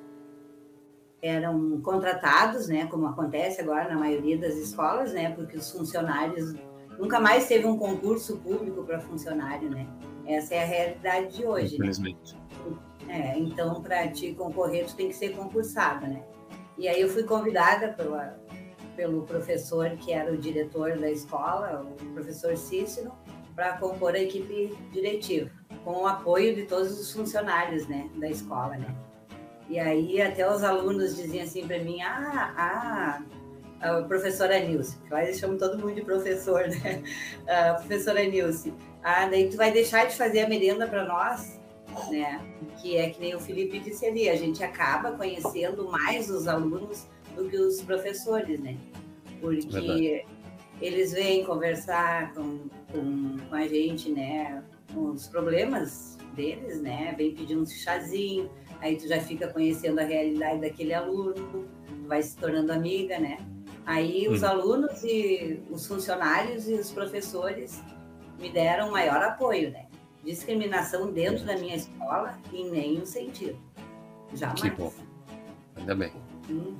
eram 1.23 1.81
contratados, 1.81 2.69
né? 2.69 2.87
Como 2.87 3.07
acontece 3.07 3.61
agora 3.61 3.89
na 3.89 3.99
maioria 3.99 4.39
das 4.39 4.55
escolas, 4.57 5.13
né? 5.13 5.31
Porque 5.31 5.57
os 5.57 5.71
funcionários 5.71 6.55
Nunca 6.99 7.21
mais 7.21 7.47
teve 7.47 7.67
um 7.67 7.77
concurso 7.77 8.39
público 8.39 8.83
para 8.85 9.01
funcionário, 9.01 9.71
né? 9.71 9.87
Essa 10.27 10.55
é 10.55 10.63
a 10.63 10.67
realidade 10.67 11.37
de 11.37 11.47
hoje. 11.47 11.79
Né? 11.79 11.87
Infelizmente. 11.87 12.37
Né? 13.07 13.35
É, 13.35 13.39
então, 13.39 13.83
para 13.83 14.09
te 14.09 14.33
concorrer, 14.33 14.87
tu 14.87 14.97
tem 14.97 15.09
que 15.09 15.15
ser 15.15 15.37
concursado, 15.37 16.07
né? 16.07 16.23
E 16.79 16.89
aí 16.89 17.01
eu 17.01 17.09
fui 17.09 17.23
convidada 17.23 17.89
pela, 17.89 18.39
pelo 18.97 19.23
professor 19.23 19.91
que 19.91 20.13
era 20.13 20.33
o 20.33 20.37
diretor 20.37 20.97
da 20.99 21.11
escola, 21.11 21.87
o 22.01 22.13
professor 22.13 22.57
Cícero, 22.57 23.13
para 23.55 23.77
compor 23.79 24.15
a 24.15 24.19
equipe 24.19 24.77
diretiva, 24.91 25.51
com 25.85 26.03
o 26.03 26.07
apoio 26.07 26.55
de 26.55 26.65
todos 26.65 26.99
os 26.99 27.13
funcionários, 27.13 27.87
né, 27.87 28.11
da 28.17 28.29
escola, 28.29 28.77
né? 28.77 28.95
E 29.69 29.79
aí 29.79 30.21
até 30.21 30.51
os 30.51 30.63
alunos 30.63 31.17
diziam 31.17 31.45
assim 31.45 31.67
para 31.67 31.79
mim, 31.79 32.03
ah, 32.03 32.55
ah, 32.57 33.23
a 33.85 34.03
professora 34.03 34.59
Nilce, 34.59 34.97
lá 35.11 35.23
eles 35.23 35.39
chamam 35.39 35.59
todo 35.59 35.79
mundo 35.79 35.95
de 35.95 36.01
professor, 36.03 36.67
né? 36.69 37.03
A 37.47 37.75
professora 37.75 38.25
Nilce, 38.25 38.73
ah, 39.03 39.27
daí 39.27 39.51
tu 39.51 39.59
vai 39.59 39.71
deixar 39.71 40.07
de 40.07 40.17
fazer 40.17 40.41
a 40.41 40.49
merenda 40.49 40.87
para 40.87 41.05
nós? 41.05 41.61
Né? 42.11 42.41
Que 42.81 42.97
é 42.97 43.11
que 43.11 43.21
nem 43.21 43.35
o 43.35 43.41
Felipe 43.41 43.79
disse 43.79 44.07
ali, 44.07 44.29
a 44.29 44.37
gente 44.37 44.65
acaba 44.65 45.13
conhecendo 45.13 45.87
mais 45.91 46.31
os 46.31 46.49
alunos 46.49 47.07
do 47.37 47.49
que 47.49 47.59
os 47.59 47.83
professores, 47.83 48.59
né? 48.59 48.77
Porque 49.41 49.69
Verdade. 49.69 50.25
eles 50.81 51.13
vêm 51.13 51.45
conversar 51.45 52.33
com, 52.33 52.61
com, 52.91 53.37
com 53.49 53.55
a 53.55 53.69
gente, 53.69 54.11
né? 54.11 54.65
Com 54.95 55.11
os 55.11 55.29
problemas 55.29 56.17
deles, 56.35 56.81
né? 56.81 57.15
Vem 57.19 57.35
pedir 57.35 57.59
um 57.59 57.67
chazinho, 57.67 58.51
aí 58.81 58.97
tu 58.97 59.07
já 59.07 59.21
fica 59.21 59.49
conhecendo 59.49 59.99
a 59.99 60.05
realidade 60.05 60.63
daquele 60.63 60.95
aluno, 60.95 61.69
vai 62.07 62.23
se 62.23 62.35
tornando 62.37 62.73
amiga, 62.73 63.19
né? 63.19 63.37
Aí 63.87 64.29
os 64.29 64.43
hum. 64.43 64.47
alunos 64.47 65.05
e 65.05 65.63
os 65.71 65.87
funcionários 65.87 66.69
e 66.69 66.75
os 66.75 66.91
professores 66.91 67.83
me 68.41 68.49
deram 68.49 68.91
maior 68.91 69.23
apoio, 69.23 69.71
né? 69.71 69.87
Discriminação 70.25 71.13
dentro 71.13 71.45
da 71.45 71.57
minha 71.57 71.77
escola 71.77 72.39
em 72.53 72.71
nenhum 72.71 73.05
sentido. 73.05 73.59
Jamais. 74.33 74.61
Que 74.61 74.71
bom. 74.71 74.93
Ainda 75.77 75.95
bem. 75.95 76.13
Hum. 76.51 76.77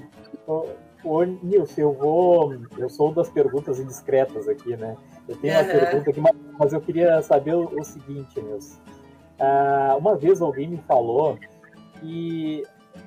Ô, 0.47 0.67
ô 1.05 1.25
Nilson, 1.25 1.81
eu 1.81 1.93
vou. 1.93 2.55
Eu 2.79 2.89
sou 2.89 3.13
das 3.13 3.29
perguntas 3.29 3.79
indiscretas 3.79 4.49
aqui, 4.49 4.77
né? 4.77 4.97
Eu 5.29 5.37
tenho 5.37 5.55
uma 5.55 5.63
uhum. 5.63 5.69
pergunta 5.69 6.11
aqui, 6.11 6.21
mas 6.59 6.73
eu 6.73 6.81
queria 6.81 7.23
saber 7.23 7.55
o, 7.55 7.81
o 7.81 7.85
seguinte, 7.85 8.41
Nilson. 8.41 8.79
Ah, 9.39 9.97
uma 9.99 10.17
vez 10.17 10.41
alguém 10.41 10.69
me 10.69 10.79
falou 10.79 11.39
que 12.01 12.63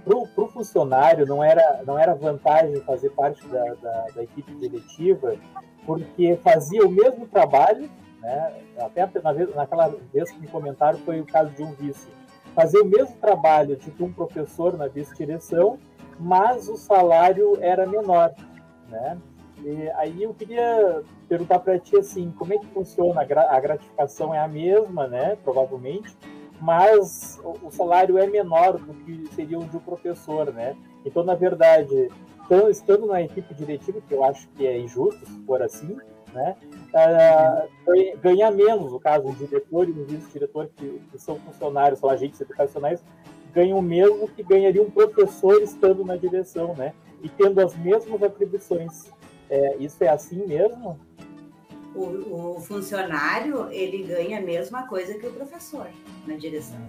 para 0.08 0.44
o 0.44 0.48
funcionário 0.48 1.26
não 1.26 1.44
era, 1.44 1.84
não 1.86 1.98
era 1.98 2.16
vantagem 2.16 2.76
fazer 2.82 3.10
parte 3.12 3.46
da, 3.48 3.74
da, 3.76 4.06
da, 4.16 4.24
equipe 4.24 4.54
diretiva, 4.56 5.36
porque 5.86 6.40
fazia 6.44 6.86
o 6.86 6.90
mesmo 6.90 7.28
trabalho, 7.28 7.90
né? 8.22 8.62
até 8.80 9.10
na 9.22 9.34
vez, 9.34 9.54
naquela 9.54 9.94
vez 10.14 10.32
que 10.32 10.40
me 10.40 10.48
comentaram 10.48 10.98
foi 11.00 11.20
o 11.20 11.26
caso 11.26 11.52
de 11.52 11.64
um 11.64 11.74
vice, 11.74 12.08
fazia 12.56 12.82
o 12.82 12.86
mesmo 12.86 13.16
trabalho 13.18 13.76
de 13.76 14.04
um 14.04 14.12
professor 14.12 14.78
na 14.78 14.88
vice-direção, 14.88 15.78
mas 16.20 16.68
o 16.68 16.78
salário 16.78 17.58
era 17.62 17.86
menor. 17.86 18.34
Né? 18.90 19.18
E 19.64 19.90
aí 19.96 20.24
eu 20.24 20.34
queria 20.34 21.04
perguntar 21.28 21.60
para 21.60 21.80
ti 21.80 21.98
assim, 21.98 22.32
como 22.38 22.54
é 22.54 22.58
que 22.58 22.68
funciona? 22.68 23.22
A 23.22 23.60
gratificação 23.60 24.34
é 24.34 24.40
a 24.40 24.48
mesma, 24.48 25.08
né? 25.08 25.36
Provavelmente, 25.44 26.16
mas 26.60 27.40
o 27.44 27.70
salário 27.72 28.18
é 28.18 28.28
menor 28.28 28.78
do 28.78 28.94
que 28.94 29.28
seria 29.34 29.60
o 29.60 29.66
de 29.66 29.78
um 29.78 29.80
professor, 29.80 30.52
né? 30.52 30.76
Então, 31.06 31.24
na 31.24 31.36
verdade, 31.36 32.10
estando 32.70 33.06
na 33.06 33.22
equipe 33.22 33.54
diretiva, 33.54 34.02
que 34.02 34.14
eu 34.14 34.24
acho 34.24 34.48
que 34.50 34.66
é 34.66 34.80
injusto, 34.80 35.26
se 35.26 35.40
for 35.46 35.62
assim, 35.62 35.98
né? 36.34 36.56
Uh, 36.88 38.20
ganha 38.20 38.50
menos, 38.50 38.92
no 38.92 39.00
caso, 39.00 39.28
o 39.28 39.34
diretor 39.34 39.88
e 39.88 39.92
o 39.92 40.06
vice-diretor, 40.06 40.70
que, 40.76 41.02
que, 41.12 41.20
são 41.20 41.36
funcionários, 41.36 42.00
são 42.00 42.10
agentes 42.10 42.40
educacionais, 42.42 43.04
ganham 43.54 43.78
o 43.78 43.82
mesmo 43.82 44.28
que 44.28 44.44
ganharia 44.44 44.82
um 44.82 44.90
professor 44.90 45.62
estando 45.62 46.04
na 46.04 46.16
direção, 46.16 46.74
né? 46.76 46.94
E 47.22 47.30
tendo 47.30 47.60
as 47.60 47.76
mesmas 47.76 48.22
atribuições. 48.22 49.12
É, 49.50 49.78
isso 49.78 50.04
é 50.04 50.10
assim 50.10 50.46
mesmo? 50.46 51.00
O, 51.98 52.58
o, 52.58 52.62
funcionário 52.62 53.68
ele 53.72 54.04
ganha 54.04 54.40
a 54.40 54.42
mesma 54.42 54.88
coisa 54.88 55.14
que 55.16 55.26
o 55.26 55.32
professor 55.32 55.88
na 56.26 56.36
direção. 56.36 56.80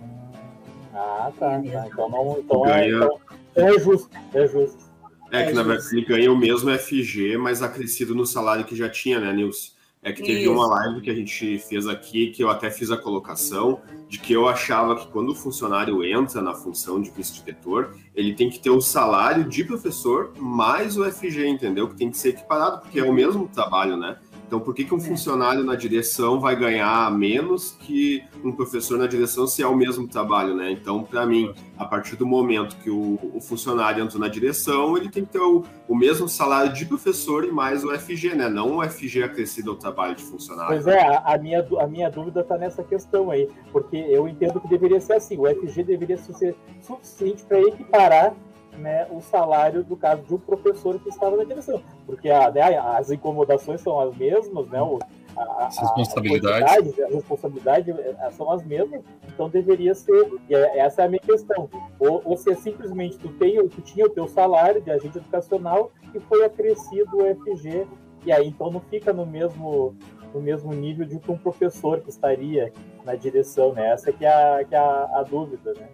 Ah, 0.94 1.32
tá. 1.38 1.50
tá. 1.50 1.86
Então, 1.86 2.08
não, 2.08 2.38
então, 2.38 2.66
é, 2.66 2.90
ganha... 2.90 3.04
então 3.04 3.20
é 3.54 3.78
justo, 3.78 4.10
é 4.34 4.46
justo. 4.46 4.88
É, 5.30 5.44
que 5.44 5.50
é 5.50 5.54
na 5.54 5.62
verdade 5.62 5.88
ele 5.92 6.04
ganha 6.04 6.32
o 6.32 6.36
mesmo 6.36 6.70
FG, 6.70 7.36
mas 7.36 7.62
acrescido 7.62 8.14
no 8.14 8.26
salário 8.26 8.64
que 8.64 8.76
já 8.76 8.88
tinha, 8.88 9.20
né, 9.20 9.32
Nilson? 9.32 9.78
É 10.00 10.12
que 10.12 10.22
teve 10.22 10.42
Isso. 10.42 10.52
uma 10.52 10.66
live 10.66 11.00
que 11.00 11.10
a 11.10 11.14
gente 11.14 11.58
fez 11.58 11.88
aqui, 11.88 12.30
que 12.30 12.42
eu 12.42 12.48
até 12.48 12.70
fiz 12.70 12.90
a 12.90 12.96
colocação, 12.96 13.80
de 14.08 14.18
que 14.18 14.32
eu 14.32 14.46
achava 14.46 14.94
que 14.94 15.08
quando 15.08 15.30
o 15.30 15.34
funcionário 15.34 16.04
entra 16.04 16.40
na 16.40 16.54
função 16.54 17.02
de 17.02 17.10
vice-diretor, 17.10 17.96
ele 18.14 18.32
tem 18.34 18.48
que 18.48 18.60
ter 18.60 18.70
o 18.70 18.80
salário 18.80 19.44
de 19.44 19.64
professor 19.64 20.32
mais 20.38 20.96
o 20.96 21.04
FG, 21.04 21.48
entendeu? 21.48 21.88
Que 21.88 21.96
tem 21.96 22.10
que 22.10 22.16
ser 22.16 22.30
equiparado, 22.30 22.80
porque 22.80 23.00
é 23.00 23.04
o 23.04 23.12
mesmo 23.12 23.48
trabalho, 23.48 23.96
né? 23.96 24.16
Então, 24.48 24.58
por 24.58 24.74
que, 24.74 24.82
que 24.82 24.94
um 24.94 24.98
é. 24.98 25.00
funcionário 25.00 25.62
na 25.62 25.76
direção 25.76 26.40
vai 26.40 26.56
ganhar 26.56 27.12
menos 27.12 27.76
que 27.80 28.24
um 28.42 28.50
professor 28.50 28.96
na 28.98 29.06
direção 29.06 29.46
se 29.46 29.62
é 29.62 29.66
o 29.66 29.76
mesmo 29.76 30.08
trabalho, 30.08 30.56
né? 30.56 30.72
Então, 30.72 31.04
para 31.04 31.26
mim, 31.26 31.52
a 31.76 31.84
partir 31.84 32.16
do 32.16 32.26
momento 32.26 32.74
que 32.76 32.88
o, 32.88 33.18
o, 33.34 33.42
funcionário 33.42 34.02
entra 34.02 34.18
na 34.18 34.26
direção, 34.26 34.96
ele 34.96 35.10
tem 35.10 35.22
que 35.22 35.32
ter 35.32 35.40
o, 35.40 35.64
o, 35.86 35.94
mesmo 35.94 36.26
salário 36.26 36.72
de 36.72 36.86
professor 36.86 37.44
e 37.44 37.52
mais 37.52 37.84
o 37.84 37.94
FG, 37.94 38.34
né? 38.34 38.48
Não 38.48 38.78
o 38.78 38.88
FG 38.88 39.22
acrescido 39.22 39.72
ao 39.72 39.76
trabalho 39.76 40.14
de 40.14 40.22
funcionário. 40.22 40.72
Pois 40.72 40.86
é, 40.86 40.98
a, 40.98 41.34
a 41.34 41.36
minha, 41.38 41.68
a 41.80 41.86
minha 41.86 42.10
dúvida 42.10 42.40
está 42.40 42.56
nessa 42.56 42.82
questão 42.82 43.30
aí, 43.30 43.50
porque 43.70 43.98
eu 43.98 44.26
entendo 44.26 44.58
que 44.62 44.68
deveria 44.68 44.98
ser 44.98 45.12
assim, 45.12 45.36
o 45.36 45.46
FG 45.46 45.84
deveria 45.84 46.16
ser 46.16 46.56
suficiente 46.80 47.44
para 47.44 47.60
equiparar 47.60 48.34
né, 48.78 49.06
o 49.10 49.20
salário, 49.20 49.84
do 49.84 49.96
caso, 49.96 50.22
de 50.22 50.34
um 50.34 50.38
professor 50.38 50.98
que 50.98 51.08
estava 51.08 51.36
na 51.36 51.44
direção. 51.44 51.82
Porque 52.06 52.30
a, 52.30 52.50
né, 52.50 52.78
as 52.78 53.10
incomodações 53.10 53.80
são 53.80 53.98
as 54.00 54.16
mesmas, 54.16 54.68
né, 54.68 54.80
o, 54.80 54.98
a, 55.36 55.66
as 55.66 55.78
responsabilidades. 55.78 56.98
A, 56.98 57.04
a 57.04 57.08
responsabilidade 57.08 57.90
é, 57.90 58.30
são 58.30 58.50
as 58.50 58.64
mesmas, 58.64 59.02
então 59.26 59.48
deveria 59.48 59.94
ser, 59.94 60.32
e 60.48 60.54
é, 60.54 60.78
essa 60.78 61.02
é 61.02 61.04
a 61.06 61.08
minha 61.08 61.20
questão, 61.20 61.68
ou, 61.98 62.22
ou 62.24 62.36
se 62.36 62.50
é 62.50 62.54
simplesmente 62.54 63.18
tu, 63.18 63.28
tem, 63.34 63.56
tu 63.68 63.80
tinha 63.82 64.06
o 64.06 64.10
teu 64.10 64.26
salário 64.26 64.80
de 64.80 64.90
agente 64.90 65.18
educacional 65.18 65.90
e 66.14 66.20
foi 66.20 66.44
acrescido 66.44 67.18
o 67.18 67.34
FG, 67.34 67.86
e 68.24 68.32
aí 68.32 68.48
então 68.48 68.70
não 68.70 68.80
fica 68.80 69.12
no 69.12 69.24
mesmo 69.24 69.94
no 70.34 70.40
mesmo 70.42 70.72
nível 70.74 71.06
de 71.06 71.16
um 71.16 71.38
professor 71.38 72.00
que 72.00 72.10
estaria 72.10 72.70
na 73.04 73.14
direção, 73.14 73.72
né? 73.72 73.92
Essa 73.92 74.12
que 74.12 74.26
é 74.26 74.28
a, 74.28 74.62
que 74.62 74.74
é 74.74 74.78
a, 74.78 75.08
a 75.14 75.22
dúvida, 75.22 75.72
né? 75.74 75.88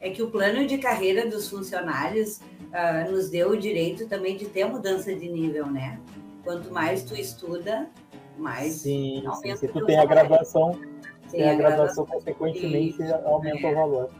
É 0.00 0.10
que 0.10 0.22
o 0.22 0.30
plano 0.30 0.66
de 0.66 0.78
carreira 0.78 1.26
dos 1.26 1.48
funcionários 1.48 2.38
uh, 2.38 3.10
nos 3.10 3.30
deu 3.30 3.50
o 3.50 3.56
direito 3.56 4.06
também 4.08 4.36
de 4.36 4.46
ter 4.46 4.64
mudança 4.64 5.14
de 5.14 5.28
nível, 5.28 5.66
né? 5.66 6.00
Quanto 6.44 6.72
mais 6.72 7.02
tu 7.02 7.14
estuda, 7.14 7.88
mais 8.36 8.74
sim, 8.74 9.24
sim. 9.42 9.56
se 9.56 9.68
tu 9.68 9.84
tem 9.84 9.98
a 9.98 10.04
graduação, 10.04 10.78
tem 11.30 11.48
a, 11.48 11.52
a 11.52 11.56
graduação, 11.56 12.06
consequentemente 12.06 13.02
Isso, 13.02 13.14
aumenta 13.24 13.66
é. 13.66 13.72
o 13.72 13.74
valor. 13.74 14.10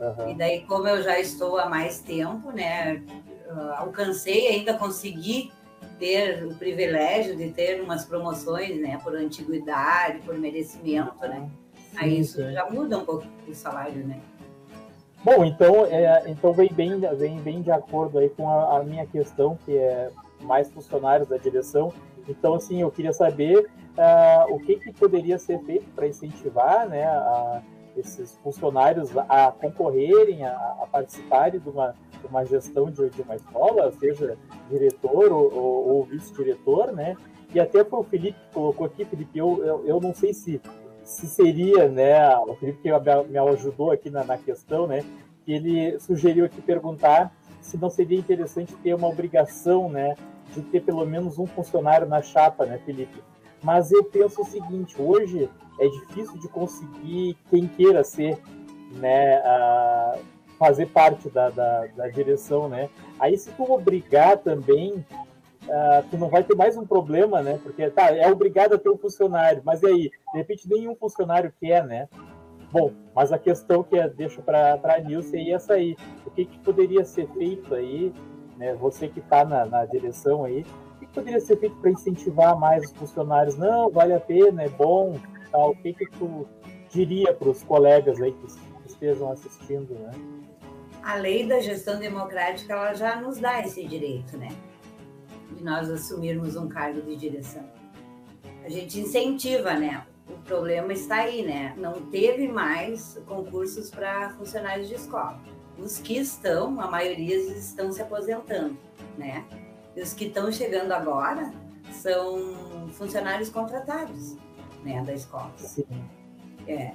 Uhum. 0.00 0.30
E 0.30 0.34
daí, 0.34 0.60
como 0.62 0.86
eu 0.88 1.02
já 1.02 1.18
estou 1.18 1.58
há 1.58 1.68
mais 1.68 2.00
tempo, 2.00 2.50
né, 2.52 3.02
uh, 3.48 3.72
alcancei, 3.76 4.48
ainda 4.48 4.74
consegui 4.74 5.52
ter 5.98 6.44
o 6.44 6.54
privilégio 6.54 7.36
de 7.36 7.50
ter 7.50 7.80
umas 7.80 8.04
promoções, 8.04 8.80
né, 8.80 8.98
por 9.02 9.14
antiguidade, 9.16 10.18
por 10.20 10.38
merecimento, 10.38 11.20
né? 11.22 11.48
Aí 11.96 12.20
isso 12.20 12.40
já 12.52 12.68
muda 12.70 12.98
um 12.98 13.04
pouco 13.04 13.26
o 13.48 13.54
salário, 13.54 14.06
né? 14.06 14.20
Bom, 15.24 15.44
então, 15.44 15.84
é, 15.86 16.22
então 16.26 16.52
vem, 16.52 16.70
bem, 16.72 17.00
vem 17.16 17.40
bem 17.40 17.60
de 17.60 17.70
acordo 17.70 18.18
aí 18.18 18.28
com 18.30 18.48
a, 18.48 18.78
a, 18.78 18.84
minha 18.84 19.04
questão, 19.06 19.58
que 19.64 19.76
é 19.76 20.10
mais 20.42 20.70
funcionários 20.70 21.28
da 21.28 21.36
direção. 21.36 21.92
Então, 22.28 22.54
assim, 22.54 22.80
eu 22.80 22.90
queria 22.90 23.12
saber 23.12 23.68
uh, 23.96 24.54
o 24.54 24.60
que, 24.60 24.76
que 24.76 24.92
poderia 24.92 25.38
ser 25.38 25.58
feito 25.64 25.90
para 25.94 26.06
incentivar 26.06 26.88
né, 26.88 27.04
a, 27.04 27.62
esses 27.96 28.36
funcionários 28.38 29.10
a 29.28 29.50
concorrerem, 29.50 30.44
a, 30.44 30.52
a 30.82 30.86
participarem 30.86 31.58
de 31.58 31.68
uma, 31.68 31.94
de 32.20 32.26
uma 32.26 32.44
gestão 32.44 32.90
de, 32.90 33.10
de, 33.10 33.22
uma 33.22 33.34
escola, 33.34 33.92
seja 33.98 34.38
diretor 34.70 35.32
ou, 35.32 35.52
ou, 35.52 35.88
ou 35.96 36.04
vice-diretor, 36.04 36.92
né? 36.92 37.16
E 37.52 37.58
até 37.58 37.82
foi 37.82 38.00
o 38.00 38.04
Felipe 38.04 38.38
que 38.38 38.54
colocou 38.54 38.86
aqui, 38.86 39.04
Felipe, 39.06 39.38
eu, 39.38 39.64
eu, 39.64 39.86
eu 39.86 40.00
não 40.00 40.14
sei 40.14 40.34
se 40.34 40.60
se 41.08 41.26
seria, 41.26 41.88
né, 41.88 42.36
o 42.36 42.54
Felipe 42.54 42.82
que 42.82 43.30
me 43.30 43.38
ajudou 43.38 43.90
aqui 43.90 44.10
na, 44.10 44.22
na 44.24 44.36
questão, 44.36 44.86
né, 44.86 45.02
que 45.42 45.52
ele 45.54 45.98
sugeriu 45.98 46.44
aqui 46.44 46.60
perguntar 46.60 47.32
se 47.62 47.78
não 47.78 47.88
seria 47.88 48.18
interessante 48.18 48.74
ter 48.76 48.94
uma 48.94 49.08
obrigação, 49.08 49.88
né, 49.88 50.14
de 50.54 50.60
ter 50.60 50.82
pelo 50.82 51.06
menos 51.06 51.38
um 51.38 51.46
funcionário 51.46 52.06
na 52.06 52.20
chapa, 52.20 52.66
né, 52.66 52.78
Felipe? 52.84 53.22
Mas 53.62 53.90
eu 53.90 54.04
penso 54.04 54.42
o 54.42 54.44
seguinte, 54.44 55.00
hoje 55.00 55.48
é 55.80 55.88
difícil 55.88 56.38
de 56.38 56.48
conseguir 56.48 57.38
quem 57.48 57.66
queira 57.66 58.04
ser, 58.04 58.38
né, 58.92 59.42
fazer 60.58 60.86
parte 60.86 61.30
da, 61.30 61.48
da, 61.48 61.86
da 61.86 62.08
direção, 62.08 62.68
né? 62.68 62.90
Aí 63.18 63.38
se 63.38 63.50
tu 63.52 63.72
obrigar 63.72 64.38
também 64.38 65.04
uh, 65.68 66.06
tu 66.10 66.18
não 66.18 66.28
vai 66.28 66.42
ter 66.42 66.56
mais 66.56 66.76
um 66.76 66.86
problema, 66.86 67.42
né? 67.42 67.58
Porque 67.62 67.88
tá, 67.90 68.14
é 68.14 68.30
obrigado 68.30 68.74
a 68.74 68.78
ter 68.78 68.88
um 68.88 68.98
funcionário, 68.98 69.62
mas 69.64 69.82
e 69.82 69.86
aí? 69.86 70.10
De 70.32 70.38
repente 70.38 70.68
nenhum 70.68 70.94
funcionário 70.94 71.52
quer, 71.60 71.84
né? 71.84 72.08
Bom, 72.70 72.92
mas 73.14 73.32
a 73.32 73.38
questão 73.38 73.82
que 73.82 73.98
é, 73.98 74.08
deixo 74.08 74.42
para 74.42 74.78
a 74.82 74.98
Nilce 74.98 75.36
é 75.36 75.52
essa 75.52 75.74
aí. 75.74 75.96
O 76.26 76.30
que, 76.30 76.44
que 76.44 76.58
poderia 76.58 77.04
ser 77.04 77.26
feito 77.28 77.74
aí, 77.74 78.12
né? 78.56 78.74
Você 78.74 79.08
que 79.08 79.20
está 79.20 79.44
na, 79.44 79.64
na 79.64 79.84
direção 79.86 80.44
aí, 80.44 80.64
o 80.96 80.98
que, 80.98 81.06
que 81.06 81.12
poderia 81.12 81.40
ser 81.40 81.56
feito 81.56 81.76
para 81.76 81.90
incentivar 81.90 82.58
mais 82.58 82.84
os 82.84 82.92
funcionários? 82.92 83.56
Não, 83.56 83.90
vale 83.90 84.12
a 84.12 84.20
pena, 84.20 84.62
é 84.62 84.68
bom, 84.68 85.14
tal. 85.50 85.70
O 85.70 85.76
que, 85.76 85.94
que 85.94 86.06
tu 86.18 86.46
diria 86.90 87.32
para 87.32 87.48
os 87.48 87.62
colegas 87.62 88.20
aí 88.20 88.32
que, 88.32 88.46
que 88.46 88.88
estejam 88.88 89.30
assistindo, 89.30 89.94
né? 89.94 90.10
a 91.08 91.14
lei 91.14 91.46
da 91.46 91.58
gestão 91.58 91.98
democrática 91.98 92.74
ela 92.74 92.92
já 92.92 93.16
nos 93.16 93.38
dá 93.38 93.60
esse 93.60 93.82
direito, 93.82 94.36
né? 94.36 94.48
De 95.52 95.64
nós 95.64 95.90
assumirmos 95.90 96.56
um 96.56 96.68
cargo 96.68 97.00
de 97.02 97.16
direção. 97.16 97.64
A 98.64 98.68
gente 98.68 99.00
incentiva, 99.00 99.74
né? 99.74 100.06
O 100.28 100.34
problema 100.44 100.92
está 100.92 101.16
aí, 101.16 101.42
né? 101.42 101.74
Não 101.76 101.94
teve 102.10 102.46
mais 102.46 103.20
concursos 103.26 103.90
para 103.90 104.30
funcionários 104.30 104.88
de 104.88 104.94
escola. 104.94 105.40
Os 105.78 105.98
que 105.98 106.18
estão, 106.18 106.80
a 106.80 106.86
maioria 106.86 107.36
estão 107.36 107.90
se 107.92 108.02
aposentando, 108.02 108.76
né? 109.16 109.44
E 109.96 110.02
os 110.02 110.12
que 110.12 110.26
estão 110.26 110.52
chegando 110.52 110.92
agora 110.92 111.52
são 111.92 112.88
funcionários 112.92 113.48
contratados, 113.48 114.36
né, 114.84 115.02
da 115.02 115.14
escola. 115.14 115.52
Sim. 115.56 115.86
É. 116.66 116.92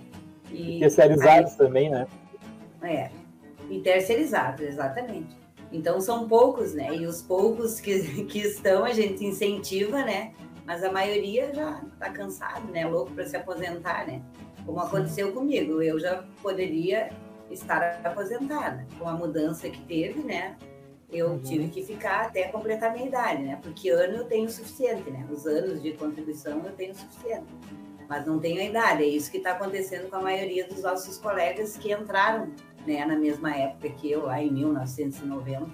E, 0.51 0.79
terceirizados 0.79 1.51
aí, 1.51 1.57
também, 1.57 1.89
né? 1.89 2.07
É. 2.81 3.09
E 3.69 3.79
terceirizados, 3.81 4.61
exatamente. 4.61 5.35
Então 5.73 5.99
são 5.99 6.27
poucos, 6.27 6.73
né? 6.73 6.95
E 6.95 7.07
os 7.07 7.21
poucos 7.21 7.81
que, 7.81 8.23
que 8.25 8.39
estão 8.39 8.85
a 8.85 8.93
gente 8.93 9.25
incentiva, 9.25 10.03
né? 10.03 10.33
Mas 10.65 10.83
a 10.83 10.91
maioria 10.91 11.53
já 11.53 11.81
está 11.91 12.11
cansado, 12.11 12.71
né? 12.71 12.87
Louco 12.87 13.11
para 13.11 13.25
se 13.25 13.35
aposentar, 13.35 14.05
né? 14.05 14.21
Como 14.65 14.79
aconteceu 14.79 15.33
comigo, 15.33 15.81
eu 15.81 15.99
já 15.99 16.23
poderia 16.41 17.11
estar 17.51 17.99
aposentada 18.03 18.87
com 18.97 19.09
a 19.09 19.13
mudança 19.13 19.67
que 19.69 19.81
teve, 19.81 20.21
né? 20.21 20.55
Eu 21.11 21.31
uhum. 21.31 21.39
tive 21.39 21.67
que 21.67 21.83
ficar 21.83 22.27
até 22.27 22.47
completar 22.47 22.93
minha 22.93 23.07
idade, 23.07 23.41
né? 23.41 23.59
Porque 23.61 23.89
ano 23.89 24.17
eu 24.17 24.25
tenho 24.25 24.49
suficiente, 24.49 25.09
né? 25.09 25.27
Os 25.29 25.45
anos 25.45 25.81
de 25.81 25.91
contribuição 25.93 26.61
eu 26.65 26.71
tenho 26.71 26.95
suficiente 26.95 27.47
mas 28.07 28.25
não 28.25 28.39
tenho 28.39 28.59
a 28.61 28.63
idade. 28.63 29.03
É 29.03 29.07
isso 29.07 29.31
que 29.31 29.37
está 29.37 29.51
acontecendo 29.51 30.09
com 30.09 30.17
a 30.17 30.21
maioria 30.21 30.67
dos 30.67 30.81
nossos 30.83 31.17
colegas 31.17 31.77
que 31.77 31.91
entraram 31.91 32.51
né, 32.85 33.05
na 33.05 33.15
mesma 33.15 33.55
época 33.55 33.89
que 33.89 34.11
eu, 34.11 34.25
lá 34.25 34.41
em 34.41 34.51
1990. 34.51 35.65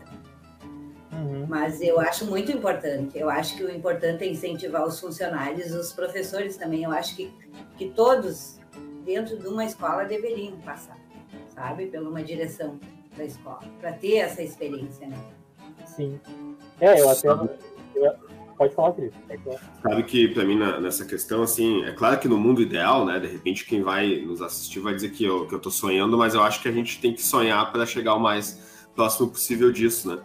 Uhum. 1.12 1.45
Mas 1.48 1.82
eu 1.82 2.00
acho 2.00 2.26
muito 2.26 2.52
importante. 2.52 3.17
Eu 3.17 3.30
acho 3.30 3.56
que 3.58 3.63
o 3.63 3.72
importante 3.74 4.24
é 4.24 4.28
incentivar 4.28 4.86
os 4.86 5.00
funcionários, 5.00 5.74
os 5.74 5.91
professores 5.91 6.56
também. 6.56 6.84
Eu 6.84 6.91
acho 6.91 7.15
que, 7.15 7.34
que 7.78 7.89
todos, 7.89 8.60
dentro 9.04 9.38
de 9.38 9.48
uma 9.48 9.65
escola, 9.65 10.06
deveriam 10.06 10.58
passar, 10.60 10.98
sabe, 11.50 11.88
pela 11.88 12.10
uma 12.10 12.24
direção 12.24 12.80
da 13.17 13.26
escola, 13.26 13.63
para 13.82 13.91
ter 13.93 14.17
essa 14.17 14.41
experiência, 14.41 15.08
né? 15.08 15.17
Sim. 15.86 16.19
É, 16.80 17.02
eu 17.02 17.10
até. 17.10 17.28
Eu, 17.28 18.29
Pode 18.60 18.76
falar, 18.76 18.91
Felipe. 18.91 19.15
Sabe 19.82 20.04
que, 20.04 20.28
para 20.28 20.43
mim, 20.43 20.58
na, 20.58 20.82
nessa 20.82 21.06
questão, 21.06 21.41
assim, 21.43 21.82
é 21.86 21.93
claro 21.93 22.19
que 22.19 22.28
no 22.28 22.38
mundo 22.38 22.62
ideal, 22.62 23.06
né, 23.06 23.17
de 23.17 23.28
repente 23.28 23.65
quem 23.65 23.82
vai 23.82 24.17
nos 24.17 24.41
assistir 24.41 24.82
vai 24.82 24.93
dizer 24.93 25.12
que 25.12 25.24
eu, 25.24 25.48
que 25.48 25.56
eu 25.56 25.60
tô 25.60 25.72
sonhando, 25.72 26.17
mas 26.17 26.34
eu 26.34 26.43
acho 26.43 26.62
que 26.62 26.67
a 26.67 26.72
gente 26.72 27.00
tem 27.00 27.13
que 27.13 27.24
sonhar 27.24 27.72
para 27.72 27.86
chegar 27.86 28.15
o 28.15 28.19
mais 28.19 28.84
próximo 28.93 29.30
possível 29.30 29.72
disso, 29.72 30.13
né? 30.13 30.22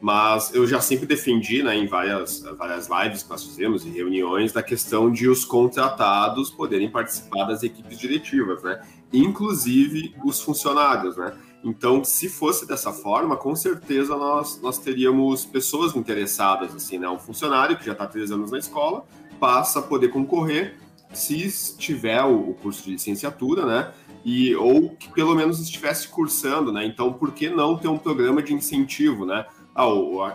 Mas 0.00 0.54
eu 0.54 0.64
já 0.64 0.80
sempre 0.80 1.06
defendi, 1.06 1.60
né, 1.60 1.76
em 1.76 1.88
várias, 1.88 2.42
várias 2.56 2.88
lives 2.88 3.24
que 3.24 3.30
nós 3.30 3.42
fizemos 3.42 3.84
e 3.84 3.90
reuniões, 3.90 4.52
da 4.52 4.62
questão 4.62 5.10
de 5.10 5.26
os 5.26 5.44
contratados 5.44 6.50
poderem 6.50 6.88
participar 6.88 7.46
das 7.46 7.64
equipes 7.64 7.98
diretivas, 7.98 8.62
né? 8.62 8.80
Inclusive 9.12 10.14
os 10.24 10.40
funcionários, 10.40 11.16
né? 11.16 11.32
Então, 11.64 12.02
se 12.02 12.28
fosse 12.28 12.66
dessa 12.66 12.92
forma, 12.92 13.36
com 13.36 13.54
certeza 13.54 14.16
nós, 14.16 14.60
nós 14.60 14.78
teríamos 14.78 15.44
pessoas 15.44 15.94
interessadas, 15.94 16.74
assim, 16.74 16.98
né? 16.98 17.08
Um 17.08 17.18
funcionário 17.18 17.76
que 17.76 17.86
já 17.86 17.92
está 17.92 18.06
três 18.06 18.32
anos 18.32 18.50
na 18.50 18.58
escola 18.58 19.04
passa 19.38 19.78
a 19.78 19.82
poder 19.82 20.08
concorrer 20.08 20.76
se 21.12 21.76
tiver 21.76 22.22
o, 22.24 22.54
curso 22.54 22.84
de 22.84 22.92
licenciatura, 22.92 23.64
né? 23.64 23.92
E, 24.24 24.54
ou 24.56 24.90
que 24.90 25.08
pelo 25.12 25.34
menos 25.34 25.60
estivesse 25.60 26.08
cursando, 26.08 26.72
né? 26.72 26.84
Então, 26.84 27.12
por 27.12 27.32
que 27.32 27.48
não 27.48 27.76
ter 27.76 27.88
um 27.88 27.98
programa 27.98 28.42
de 28.42 28.52
incentivo, 28.52 29.24
né? 29.24 29.46
Ah, 29.74 29.86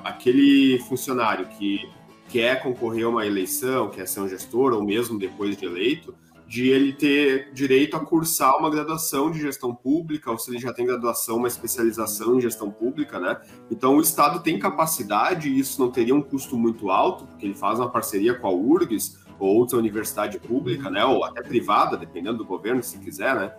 aquele 0.03 0.79
funcionário 0.87 1.47
que 1.47 1.89
quer 2.29 2.61
concorrer 2.61 3.05
a 3.05 3.09
uma 3.09 3.25
eleição, 3.25 3.89
quer 3.89 4.07
ser 4.07 4.21
um 4.21 4.29
gestor, 4.29 4.73
ou 4.73 4.83
mesmo 4.83 5.17
depois 5.17 5.57
de 5.57 5.65
eleito, 5.65 6.13
de 6.47 6.69
ele 6.69 6.93
ter 6.93 7.51
direito 7.53 7.97
a 7.97 7.99
cursar 7.99 8.57
uma 8.57 8.69
graduação 8.69 9.29
de 9.29 9.41
gestão 9.41 9.75
pública, 9.75 10.31
ou 10.31 10.37
se 10.37 10.49
ele 10.49 10.59
já 10.59 10.73
tem 10.73 10.85
graduação, 10.85 11.35
uma 11.35 11.47
especialização 11.47 12.37
em 12.37 12.41
gestão 12.41 12.71
pública, 12.71 13.19
né? 13.19 13.37
Então 13.69 13.97
o 13.97 14.01
Estado 14.01 14.39
tem 14.39 14.57
capacidade, 14.57 15.49
e 15.49 15.59
isso 15.59 15.81
não 15.81 15.91
teria 15.91 16.15
um 16.15 16.21
custo 16.21 16.57
muito 16.57 16.89
alto, 16.89 17.25
porque 17.25 17.45
ele 17.45 17.53
faz 17.53 17.79
uma 17.79 17.89
parceria 17.89 18.33
com 18.33 18.47
a 18.47 18.51
URGS 18.51 19.19
ou 19.37 19.57
outra 19.57 19.77
universidade 19.77 20.39
pública, 20.39 20.89
né? 20.89 21.03
Ou 21.03 21.25
até 21.25 21.41
privada, 21.41 21.97
dependendo 21.97 22.37
do 22.37 22.45
governo, 22.45 22.81
se 22.81 22.97
quiser, 22.97 23.35
né? 23.35 23.53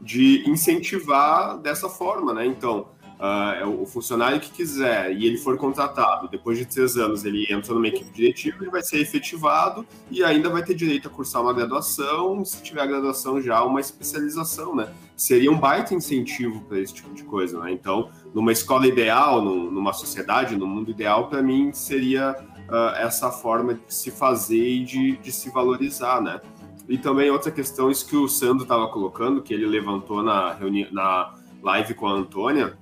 De 0.00 0.42
incentivar 0.50 1.58
dessa 1.58 1.88
forma, 1.88 2.34
né? 2.34 2.44
Então, 2.44 2.88
Uh, 3.18 3.82
o 3.82 3.86
funcionário 3.86 4.38
que 4.38 4.50
quiser 4.50 5.10
e 5.10 5.24
ele 5.24 5.38
for 5.38 5.56
contratado, 5.56 6.28
depois 6.28 6.58
de 6.58 6.66
três 6.66 6.98
anos 6.98 7.24
ele 7.24 7.46
entra 7.50 7.72
numa 7.72 7.88
equipe 7.88 8.10
diretiva, 8.12 8.58
ele 8.60 8.70
vai 8.70 8.82
ser 8.82 9.00
efetivado 9.00 9.86
e 10.10 10.22
ainda 10.22 10.50
vai 10.50 10.62
ter 10.62 10.74
direito 10.74 11.08
a 11.08 11.10
cursar 11.10 11.40
uma 11.40 11.54
graduação, 11.54 12.44
se 12.44 12.62
tiver 12.62 12.86
graduação 12.86 13.40
já, 13.40 13.64
uma 13.64 13.80
especialização, 13.80 14.76
né? 14.76 14.92
Seria 15.16 15.50
um 15.50 15.58
baita 15.58 15.94
incentivo 15.94 16.60
para 16.68 16.78
esse 16.78 16.92
tipo 16.92 17.14
de 17.14 17.24
coisa, 17.24 17.58
né? 17.58 17.72
Então, 17.72 18.10
numa 18.34 18.52
escola 18.52 18.86
ideal, 18.86 19.40
numa 19.40 19.94
sociedade, 19.94 20.54
no 20.54 20.66
mundo 20.66 20.90
ideal, 20.90 21.28
para 21.28 21.42
mim 21.42 21.72
seria 21.72 22.36
uh, 22.68 22.96
essa 22.96 23.30
forma 23.30 23.74
de 23.74 23.94
se 23.94 24.10
fazer 24.10 24.62
e 24.62 24.84
de, 24.84 25.16
de 25.16 25.32
se 25.32 25.50
valorizar, 25.50 26.20
né? 26.20 26.38
E 26.86 26.98
também 26.98 27.30
outra 27.30 27.50
questão, 27.50 27.90
isso 27.90 28.06
que 28.06 28.16
o 28.16 28.28
Sandro 28.28 28.64
estava 28.64 28.88
colocando, 28.88 29.42
que 29.42 29.54
ele 29.54 29.66
levantou 29.66 30.22
na, 30.22 30.56
na 30.92 31.34
live 31.62 31.94
com 31.94 32.06
a 32.06 32.12
Antônia, 32.12 32.76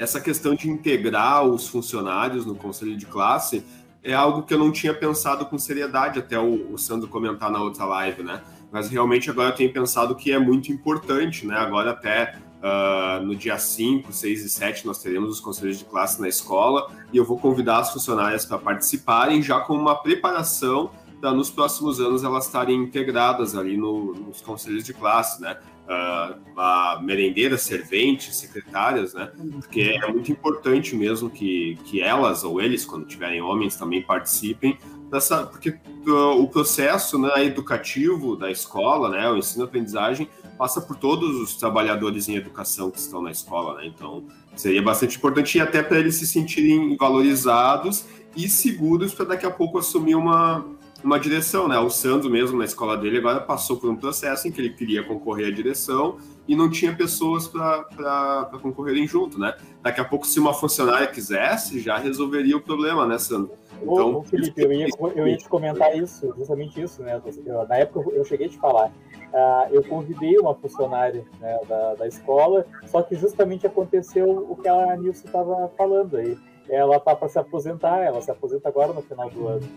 essa 0.00 0.18
questão 0.18 0.54
de 0.54 0.68
integrar 0.68 1.44
os 1.44 1.68
funcionários 1.68 2.46
no 2.46 2.54
conselho 2.54 2.96
de 2.96 3.04
classe 3.04 3.62
é 4.02 4.14
algo 4.14 4.44
que 4.44 4.54
eu 4.54 4.58
não 4.58 4.72
tinha 4.72 4.94
pensado 4.94 5.44
com 5.44 5.58
seriedade 5.58 6.18
até 6.18 6.38
o, 6.38 6.72
o 6.72 6.78
Sandro 6.78 7.06
comentar 7.06 7.50
na 7.50 7.60
outra 7.60 7.84
live, 7.84 8.22
né? 8.22 8.40
Mas 8.72 8.88
realmente 8.88 9.28
agora 9.28 9.50
eu 9.50 9.54
tenho 9.54 9.70
pensado 9.70 10.14
que 10.14 10.32
é 10.32 10.38
muito 10.38 10.72
importante, 10.72 11.46
né? 11.46 11.54
Agora 11.54 11.90
até 11.90 12.34
uh, 12.62 13.22
no 13.22 13.36
dia 13.36 13.58
5, 13.58 14.10
6 14.10 14.42
e 14.42 14.48
7 14.48 14.86
nós 14.86 15.02
teremos 15.02 15.28
os 15.28 15.38
conselhos 15.38 15.78
de 15.78 15.84
classe 15.84 16.18
na 16.18 16.28
escola 16.28 16.90
e 17.12 17.18
eu 17.18 17.24
vou 17.24 17.38
convidar 17.38 17.80
as 17.80 17.92
funcionárias 17.92 18.46
para 18.46 18.56
participarem 18.56 19.42
já 19.42 19.60
com 19.60 19.74
uma 19.74 19.96
preparação 19.96 20.90
para 21.20 21.32
nos 21.32 21.50
próximos 21.50 22.00
anos 22.00 22.24
elas 22.24 22.46
estarem 22.46 22.82
integradas 22.82 23.54
ali 23.54 23.76
no, 23.76 24.14
nos 24.14 24.40
conselhos 24.40 24.82
de 24.82 24.94
classe, 24.94 25.42
né? 25.42 25.58
Uh, 25.90 26.38
a 26.56 27.00
merendeiras, 27.02 27.62
serventes, 27.62 28.36
secretárias, 28.36 29.12
né? 29.12 29.30
Porque 29.54 29.98
é 30.02 30.10
muito 30.10 30.30
importante 30.30 30.94
mesmo 30.94 31.28
que, 31.28 31.76
que 31.84 32.00
elas 32.00 32.44
ou 32.44 32.60
eles, 32.60 32.84
quando 32.84 33.06
tiverem 33.06 33.42
homens, 33.42 33.76
também 33.76 34.00
participem 34.00 34.78
dessa, 35.10 35.44
porque 35.46 35.70
uh, 36.06 36.40
o 36.40 36.48
processo 36.48 37.18
né, 37.18 37.44
educativo 37.44 38.36
da 38.36 38.50
escola, 38.50 39.10
né, 39.10 39.28
o 39.28 39.36
ensino-aprendizagem, 39.36 40.28
passa 40.56 40.80
por 40.80 40.96
todos 40.96 41.40
os 41.40 41.56
trabalhadores 41.56 42.28
em 42.28 42.36
educação 42.36 42.90
que 42.90 42.98
estão 42.98 43.20
na 43.22 43.30
escola, 43.30 43.80
né? 43.80 43.86
Então, 43.86 44.24
seria 44.54 44.82
bastante 44.82 45.16
importante 45.16 45.58
e 45.58 45.60
até 45.60 45.82
para 45.82 45.98
eles 45.98 46.16
se 46.16 46.26
sentirem 46.26 46.96
valorizados 46.96 48.04
e 48.36 48.48
seguros 48.48 49.12
para 49.12 49.24
daqui 49.24 49.46
a 49.46 49.50
pouco 49.50 49.78
assumir 49.78 50.14
uma 50.14 50.64
uma 51.02 51.18
direção, 51.18 51.66
né? 51.66 51.78
O 51.78 51.90
Sandro 51.90 52.30
mesmo 52.30 52.58
na 52.58 52.64
escola 52.64 52.96
dele 52.96 53.18
agora 53.18 53.40
passou 53.40 53.76
por 53.76 53.90
um 53.90 53.96
processo 53.96 54.46
em 54.46 54.52
que 54.52 54.60
ele 54.60 54.70
queria 54.70 55.02
concorrer 55.02 55.48
à 55.48 55.50
direção 55.50 56.18
e 56.46 56.56
não 56.56 56.70
tinha 56.70 56.94
pessoas 56.94 57.48
para 57.48 58.50
concorrerem 58.60 59.06
junto, 59.06 59.38
né? 59.38 59.54
Daqui 59.82 60.00
a 60.00 60.04
pouco, 60.04 60.26
se 60.26 60.38
uma 60.38 60.52
funcionária 60.52 61.06
quisesse, 61.06 61.80
já 61.80 61.96
resolveria 61.96 62.56
o 62.56 62.60
problema, 62.60 63.06
né, 63.06 63.18
Sandro? 63.18 63.52
Então, 63.82 64.16
ô, 64.16 64.22
Felipe, 64.22 64.60
eu 64.60 64.72
ia, 64.72 64.88
eu 65.14 65.26
ia 65.26 65.36
te 65.36 65.48
comentar 65.48 65.96
isso, 65.96 66.32
justamente 66.36 66.80
isso, 66.80 67.02
né? 67.02 67.20
Na 67.68 67.76
época 67.76 68.10
eu 68.10 68.24
cheguei 68.24 68.46
a 68.46 68.50
te 68.50 68.58
falar. 68.58 68.88
Uh, 68.88 69.72
eu 69.72 69.84
convidei 69.84 70.36
uma 70.38 70.54
funcionária 70.54 71.24
né, 71.40 71.58
da, 71.68 71.94
da 71.94 72.06
escola, 72.08 72.66
só 72.86 73.00
que 73.00 73.14
justamente 73.14 73.64
aconteceu 73.64 74.46
o 74.50 74.56
que 74.56 74.68
a 74.68 74.96
Nilce 74.96 75.24
estava 75.24 75.70
falando 75.78 76.16
aí. 76.16 76.36
Ela 76.68 76.96
está 76.96 77.14
para 77.14 77.28
se 77.28 77.38
aposentar, 77.38 77.98
ela 78.00 78.20
se 78.20 78.30
aposenta 78.30 78.68
agora 78.68 78.92
no 78.92 79.02
final 79.02 79.30
do 79.30 79.46
ano. 79.46 79.68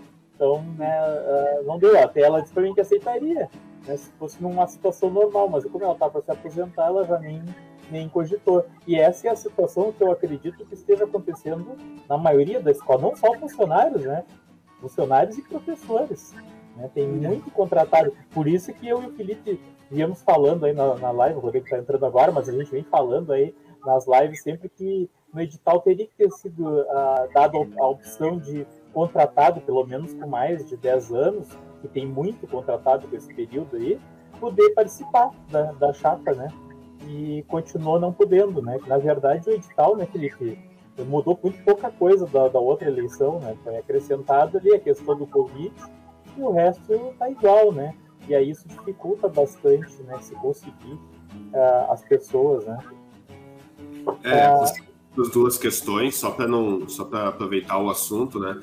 Então, 0.43 0.61
né, 0.77 0.99
uh, 1.01 1.63
não 1.63 1.79
deu. 1.79 1.97
Até 1.97 2.21
ela 2.21 2.41
disse 2.41 2.53
para 2.53 2.63
mim 2.63 2.73
que 2.73 2.81
aceitaria, 2.81 3.49
né, 3.87 3.95
se 3.95 4.11
fosse 4.19 4.43
numa 4.43 4.67
situação 4.67 5.09
normal, 5.09 5.47
mas 5.47 5.63
como 5.63 5.85
ela 5.85 5.93
está 5.93 6.09
para 6.09 6.21
se 6.21 6.31
aposentar, 6.31 6.87
ela 6.87 7.05
já 7.05 7.17
nem, 7.17 7.41
nem 7.89 8.09
cogitou. 8.09 8.65
E 8.85 8.99
essa 8.99 9.29
é 9.29 9.31
a 9.31 9.37
situação 9.37 9.93
que 9.93 10.03
eu 10.03 10.11
acredito 10.11 10.65
que 10.65 10.73
esteja 10.73 11.05
acontecendo 11.05 11.77
na 12.09 12.17
maioria 12.17 12.59
da 12.59 12.71
escola, 12.71 13.03
não 13.03 13.15
só 13.15 13.33
funcionários, 13.35 14.03
né? 14.03 14.25
Funcionários 14.81 15.37
e 15.37 15.41
professores. 15.43 16.35
Né? 16.75 16.89
Tem 16.93 17.07
muito 17.07 17.49
contratado. 17.51 18.13
Por 18.33 18.45
isso 18.45 18.73
que 18.73 18.85
eu 18.85 19.01
e 19.01 19.05
o 19.05 19.13
Felipe 19.13 19.61
viemos 19.89 20.21
falando 20.23 20.65
aí 20.65 20.73
na, 20.73 20.95
na 20.95 21.11
live, 21.11 21.37
o 21.37 21.39
Rodrigo 21.39 21.65
está 21.65 21.77
entrando 21.77 22.05
agora, 22.05 22.33
mas 22.33 22.49
a 22.49 22.51
gente 22.51 22.69
vem 22.69 22.83
falando 22.83 23.31
aí 23.31 23.55
nas 23.85 24.05
lives 24.07 24.43
sempre 24.43 24.67
que 24.67 25.09
no 25.33 25.39
edital 25.39 25.79
teria 25.79 26.05
que 26.05 26.15
ter 26.15 26.29
sido 26.31 26.81
uh, 26.81 27.31
dado 27.33 27.65
a 27.79 27.87
opção 27.87 28.37
de 28.37 28.67
contratado, 28.93 29.61
pelo 29.61 29.85
menos 29.85 30.13
com 30.13 30.27
mais 30.27 30.67
de 30.67 30.77
10 30.77 31.11
anos, 31.13 31.47
que 31.81 31.87
tem 31.87 32.05
muito 32.05 32.47
contratado 32.47 33.07
com 33.07 33.15
esse 33.15 33.33
período 33.33 33.75
aí, 33.75 33.99
poder 34.39 34.69
participar 34.71 35.31
da, 35.49 35.71
da 35.73 35.93
chapa, 35.93 36.33
né? 36.33 36.47
e 37.07 37.43
continuou 37.47 37.99
não 37.99 38.11
podendo, 38.11 38.61
né? 38.61 38.79
Na 38.87 38.97
verdade, 38.97 39.49
o 39.49 39.53
edital, 39.53 39.95
né, 39.95 40.05
Felipe, 40.05 40.57
mudou 40.99 41.37
muito 41.41 41.63
pouca 41.63 41.89
coisa 41.91 42.25
da, 42.27 42.47
da 42.47 42.59
outra 42.59 42.87
eleição, 42.87 43.39
né? 43.39 43.55
Foi 43.63 43.77
acrescentado 43.77 44.57
ali 44.57 44.73
a 44.73 44.79
questão 44.79 45.15
do 45.17 45.25
Covid 45.25 45.73
e 46.37 46.41
o 46.41 46.51
resto 46.51 46.93
está 46.93 47.29
igual, 47.29 47.71
né? 47.71 47.95
E 48.27 48.35
aí 48.35 48.49
isso 48.49 48.67
dificulta 48.67 49.27
bastante, 49.27 50.01
né? 50.03 50.17
Se 50.21 50.33
conseguir 50.35 50.93
uh, 50.93 51.91
as 51.91 52.03
pessoas, 52.03 52.65
né? 52.65 52.77
É, 54.23 54.49
uh, 54.49 54.92
as 55.17 55.29
duas 55.29 55.57
questões, 55.57 56.15
só 56.15 56.31
para 56.31 56.47
não, 56.47 56.87
só 56.87 57.05
para 57.05 57.27
aproveitar 57.29 57.77
o 57.77 57.89
assunto, 57.89 58.39
né? 58.39 58.59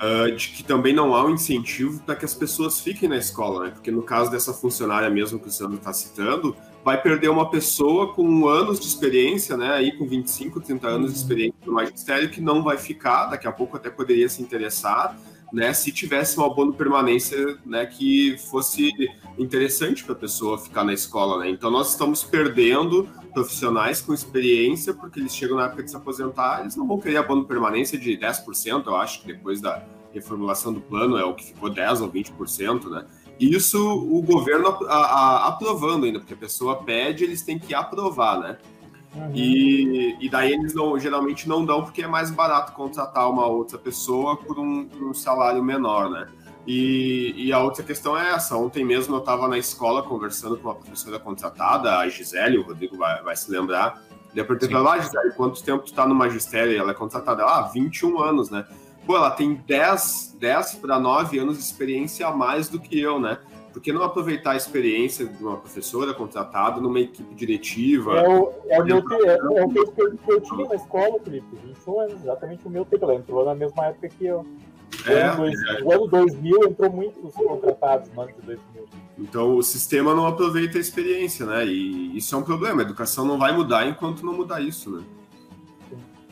Uh, 0.00 0.30
de 0.36 0.50
que 0.50 0.62
também 0.62 0.94
não 0.94 1.12
há 1.12 1.24
um 1.24 1.30
incentivo 1.30 2.00
para 2.04 2.14
que 2.14 2.24
as 2.24 2.32
pessoas 2.32 2.78
fiquem 2.78 3.08
na 3.08 3.16
escola, 3.16 3.64
né? 3.64 3.70
Porque 3.70 3.90
no 3.90 4.02
caso 4.02 4.30
dessa 4.30 4.52
funcionária 4.52 5.10
mesmo 5.10 5.40
que 5.40 5.48
o 5.48 5.50
Sandro 5.50 5.76
está 5.76 5.92
citando, 5.92 6.54
vai 6.84 7.02
perder 7.02 7.28
uma 7.28 7.50
pessoa 7.50 8.14
com 8.14 8.46
anos 8.46 8.78
de 8.78 8.86
experiência, 8.86 9.56
né? 9.56 9.72
Aí 9.72 9.92
com 9.98 10.06
25, 10.06 10.60
30 10.60 10.86
anos 10.86 11.12
de 11.12 11.18
experiência 11.18 11.58
no 11.66 11.72
magistério 11.72 12.30
que 12.30 12.40
não 12.40 12.62
vai 12.62 12.78
ficar, 12.78 13.26
daqui 13.26 13.48
a 13.48 13.52
pouco 13.52 13.76
até 13.76 13.90
poderia 13.90 14.28
se 14.28 14.40
interessar, 14.40 15.18
né? 15.52 15.74
Se 15.74 15.90
tivesse 15.90 16.38
um 16.38 16.44
abono 16.44 16.72
permanência, 16.72 17.58
né? 17.66 17.84
Que 17.84 18.38
fosse 18.50 18.92
interessante 19.38 20.04
para 20.04 20.12
a 20.12 20.16
pessoa 20.16 20.58
ficar 20.58 20.84
na 20.84 20.92
escola, 20.92 21.38
né? 21.38 21.50
Então 21.50 21.70
nós 21.70 21.90
estamos 21.90 22.24
perdendo 22.24 23.08
profissionais 23.32 24.00
com 24.00 24.12
experiência 24.12 24.92
porque 24.92 25.20
eles 25.20 25.34
chegam 25.34 25.56
na 25.56 25.66
época 25.66 25.82
de 25.82 25.90
se 25.90 25.96
aposentar, 25.96 26.60
eles 26.60 26.76
não 26.76 26.86
vão 26.86 26.98
querer 26.98 27.18
abono 27.18 27.44
permanência 27.44 27.98
de 27.98 28.16
10%, 28.16 28.86
eu 28.86 28.96
acho 28.96 29.20
que 29.22 29.28
depois 29.28 29.60
da 29.60 29.82
reformulação 30.12 30.72
do 30.72 30.80
plano 30.80 31.16
é 31.16 31.24
o 31.24 31.34
que 31.34 31.46
ficou 31.46 31.70
10 31.70 32.00
ou 32.00 32.10
20%, 32.10 32.88
né? 32.88 33.04
Isso 33.38 33.78
o 33.78 34.20
governo 34.20 34.68
a, 34.88 34.94
a, 34.94 35.48
aprovando 35.48 36.06
ainda, 36.06 36.18
porque 36.18 36.34
a 36.34 36.36
pessoa 36.36 36.82
pede, 36.82 37.22
eles 37.22 37.42
têm 37.42 37.58
que 37.58 37.72
aprovar, 37.72 38.40
né? 38.40 38.58
Uhum. 39.14 39.30
E, 39.34 40.16
e 40.20 40.28
daí 40.28 40.52
eles 40.52 40.74
não, 40.74 40.98
geralmente 40.98 41.48
não 41.48 41.64
dão 41.64 41.82
porque 41.82 42.02
é 42.02 42.06
mais 42.06 42.30
barato 42.30 42.72
contratar 42.72 43.30
uma 43.30 43.46
outra 43.46 43.78
pessoa 43.78 44.36
por 44.36 44.58
um, 44.58 44.86
por 44.86 45.08
um 45.08 45.14
salário 45.14 45.62
menor, 45.62 46.10
né? 46.10 46.26
E, 46.70 47.32
e, 47.34 47.50
a 47.50 47.60
outra 47.60 47.82
questão 47.82 48.14
é 48.14 48.34
essa. 48.34 48.54
Ontem 48.54 48.84
mesmo 48.84 49.14
eu 49.14 49.20
estava 49.20 49.48
na 49.48 49.56
escola 49.56 50.02
conversando 50.02 50.58
com 50.58 50.68
uma 50.68 50.74
professora 50.74 51.18
contratada, 51.18 51.96
a 51.96 52.06
Gisele, 52.10 52.58
o 52.58 52.62
Rodrigo 52.62 52.94
vai, 52.94 53.22
vai 53.22 53.34
se 53.34 53.50
lembrar. 53.50 54.02
Daí 54.34 54.42
eu 54.42 54.44
perguntei 54.44 54.68
para 54.68 54.78
ela, 54.78 54.92
ah, 54.92 54.98
Gisele, 54.98 55.32
quanto 55.32 55.64
tempo 55.64 55.84
tu 55.84 55.86
está 55.86 56.06
no 56.06 56.14
magistério? 56.14 56.70
E 56.70 56.76
ela 56.76 56.90
é 56.90 56.94
contratada. 56.94 57.42
Ah, 57.42 57.62
21 57.72 58.20
anos, 58.20 58.50
né? 58.50 58.66
Pô, 59.06 59.16
ela 59.16 59.30
tem 59.30 59.54
10, 59.66 60.36
10 60.38 60.74
para 60.74 61.00
9 61.00 61.38
anos 61.38 61.56
de 61.56 61.64
experiência 61.64 62.26
a 62.26 62.36
mais 62.36 62.68
do 62.68 62.78
que 62.78 63.00
eu, 63.00 63.18
né? 63.18 63.38
Por 63.72 63.80
que 63.80 63.90
não 63.90 64.02
aproveitar 64.02 64.50
a 64.50 64.56
experiência 64.56 65.24
de 65.24 65.42
uma 65.42 65.56
professora 65.56 66.12
contratada 66.12 66.82
numa 66.82 67.00
equipe 67.00 67.34
diretiva? 67.34 68.18
É 68.18 68.28
o, 68.28 68.52
é 68.66 68.78
o, 68.78 68.84
meu, 68.84 68.98
é, 68.98 69.34
é 69.36 70.16
que 70.18 70.32
eu 70.32 70.40
tinha 70.42 70.68
na 70.68 70.74
escola, 70.74 71.18
Felipe. 71.24 71.46
21 71.64 72.00
anos, 72.00 72.20
exatamente 72.20 72.66
o 72.66 72.70
meu 72.70 72.84
tempo. 72.84 73.06
Ela 73.06 73.14
entrou 73.14 73.42
na 73.46 73.54
mesma 73.54 73.86
época 73.86 74.10
que 74.10 74.26
eu. 74.26 74.44
É, 75.06 75.22
ano 75.22 75.36
dois, 75.36 75.62
é. 75.62 75.82
O 75.82 75.92
ano 75.92 76.06
2000 76.08 76.64
entrou 76.64 76.90
muitos 76.90 77.34
contratados 77.34 78.10
no 78.12 78.20
ano 78.22 78.32
de 78.32 78.42
2000. 78.42 78.88
Então 79.18 79.56
o 79.56 79.62
sistema 79.62 80.14
não 80.14 80.26
aproveita 80.26 80.78
a 80.78 80.80
experiência, 80.80 81.46
né? 81.46 81.66
E 81.66 82.16
isso 82.16 82.34
é 82.34 82.38
um 82.38 82.42
problema. 82.42 82.80
A 82.80 82.84
educação 82.84 83.24
não 83.24 83.38
vai 83.38 83.52
mudar 83.52 83.86
enquanto 83.86 84.24
não 84.24 84.32
mudar 84.32 84.60
isso, 84.60 84.90
né? 84.90 85.04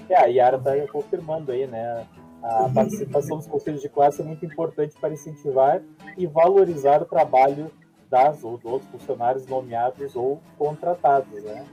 É, 0.09 0.17
a 0.17 0.27
Yara 0.27 0.57
está 0.57 0.93
confirmando 0.93 1.51
aí, 1.51 1.67
né? 1.67 2.07
A 2.43 2.69
participação 2.73 3.39
dos 3.39 3.47
conselhos 3.47 3.83
de 3.83 3.89
classe 3.89 4.21
é 4.21 4.25
muito 4.25 4.45
importante 4.45 4.95
para 5.01 5.13
incentivar 5.13 5.83
e 6.17 6.27
valorizar 6.27 7.03
o 7.03 7.05
trabalho 7.05 7.71
das 8.09 8.45
ou 8.45 8.57
dos 8.57 8.85
funcionários 8.87 9.47
nomeados 9.47 10.15
ou 10.15 10.41
contratados, 10.57 11.43
né? 11.43 11.65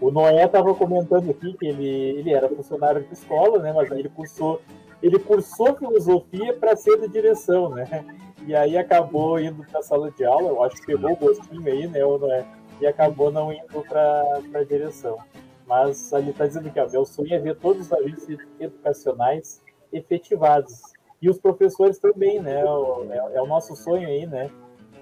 O 0.00 0.10
Noé 0.10 0.44
estava 0.44 0.74
comentando 0.74 1.30
aqui 1.30 1.52
que 1.54 1.66
ele, 1.66 1.86
ele 1.86 2.32
era 2.32 2.48
funcionário 2.48 3.02
de 3.02 3.12
escola, 3.12 3.58
né? 3.58 3.72
Mas 3.72 3.90
ele 3.90 4.08
cursou 4.08 4.60
ele 5.02 5.18
cursou 5.18 5.74
filosofia 5.74 6.54
para 6.54 6.76
ser 6.76 7.00
de 7.00 7.08
direção, 7.08 7.70
né? 7.70 8.04
E 8.46 8.54
aí 8.54 8.76
acabou 8.76 9.38
indo 9.38 9.64
para 9.64 9.80
a 9.80 9.82
sala 9.82 10.10
de 10.10 10.24
aula, 10.24 10.48
eu 10.48 10.62
acho 10.62 10.76
que 10.76 10.86
pegou 10.86 11.12
o 11.12 11.16
gostinho 11.16 11.66
aí, 11.66 11.86
né? 11.86 12.00
É? 12.00 12.44
E 12.80 12.86
acabou 12.86 13.30
não 13.30 13.52
indo 13.52 13.82
para 13.88 14.40
a 14.54 14.64
direção. 14.64 15.18
Mas 15.66 16.12
ali 16.12 16.30
está 16.30 16.46
dizendo 16.46 16.70
que 16.70 16.86
meu 16.90 17.04
sonho 17.04 17.32
é 17.34 17.38
ver 17.38 17.56
todos 17.56 17.86
os 17.86 17.92
agentes 17.92 18.26
educacionais 18.58 19.62
efetivados. 19.92 20.80
E 21.20 21.30
os 21.30 21.38
professores 21.38 21.98
também, 21.98 22.40
né? 22.40 22.62
É, 23.10 23.36
é 23.36 23.42
o 23.42 23.46
nosso 23.46 23.76
sonho 23.76 24.08
aí, 24.08 24.26
né? 24.26 24.50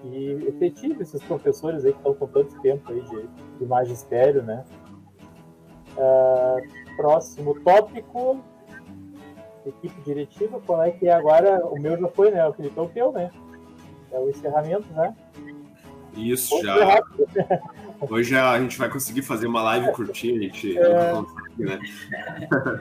E 0.04 0.32
efetivo 0.48 1.02
esses 1.02 1.22
professores 1.22 1.84
aí 1.84 1.92
que 1.92 1.98
estão 1.98 2.14
com 2.14 2.26
tanto 2.26 2.60
tempo 2.60 2.90
aí 2.90 3.00
de, 3.02 3.28
de 3.58 3.66
magistério, 3.66 4.42
né? 4.42 4.64
Uh, 5.96 6.96
próximo 6.96 7.58
tópico, 7.60 8.42
equipe 9.70 10.00
diretiva, 10.02 10.60
qual 10.66 10.82
é 10.82 10.90
que 10.90 11.08
é 11.08 11.12
agora? 11.12 11.64
O 11.66 11.80
meu 11.80 11.98
já 11.98 12.08
foi, 12.08 12.30
né? 12.30 12.46
O 12.46 12.52
Felipe 12.52 12.78
é 12.78 12.82
o 12.82 12.88
teu, 12.88 13.12
né? 13.12 13.30
É 14.12 14.18
o 14.18 14.28
encerramento, 14.28 14.86
né? 14.92 15.14
Isso, 16.16 16.60
já. 16.62 17.02
Hoje 18.00 18.36
a 18.36 18.58
gente 18.60 18.78
vai 18.78 18.88
conseguir 18.88 19.22
fazer 19.22 19.46
uma 19.46 19.62
live 19.62 19.92
curtinha, 19.92 20.38
a 20.38 20.42
gente 20.42 20.76
é... 20.76 21.12
não 21.12 21.24
consegue, 21.24 21.64
né? 21.64 21.78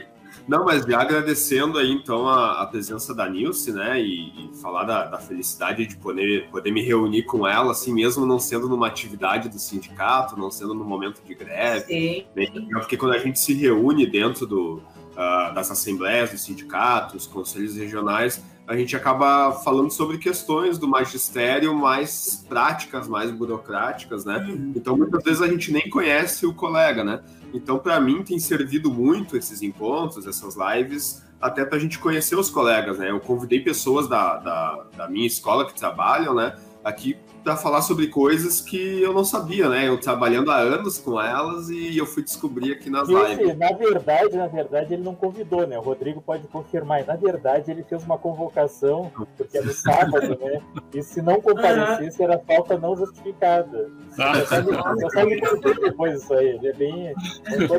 Não, 0.47 0.65
mas 0.65 0.83
já 0.83 0.99
agradecendo 0.99 1.77
aí 1.77 1.91
então 1.91 2.27
a, 2.27 2.63
a 2.63 2.65
presença 2.65 3.13
da 3.13 3.29
Nilce, 3.29 3.71
né? 3.71 4.01
E, 4.01 4.49
e 4.49 4.55
falar 4.55 4.83
da, 4.83 5.05
da, 5.05 5.19
felicidade 5.19 5.85
de 5.85 5.95
poder, 5.95 6.47
poder 6.49 6.71
me 6.71 6.81
reunir 6.81 7.23
com 7.23 7.47
ela, 7.47 7.71
assim 7.71 7.93
mesmo 7.93 8.25
não 8.25 8.39
sendo 8.39 8.67
numa 8.67 8.87
atividade 8.87 9.47
do 9.47 9.59
sindicato, 9.59 10.35
não 10.35 10.49
sendo 10.49 10.73
no 10.73 10.83
momento 10.83 11.21
de 11.23 11.35
greve. 11.35 11.85
Sim. 11.85 12.25
Né? 12.35 12.47
Porque 12.73 12.97
quando 12.97 13.13
a 13.13 13.19
gente 13.19 13.39
se 13.39 13.53
reúne 13.53 14.07
dentro 14.07 14.47
do, 14.47 14.81
uh, 15.19 15.53
das 15.53 15.69
assembleias 15.69 16.31
dos 16.31 16.41
sindicatos, 16.41 17.27
conselhos 17.27 17.75
regionais, 17.75 18.41
a 18.65 18.77
gente 18.77 18.95
acaba 18.95 19.51
falando 19.51 19.89
sobre 19.91 20.17
questões 20.19 20.77
do 20.77 20.87
magistério 20.87 21.73
mais 21.75 22.45
práticas, 22.47 23.07
mais 23.07 23.31
burocráticas, 23.31 24.23
né? 24.23 24.37
Uhum. 24.37 24.73
Então 24.75 24.95
muitas 24.95 25.23
vezes 25.23 25.41
a 25.41 25.47
gente 25.47 25.71
nem 25.71 25.89
conhece 25.89 26.45
o 26.45 26.53
colega, 26.53 27.03
né? 27.03 27.19
Então, 27.51 27.79
para 27.79 27.99
mim, 27.99 28.23
tem 28.23 28.37
servido 28.37 28.91
muito 28.93 29.35
esses 29.35 29.63
encontros, 29.63 30.27
essas 30.27 30.55
lives, 30.55 31.23
até 31.41 31.65
para 31.65 31.77
a 31.77 31.79
gente 31.79 31.97
conhecer 31.97 32.35
os 32.35 32.49
colegas, 32.49 32.99
né? 32.99 33.09
Eu 33.09 33.19
convidei 33.19 33.59
pessoas 33.59 34.07
da, 34.07 34.37
da, 34.37 34.85
da 34.95 35.09
minha 35.09 35.25
escola 35.25 35.65
que 35.65 35.73
trabalham, 35.73 36.35
né? 36.35 36.55
Aqui 36.83 37.17
para 37.43 37.55
falar 37.55 37.81
sobre 37.81 38.07
coisas 38.07 38.61
que 38.61 39.01
eu 39.01 39.13
não 39.13 39.23
sabia, 39.23 39.69
né? 39.69 39.87
Eu 39.87 39.99
trabalhando 39.99 40.51
há 40.51 40.57
anos 40.57 40.97
com 40.97 41.19
elas 41.19 41.69
e 41.69 41.97
eu 41.97 42.05
fui 42.05 42.23
descobrir 42.23 42.73
aqui 42.73 42.89
nas 42.89 43.07
Esse, 43.07 43.35
lives. 43.35 43.57
Na 43.57 43.71
verdade, 43.71 44.37
na 44.37 44.47
verdade, 44.47 44.93
ele 44.93 45.03
não 45.03 45.15
convidou, 45.15 45.65
né? 45.65 45.77
O 45.77 45.81
Rodrigo 45.81 46.21
pode 46.21 46.47
confirmar. 46.47 47.05
Na 47.05 47.15
verdade, 47.15 47.71
ele 47.71 47.83
fez 47.83 48.03
uma 48.03 48.17
convocação, 48.17 49.11
porque 49.37 49.57
é 49.57 49.61
no 49.61 49.71
sábado, 49.71 50.37
né? 50.39 50.61
E 50.93 51.01
se 51.01 51.21
não 51.21 51.41
comparecesse, 51.41 52.21
era 52.21 52.39
falta 52.39 52.77
não 52.77 52.95
justificada. 52.95 53.89
Você 54.09 55.09
sabe 55.11 55.41
que 55.41 55.81
depois 55.81 56.21
isso 56.21 56.33
aí. 56.33 56.49
Ele 56.49 56.67
é 56.67 56.73
bem. 56.73 57.13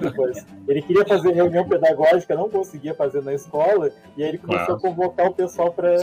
depois. 0.00 0.46
Ele 0.66 0.82
queria 0.82 1.04
fazer 1.04 1.32
reunião 1.32 1.68
pedagógica, 1.68 2.34
não 2.34 2.48
conseguia 2.48 2.94
fazer 2.94 3.22
na 3.22 3.34
escola, 3.34 3.90
e 4.16 4.22
aí 4.22 4.30
ele 4.30 4.38
começou 4.38 4.76
a 4.76 4.80
convocar 4.80 5.26
o 5.26 5.34
pessoal 5.34 5.72
para. 5.72 5.96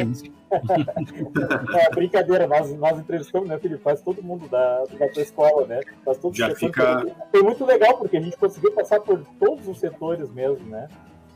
É, 0.52 1.90
brincadeira, 1.94 2.48
nós, 2.48 2.72
nós 2.78 3.00
entrevistamos 3.00 3.50
né, 3.50 3.58
Felipe? 3.60 3.82
Faz 3.82 4.02
todo 4.02 4.24
mundo 4.24 4.48
da, 4.48 4.84
da 4.98 5.10
tua 5.10 5.22
escola, 5.22 5.68
né? 5.68 5.82
Faz 6.04 6.18
todos 6.18 6.38
Já 6.38 6.54
fica... 6.56 7.06
Foi 7.32 7.44
muito 7.44 7.66
legal, 7.66 7.98
porque 7.98 8.18
a 8.18 8.22
gente 8.22 8.38
conseguiu 8.38 8.72
passar 8.74 9.00
por 9.00 9.20
todos 9.40 9.68
os 9.68 9.80
setores 9.80 10.30
mesmo, 10.32 10.66
né? 10.68 10.88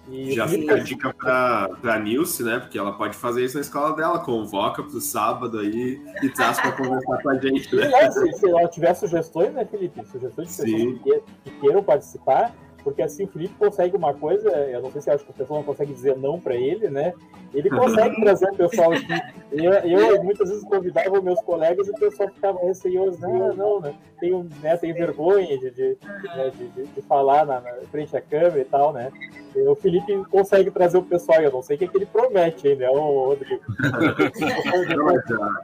E 0.10 0.34
Já 0.34 0.48
fica 0.48 0.76
a 0.76 0.80
dica 0.80 1.14
para 1.14 1.70
a 1.84 2.00
Nilce, 2.00 2.44
né? 2.44 2.60
Porque 2.60 2.78
ela 2.78 2.92
pode 2.94 3.16
fazer 3.16 3.46
isso 3.46 3.56
na 3.56 3.62
escola 3.62 3.96
dela, 3.96 4.20
convoca 4.20 4.84
para 4.84 4.98
o 4.98 5.02
sábado 5.02 5.60
aí 5.60 6.02
e 6.22 6.30
traz 6.30 6.60
para 6.60 6.72
conversar 6.72 7.22
com 7.22 7.30
a 7.30 7.36
gente. 7.36 7.74
Né? 7.76 8.12
Se, 8.12 8.34
se 8.34 8.50
ela 8.50 8.68
tiver 8.68 8.94
sugestões, 8.94 9.54
né, 9.54 9.64
Felipe? 9.64 10.04
Sugestões 10.06 10.58
de 10.58 10.64
pessoas 10.64 11.00
que, 11.00 11.24
que 11.44 11.52
queiram 11.60 11.84
participar, 11.84 12.54
porque 12.84 13.02
assim 13.02 13.26
o 13.26 13.28
Felipe 13.28 13.54
consegue 13.56 13.96
uma 13.96 14.14
coisa, 14.14 14.50
eu 14.50 14.82
não 14.82 14.92
sei 14.92 15.02
se 15.02 15.10
acho 15.10 15.24
que 15.24 15.32
o 15.32 15.34
pessoal 15.34 15.60
não 15.60 15.66
consegue 15.66 15.94
dizer 15.94 16.18
não 16.18 16.40
para 16.40 16.56
ele, 16.56 16.90
né? 16.90 17.14
Ele 17.54 17.70
consegue 17.70 18.22
trazer 18.22 18.50
o 18.50 18.56
pessoal 18.56 18.94
aqui. 18.94 19.14
Eu, 19.52 19.74
eu, 19.74 20.24
muitas 20.24 20.50
vezes 20.50 20.64
convidava 20.64 21.22
meus 21.22 21.42
colegas 21.42 21.88
e 21.88 21.92
o 21.92 21.96
pessoal 21.96 22.30
ficava 22.30 22.60
receioso, 22.66 23.20
não, 23.20 23.54
não, 23.54 23.80
né? 23.82 23.94
Tenho, 24.20 24.48
né, 24.62 24.78
tenho 24.78 24.94
vergonha 24.94 25.58
de, 25.58 25.72
de, 25.72 25.98
né, 26.36 26.52
de, 26.56 26.68
de, 26.70 26.84
de 26.86 27.02
falar 27.02 27.46
na, 27.46 27.60
na, 27.60 27.72
frente 27.92 28.16
à 28.16 28.22
câmera 28.22 28.60
e 28.60 28.66
tal, 28.66 28.94
né? 28.94 29.12
E 29.56 29.60
o 29.68 29.76
Felipe 29.76 30.24
consegue 30.30 30.72
trazer 30.72 30.98
o 30.98 31.04
pessoal, 31.04 31.42
eu 31.42 31.52
não 31.52 31.62
sei 31.62 31.76
o 31.76 31.80
que, 31.80 31.86
é 31.86 31.88
que 31.88 31.98
ele 31.98 32.06
promete 32.06 32.68
aí, 32.68 32.76
né, 32.76 32.88
o 32.92 33.26
Rodrigo. 33.26 33.62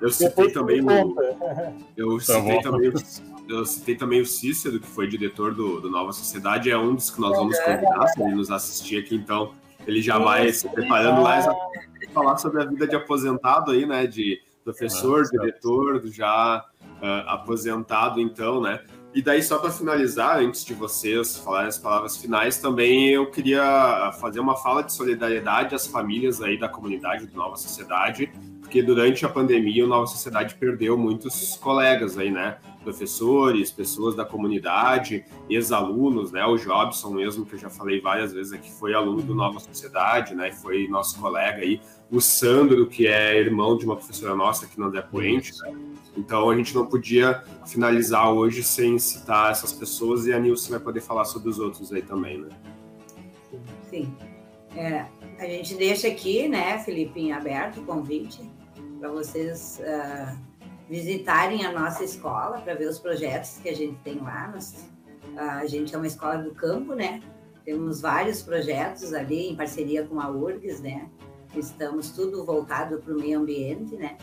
eu 0.01 0.09
citei 0.09 0.51
também 0.51 0.82
no, 0.82 1.15
eu 1.95 2.18
tá 2.18 2.24
citei 2.24 2.61
também 2.61 2.91
eu 3.47 3.65
citei 3.65 3.95
também 3.95 4.21
o 4.21 4.25
Cícero, 4.25 4.79
que 4.79 4.87
foi 4.87 5.07
diretor 5.07 5.53
do, 5.53 5.79
do 5.79 5.89
Nova 5.89 6.11
Sociedade, 6.11 6.69
é 6.69 6.77
um 6.77 6.95
dos 6.95 7.09
que 7.09 7.19
nós 7.19 7.37
vamos 7.37 7.57
convidar, 7.59 8.07
se 8.07 8.21
ele 8.21 8.35
nos 8.35 8.51
assistir 8.51 8.97
aqui, 8.97 9.15
então 9.15 9.53
ele 9.85 10.01
já 10.01 10.17
vai 10.17 10.51
se 10.51 10.67
preparando 10.67 11.21
lá 11.21 11.41
para 11.41 12.09
falar 12.13 12.37
sobre 12.37 12.61
a 12.61 12.65
vida 12.65 12.87
de 12.87 12.95
aposentado 12.95 13.71
aí, 13.71 13.85
né, 13.85 14.05
de 14.05 14.41
professor, 14.63 15.23
diretor, 15.23 16.01
já 16.07 16.65
uh, 17.01 17.29
aposentado, 17.29 18.19
então, 18.19 18.61
né, 18.61 18.81
E 19.13 19.21
daí, 19.21 19.41
só 19.41 19.57
para 19.57 19.71
finalizar, 19.71 20.39
antes 20.39 20.63
de 20.63 20.73
vocês 20.73 21.37
falarem 21.37 21.69
as 21.69 21.77
palavras 21.77 22.17
finais, 22.17 22.57
também 22.57 23.09
eu 23.09 23.31
queria 23.31 24.11
fazer 24.19 24.39
uma 24.39 24.55
fala 24.57 24.83
de 24.83 24.93
solidariedade 24.93 25.73
às 25.73 25.87
famílias 25.87 26.41
aí 26.41 26.59
da 26.59 26.67
comunidade 26.67 27.25
do 27.25 27.35
Nova 27.35 27.55
Sociedade, 27.55 28.31
porque 28.68 28.84
durante 28.84 29.26
a 29.26 29.30
pandemia 29.30 29.86
o 29.86 29.88
Nova 29.88 30.05
Sociedade 30.05 30.55
perdeu 30.55 30.97
muitos 30.97 31.55
colegas 31.55 32.18
aí, 32.18 32.30
né? 32.30 32.57
Professores, 32.84 33.72
pessoas 33.72 34.13
da 34.13 34.26
comunidade, 34.26 35.24
ex-alunos, 35.49 36.34
né? 36.34 36.45
O 36.45 36.57
Jobson 36.57 37.11
mesmo, 37.11 37.45
que 37.45 37.55
eu 37.55 37.59
já 37.59 37.70
falei 37.70 38.01
várias 38.01 38.34
vezes 38.34 38.51
aqui, 38.51 38.70
foi 38.70 38.93
aluno 38.93 39.22
do 39.22 39.34
Nova 39.34 39.57
Sociedade, 39.61 40.36
né? 40.36 40.51
Foi 40.51 40.86
nosso 40.89 41.18
colega 41.18 41.61
aí. 41.61 41.80
O 42.11 42.20
Sandro, 42.20 42.88
que 42.88 43.07
é 43.07 43.39
irmão 43.39 43.78
de 43.78 43.86
uma 43.86 43.95
professora 43.95 44.36
nossa 44.36 44.65
aqui 44.65 44.78
no 44.78 44.88
André 44.88 45.01
Poente, 45.01 45.53
né? 45.61 45.74
Então 46.18 46.49
a 46.49 46.57
gente 46.57 46.76
não 46.76 46.86
podia 46.86 47.41
finalizar 47.65 48.34
hoje 48.34 48.63
sem 48.63 48.99
citar 48.99 49.49
essas 49.49 49.72
pessoas 49.72 50.28
e 50.28 50.34
a 50.34 50.39
Nilce 50.39 50.70
vai 50.70 50.80
poder 50.82 50.99
falar 50.99 51.24
sobre 51.24 51.47
os 51.47 51.57
outros 51.57 51.93
aí 51.93 52.01
também, 52.01 52.38
né? 52.38 52.49
Sim. 53.89 54.13
É, 54.76 55.05
a 55.39 55.45
gente 55.45 55.74
deixa 55.76 56.09
aqui, 56.09 56.49
né, 56.49 56.78
Felipe, 56.80 57.18
em 57.18 57.32
aberto 57.32 57.80
o 57.80 57.84
convite 57.86 58.57
para 58.99 59.09
vocês 59.09 59.79
uh, 59.81 60.37
visitarem 60.89 61.65
a 61.65 61.71
nossa 61.71 62.03
escola 62.03 62.59
para 62.61 62.73
ver 62.75 62.87
os 62.87 62.99
projetos 62.99 63.57
que 63.61 63.69
a 63.69 63.75
gente 63.75 63.97
tem 64.03 64.19
lá. 64.19 64.49
Nós, 64.53 64.89
uh, 65.35 65.39
a 65.39 65.65
gente 65.65 65.93
é 65.93 65.97
uma 65.97 66.07
escola 66.07 66.37
do 66.37 66.53
campo, 66.53 66.93
né? 66.93 67.21
Temos 67.63 68.01
vários 68.01 68.41
projetos 68.41 69.13
ali 69.13 69.49
em 69.49 69.55
parceria 69.55 70.05
com 70.05 70.19
a 70.19 70.29
URGS, 70.29 70.81
né? 70.81 71.09
Estamos 71.55 72.11
tudo 72.11 72.45
voltado 72.45 72.99
para 72.99 73.13
o 73.13 73.19
meio 73.19 73.39
ambiente, 73.39 73.95
né? 73.95 74.17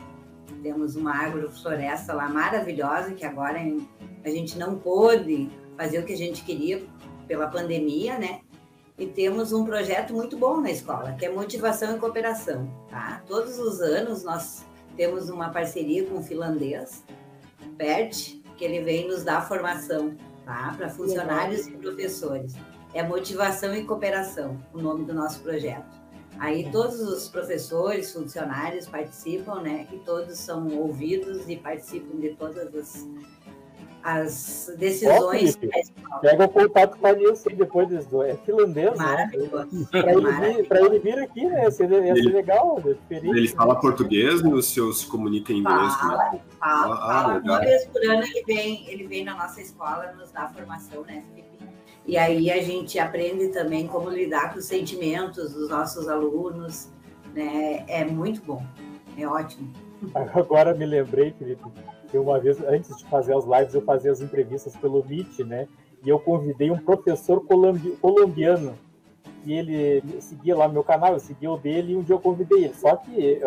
Temos 0.62 0.96
uma 0.96 1.14
agrofloresta 1.14 2.12
lá 2.14 2.28
maravilhosa, 2.28 3.12
que 3.12 3.24
agora 3.24 3.58
a 4.24 4.28
gente 4.28 4.58
não 4.58 4.78
pôde 4.78 5.50
fazer 5.76 5.98
o 5.98 6.04
que 6.04 6.12
a 6.12 6.16
gente 6.16 6.42
queria 6.44 6.86
pela 7.26 7.48
pandemia, 7.48 8.18
né? 8.18 8.40
E 8.96 9.06
temos 9.06 9.52
um 9.52 9.64
projeto 9.64 10.14
muito 10.14 10.36
bom 10.36 10.60
na 10.60 10.70
escola, 10.70 11.12
que 11.18 11.26
é 11.26 11.28
motivação 11.28 11.96
e 11.96 11.98
cooperação, 11.98 12.70
tá? 12.88 13.22
Todos 13.26 13.58
os 13.58 13.80
anos 13.80 14.22
nós 14.22 14.64
temos 14.96 15.28
uma 15.28 15.48
parceria 15.48 16.06
com 16.06 16.18
o 16.18 16.22
finlandês, 16.22 17.02
PERT, 17.76 18.40
que 18.56 18.64
ele 18.64 18.84
vem 18.84 19.08
nos 19.08 19.24
dar 19.24 19.48
formação, 19.48 20.14
tá? 20.44 20.72
Para 20.76 20.88
funcionários 20.88 21.66
e 21.66 21.72
professores. 21.72 22.54
É 22.92 23.02
motivação 23.02 23.74
e 23.74 23.82
cooperação, 23.82 24.56
o 24.72 24.78
nome 24.80 25.04
do 25.04 25.12
nosso 25.12 25.40
projeto. 25.40 26.04
Aí 26.38 26.70
todos 26.70 27.00
os 27.00 27.28
professores, 27.28 28.12
funcionários 28.12 28.86
participam, 28.86 29.60
né? 29.60 29.88
E 29.92 29.98
todos 29.98 30.38
são 30.38 30.68
ouvidos 30.68 31.48
e 31.48 31.56
participam 31.56 32.20
de 32.20 32.30
todas 32.36 32.72
as, 32.72 33.08
as 34.04 34.70
decisões. 34.76 35.58
Oh, 36.12 36.18
Pega 36.18 36.44
o 36.44 36.48
contato 36.50 36.98
com 36.98 37.06
a 37.06 37.12
Nilce 37.14 37.48
depois 37.54 37.88
disso. 37.88 38.22
É 38.22 38.36
finlandês, 38.36 38.98
né? 38.98 39.04
Maravilhoso. 39.04 39.68
Né? 39.72 39.88
Para 39.90 40.12
ele, 40.12 40.30
vir, 40.30 40.84
ele 40.84 40.98
vir 40.98 41.18
aqui, 41.20 41.46
né? 41.46 41.64
Ia 41.64 41.70
ser, 41.70 41.90
ia 41.90 42.14
ser 42.14 42.28
legal, 42.28 42.78
é 42.84 42.92
diferente. 42.92 43.38
Ele 43.38 43.48
fala 43.48 43.80
português 43.80 44.44
ou 44.44 44.60
se, 44.60 44.92
se 44.92 45.06
comunica 45.06 45.54
em 45.54 45.60
inglês? 45.60 45.94
Fala, 45.94 46.18
fala, 46.18 46.40
ah, 46.60 46.86
fala. 46.98 47.40
Uma 47.40 47.60
vez 47.60 47.86
por 47.86 48.04
ano 48.04 48.22
ele 48.22 48.44
vem, 48.46 48.90
ele 48.90 49.06
vem 49.06 49.24
na 49.24 49.34
nossa 49.34 49.62
escola 49.62 50.12
nos 50.12 50.30
dar 50.30 50.52
formação, 50.52 51.02
né, 51.04 51.24
Felipe? 51.30 51.48
E 52.06 52.18
aí 52.18 52.50
a 52.50 52.62
gente 52.62 52.98
aprende 52.98 53.48
também 53.48 53.86
como 53.86 54.10
lidar 54.10 54.52
com 54.52 54.58
os 54.58 54.66
sentimentos 54.66 55.54
dos 55.54 55.70
nossos 55.70 56.06
alunos, 56.08 56.90
né? 57.34 57.86
É 57.88 58.04
muito 58.04 58.42
bom, 58.42 58.62
é 59.16 59.26
ótimo. 59.26 59.72
Agora 60.34 60.74
me 60.74 60.84
lembrei, 60.84 61.32
Felipe, 61.38 61.64
que 62.14 62.18
uma 62.18 62.38
vez, 62.38 62.62
antes 62.62 62.96
de 62.96 63.04
fazer 63.06 63.36
as 63.36 63.44
lives, 63.44 63.74
eu 63.74 63.82
fazia 63.82 64.12
as 64.12 64.20
entrevistas 64.20 64.76
pelo 64.76 65.04
Meet, 65.04 65.40
né? 65.40 65.66
E 66.04 66.08
eu 66.08 66.20
convidei 66.20 66.70
um 66.70 66.78
professor 66.78 67.44
colombi 67.44 67.90
colombiano 68.00 68.78
e 69.44 69.52
ele 69.52 70.00
seguia 70.20 70.56
lá 70.56 70.68
meu 70.68 70.84
canal, 70.84 71.14
eu 71.14 71.18
seguia 71.18 71.50
o 71.50 71.58
dele 71.58 71.92
e 71.92 71.96
um 71.96 72.02
dia 72.02 72.14
eu 72.14 72.20
convidei 72.20 72.66
ele. 72.66 72.74
Só 72.74 72.94
que, 72.94 73.40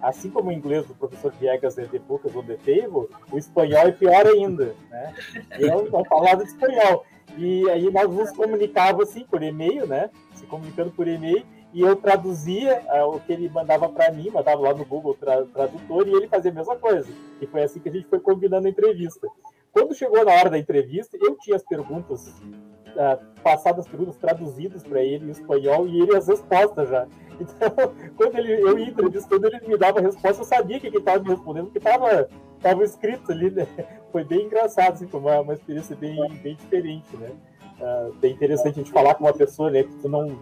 assim 0.00 0.30
como 0.30 0.48
o 0.48 0.52
inglês 0.52 0.86
do 0.86 0.94
professor 0.94 1.32
Viegas 1.38 1.76
é 1.76 1.84
de 1.84 1.98
poucas 1.98 2.34
ou 2.34 2.42
de 2.42 2.56
table, 2.56 3.08
o 3.30 3.36
espanhol 3.36 3.88
é 3.88 3.92
pior 3.92 4.26
ainda, 4.26 4.74
né? 4.90 5.14
Eu 5.58 5.90
não 5.90 6.02
falava 6.06 6.42
espanhol. 6.44 7.04
E 7.36 7.68
aí 7.68 7.90
nós 7.90 8.10
nos 8.10 8.30
comunicávamos 8.30 9.10
assim 9.10 9.24
por 9.24 9.42
e-mail, 9.42 9.86
né? 9.86 10.08
Se 10.32 10.46
comunicando 10.46 10.92
por 10.92 11.06
e-mail, 11.06 11.44
e 11.74 11.80
eu 11.80 11.96
traduzia 11.96 12.80
uh, 12.86 13.16
o 13.16 13.20
que 13.20 13.32
ele 13.32 13.48
mandava 13.48 13.88
para 13.88 14.12
mim, 14.12 14.30
mandava 14.30 14.60
lá 14.60 14.72
no 14.72 14.84
Google 14.84 15.14
tra 15.14 15.44
Tradutor, 15.44 16.06
e 16.06 16.12
ele 16.12 16.28
fazia 16.28 16.52
a 16.52 16.54
mesma 16.54 16.76
coisa. 16.76 17.08
E 17.40 17.46
foi 17.46 17.64
assim 17.64 17.80
que 17.80 17.88
a 17.88 17.92
gente 17.92 18.06
foi 18.06 18.20
combinando 18.20 18.68
a 18.68 18.70
entrevista. 18.70 19.26
Quando 19.72 19.92
chegou 19.92 20.24
na 20.24 20.32
hora 20.32 20.48
da 20.48 20.56
entrevista, 20.56 21.18
eu 21.20 21.36
tinha 21.36 21.56
as 21.56 21.64
perguntas, 21.64 22.28
uh, 22.28 23.42
passadas 23.42 23.88
perguntas 23.88 24.16
traduzidas 24.16 24.84
para 24.84 25.02
ele 25.02 25.26
em 25.26 25.30
espanhol, 25.30 25.88
e 25.88 26.00
ele 26.00 26.16
as 26.16 26.28
respostas 26.28 26.88
já. 26.88 27.06
Então, 27.34 27.92
quando 28.16 28.38
ele, 28.38 28.52
eu 28.62 28.78
ia 28.78 28.90
entrevistando, 28.90 29.48
ele 29.48 29.66
me 29.66 29.76
dava 29.76 29.98
a 29.98 30.02
resposta, 30.02 30.42
eu 30.42 30.46
sabia 30.46 30.78
que 30.78 30.86
ele 30.86 30.98
estava 30.98 31.20
me 31.20 31.30
respondendo, 31.30 31.64
porque 31.64 31.78
estava 31.78 32.28
tava 32.62 32.84
escrito 32.84 33.32
ali, 33.32 33.50
né? 33.50 33.66
Foi 34.12 34.22
bem 34.22 34.46
engraçado, 34.46 34.92
assim, 34.92 35.08
foi 35.08 35.18
uma, 35.18 35.40
uma 35.40 35.54
experiência 35.54 35.96
bem, 35.96 36.16
bem 36.40 36.54
diferente, 36.54 37.16
né? 37.16 37.32
Uh, 37.80 38.14
bem 38.14 38.32
interessante 38.32 38.78
a 38.78 38.82
gente 38.84 38.92
falar 38.92 39.16
com 39.16 39.24
uma 39.24 39.32
pessoa, 39.32 39.68
né, 39.68 39.82
que 39.82 39.92
tu 39.96 40.08
não, 40.08 40.38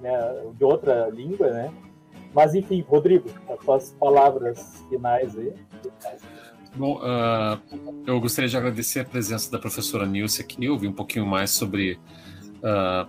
né, 0.00 0.12
de 0.56 0.64
outra 0.64 1.08
língua, 1.08 1.50
né? 1.50 1.72
Mas, 2.34 2.54
enfim, 2.54 2.84
Rodrigo, 2.86 3.30
as 3.48 3.64
suas 3.64 3.92
palavras 3.98 4.84
finais 4.90 5.36
aí. 5.38 5.52
Bom, 6.76 6.98
uh, 6.98 7.58
eu 8.06 8.20
gostaria 8.20 8.48
de 8.48 8.56
agradecer 8.56 9.00
a 9.00 9.04
presença 9.04 9.50
da 9.50 9.58
professora 9.58 10.04
Nilce 10.04 10.42
aqui, 10.42 10.68
ouvir 10.68 10.88
um 10.88 10.92
pouquinho 10.92 11.24
mais 11.24 11.50
sobre 11.50 11.98
uh, 12.58 13.08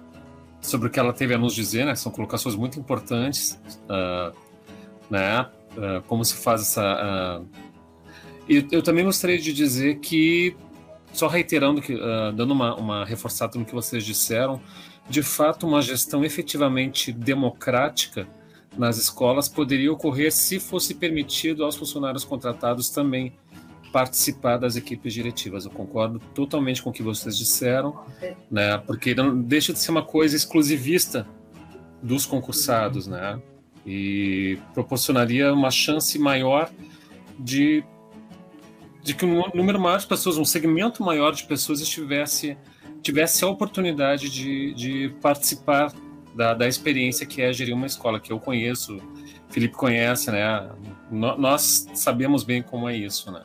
sobre 0.61 0.87
o 0.87 0.89
que 0.89 0.97
ela 0.97 1.11
teve 1.11 1.33
a 1.33 1.37
nos 1.37 1.53
dizer, 1.53 1.85
né? 1.85 1.93
São 1.95 2.09
colocações 2.11 2.55
muito 2.55 2.79
importantes, 2.79 3.59
uh, 3.89 4.33
né? 5.09 5.41
Uh, 5.75 6.01
como 6.07 6.23
se 6.23 6.35
faz 6.35 6.61
essa. 6.61 7.41
Uh... 7.41 7.67
E 8.47 8.65
eu 8.71 8.81
também 8.81 9.03
gostaria 9.03 9.37
de 9.37 9.51
dizer 9.51 9.99
que, 9.99 10.55
só 11.11 11.27
reiterando, 11.27 11.81
que, 11.81 11.93
dando 12.33 12.51
uma, 12.51 12.75
uma 12.75 13.05
reforçada 13.05 13.59
no 13.59 13.65
que 13.65 13.73
vocês 13.73 14.05
disseram, 14.05 14.61
de 15.09 15.23
fato, 15.23 15.65
uma 15.65 15.81
gestão 15.81 16.23
efetivamente 16.23 17.11
democrática 17.11 18.27
nas 18.77 18.97
escolas 18.97 19.47
poderia 19.49 19.91
ocorrer 19.91 20.31
se 20.31 20.59
fosse 20.59 20.93
permitido 20.93 21.63
aos 21.63 21.75
funcionários 21.75 22.23
contratados 22.23 22.89
também 22.89 23.33
participar 23.91 24.57
das 24.57 24.75
equipes 24.75 25.13
diretivas. 25.13 25.65
Eu 25.65 25.71
concordo 25.71 26.19
totalmente 26.35 26.83
com 26.83 26.89
o 26.89 26.93
que 26.93 27.01
vocês 27.01 27.37
disseram, 27.37 27.99
né? 28.51 28.77
Porque 28.79 29.15
não 29.15 29.41
deixa 29.41 29.73
de 29.73 29.79
ser 29.79 29.91
uma 29.91 30.03
coisa 30.03 30.35
exclusivista 30.35 31.25
dos 32.03 32.25
concursados, 32.25 33.07
né? 33.07 33.41
E 33.85 34.59
proporcionaria 34.73 35.53
uma 35.53 35.71
chance 35.71 36.19
maior 36.19 36.69
de 37.39 37.83
de 39.01 39.13
que 39.13 39.25
um 39.25 39.41
número 39.55 39.79
maior 39.79 39.99
de 39.99 40.05
pessoas, 40.05 40.37
um 40.37 40.43
segmento 40.43 41.01
maior 41.01 41.31
de 41.31 41.45
pessoas 41.45 41.79
estivesse 41.79 42.57
tivesse 43.01 43.43
a 43.43 43.47
oportunidade 43.47 44.29
de, 44.29 44.73
de 44.73 45.09
participar 45.21 45.93
da, 46.35 46.53
da 46.53 46.67
experiência 46.67 47.25
que 47.25 47.41
é 47.41 47.51
gerir 47.51 47.73
uma 47.73 47.87
escola, 47.87 48.19
que 48.19 48.31
eu 48.31 48.39
conheço, 48.39 49.01
Felipe 49.49 49.75
conhece, 49.75 50.29
né? 50.29 50.69
Nós 51.09 51.87
sabemos 51.93 52.43
bem 52.43 52.61
como 52.61 52.87
é 52.87 52.95
isso, 52.95 53.31
né? 53.31 53.43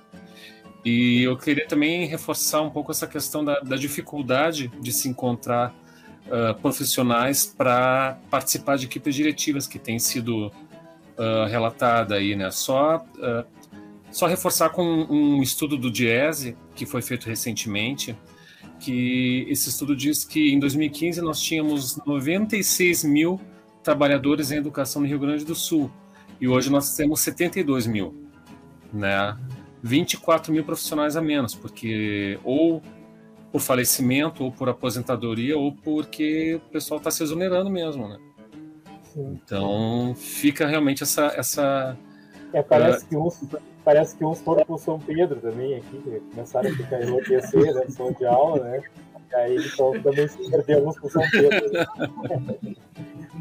E 0.84 1.22
eu 1.22 1.36
queria 1.36 1.66
também 1.66 2.06
reforçar 2.06 2.60
um 2.60 2.70
pouco 2.70 2.90
essa 2.90 3.06
questão 3.06 3.44
da, 3.44 3.60
da 3.60 3.76
dificuldade 3.76 4.70
de 4.80 4.92
se 4.92 5.08
encontrar 5.08 5.72
uh, 6.26 6.60
profissionais 6.60 7.46
para 7.46 8.18
participar 8.30 8.76
de 8.76 8.86
equipes 8.86 9.14
diretivas 9.14 9.66
que 9.66 9.78
tem 9.78 9.98
sido 9.98 10.48
uh, 10.48 11.46
relatada 11.48 12.16
aí, 12.16 12.34
né? 12.34 12.50
Só, 12.50 12.96
uh, 12.96 13.46
só 14.10 14.26
reforçar 14.26 14.70
com 14.70 14.82
um 14.82 15.40
estudo 15.40 15.76
do 15.78 15.90
Diese, 15.90 16.56
que 16.74 16.84
foi 16.84 17.00
feito 17.00 17.28
recentemente, 17.28 18.16
que 18.82 19.46
esse 19.48 19.68
estudo 19.68 19.94
diz 19.94 20.24
que 20.24 20.52
em 20.52 20.58
2015 20.58 21.20
nós 21.22 21.40
tínhamos 21.40 21.96
96 22.04 23.04
mil 23.04 23.40
trabalhadores 23.82 24.50
em 24.50 24.56
educação 24.56 25.02
no 25.02 25.08
Rio 25.08 25.18
Grande 25.18 25.44
do 25.44 25.54
Sul 25.54 25.90
e 26.40 26.48
hoje 26.48 26.70
nós 26.70 26.96
temos 26.96 27.20
72 27.20 27.86
mil, 27.86 28.28
né? 28.92 29.36
24 29.82 30.52
mil 30.52 30.64
profissionais 30.64 31.16
a 31.16 31.22
menos, 31.22 31.54
porque 31.54 32.38
ou 32.42 32.82
por 33.52 33.60
falecimento, 33.60 34.44
ou 34.44 34.50
por 34.50 34.68
aposentadoria, 34.68 35.56
ou 35.56 35.72
porque 35.72 36.54
o 36.54 36.70
pessoal 36.70 36.98
está 36.98 37.10
se 37.10 37.22
exonerando 37.22 37.70
mesmo, 37.70 38.08
né? 38.08 38.18
Sim. 39.12 39.38
Então 39.44 40.14
fica 40.16 40.66
realmente 40.66 41.02
essa. 41.02 41.26
essa 41.36 41.96
é, 42.52 42.62
parece, 42.62 43.04
uh, 43.04 43.08
que 43.08 43.56
parece 43.84 44.16
que 44.16 44.24
uns 44.24 44.40
foram 44.40 44.64
para 44.64 44.74
o 44.74 44.78
São 44.78 44.98
Pedro 44.98 45.40
também 45.40 45.76
aqui, 45.76 45.98
que 45.98 46.20
começaram 46.34 46.70
a 46.70 46.74
ficar 46.74 47.02
enlouquecer, 47.02 47.74
né? 47.74 47.84
São 47.88 48.12
de 48.12 48.24
aula, 48.24 48.64
né? 48.64 48.82
E 49.30 49.34
aí 49.34 49.56
então 49.56 49.92
também 50.02 50.28
se 50.28 50.50
perdeu 50.50 50.86
uns 50.86 50.96
para 50.96 51.06
o 51.06 51.10
São 51.10 51.22
Pedro. 51.30 51.72
Né? 51.72 52.76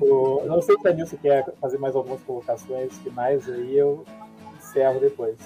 o, 0.01 0.43
não 0.45 0.61
sei 0.61 0.77
se 0.79 0.87
a 0.87 0.93
Nilson 0.93 1.17
quer 1.17 1.53
fazer 1.59 1.77
mais 1.77 1.95
algumas 1.95 2.21
colocações 2.21 2.97
finais 2.99 3.49
aí, 3.49 3.77
eu 3.77 4.05
encerro 4.57 4.99
depois. 4.99 5.37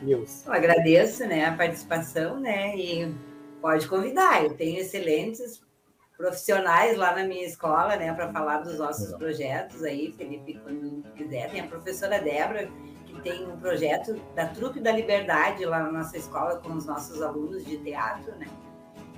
News. 0.00 0.46
Eu 0.46 0.52
agradeço 0.52 1.26
né, 1.26 1.44
a 1.44 1.56
participação, 1.56 2.38
né? 2.38 2.76
E 2.76 3.12
pode 3.60 3.88
convidar. 3.88 4.44
Eu 4.44 4.54
tenho 4.54 4.78
excelentes 4.78 5.60
profissionais 6.16 6.96
lá 6.96 7.14
na 7.14 7.24
minha 7.24 7.46
escola, 7.46 7.96
né, 7.96 8.12
para 8.12 8.32
falar 8.32 8.58
dos 8.58 8.76
nossos 8.76 9.14
projetos 9.14 9.84
aí, 9.84 10.12
Felipe, 10.12 10.60
quando 10.64 11.04
quiser. 11.14 11.48
Tem 11.50 11.60
a 11.60 11.66
professora 11.68 12.20
Débora, 12.20 12.68
tem 13.20 13.46
um 13.46 13.56
projeto 13.58 14.14
da 14.34 14.46
Trupe 14.46 14.80
da 14.80 14.92
Liberdade 14.92 15.64
lá 15.64 15.80
na 15.80 15.92
nossa 15.92 16.16
escola 16.16 16.56
com 16.56 16.72
os 16.72 16.86
nossos 16.86 17.20
alunos 17.22 17.64
de 17.64 17.78
teatro, 17.78 18.34
né? 18.36 18.46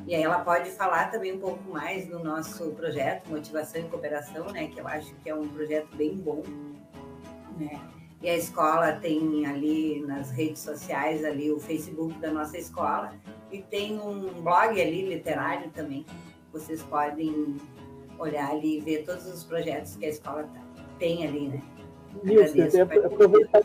E 0.07 0.15
aí 0.15 0.23
ela 0.23 0.41
pode 0.41 0.71
falar 0.71 1.11
também 1.11 1.35
um 1.35 1.39
pouco 1.39 1.63
mais 1.71 2.07
do 2.07 2.19
nosso 2.19 2.71
projeto 2.71 3.29
Motivação 3.29 3.83
e 3.83 3.85
Cooperação, 3.85 4.47
né, 4.47 4.67
que 4.69 4.81
eu 4.81 4.89
acho 4.89 5.15
que 5.17 5.29
é 5.29 5.35
um 5.35 5.47
projeto 5.49 5.95
bem 5.95 6.17
bom, 6.17 6.43
né? 7.59 7.81
E 8.23 8.29
a 8.29 8.37
escola 8.37 8.93
tem 8.93 9.47
ali 9.47 10.05
nas 10.07 10.31
redes 10.31 10.61
sociais 10.61 11.25
ali 11.25 11.51
o 11.51 11.59
Facebook 11.59 12.19
da 12.19 12.31
nossa 12.31 12.59
escola 12.59 13.15
e 13.51 13.63
tem 13.63 13.99
um 13.99 14.43
blog 14.43 14.81
ali 14.81 15.09
literário 15.09 15.71
também. 15.71 16.05
Vocês 16.53 16.83
podem 16.83 17.57
olhar 18.19 18.51
ali 18.51 18.77
e 18.77 18.81
ver 18.81 19.05
todos 19.05 19.27
os 19.27 19.45
projetos 19.45 19.97
que 19.97 20.05
a 20.05 20.09
escola 20.11 20.49
tem 20.99 21.27
ali, 21.27 21.49
né? 21.49 21.63
Nilson, 22.23 22.83
aproveitar, 23.05 23.63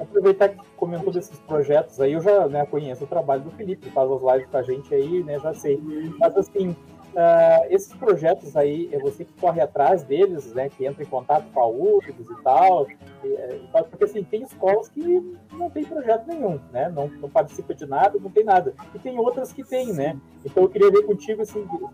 aproveitar 0.00 0.48
que 0.50 0.64
comentou 0.76 1.12
desses 1.12 1.38
projetos 1.40 2.00
aí, 2.00 2.12
eu 2.12 2.20
já 2.20 2.46
né, 2.48 2.66
conheço 2.66 3.04
o 3.04 3.06
trabalho 3.06 3.42
do 3.42 3.50
Felipe, 3.50 3.90
faz 3.90 4.10
as 4.10 4.22
lives 4.22 4.50
com 4.50 4.56
a 4.56 4.62
gente 4.62 4.94
aí, 4.94 5.22
né? 5.22 5.38
Já 5.38 5.54
sei. 5.54 5.80
Mas 6.18 6.36
assim, 6.36 6.74
Uh, 7.16 7.64
esses 7.70 7.94
projetos 7.94 8.54
aí, 8.58 8.90
é 8.92 8.98
você 8.98 9.24
que 9.24 9.32
corre 9.40 9.58
atrás 9.62 10.02
deles, 10.02 10.52
né, 10.52 10.68
que 10.68 10.84
entra 10.84 11.02
em 11.02 11.06
contato 11.06 11.50
com 11.50 11.60
a 11.60 11.66
URGS 11.66 12.28
e 12.28 12.42
tal, 12.42 12.86
e, 13.24 13.68
porque 13.88 14.04
assim, 14.04 14.22
tem 14.22 14.42
escolas 14.42 14.90
que 14.90 15.34
não 15.50 15.70
tem 15.70 15.82
projeto 15.82 16.26
nenhum, 16.26 16.60
né, 16.70 16.90
não, 16.90 17.08
não 17.08 17.30
participa 17.30 17.74
de 17.74 17.86
nada, 17.86 18.18
não 18.20 18.30
tem 18.30 18.44
nada, 18.44 18.74
e 18.94 18.98
tem 18.98 19.18
outras 19.18 19.50
que 19.50 19.64
tem, 19.64 19.94
né, 19.94 20.20
então 20.44 20.64
eu 20.64 20.68
queria 20.68 20.90
ver 20.90 21.04
contigo, 21.04 21.40
assim, 21.40 21.66
como 21.66 21.90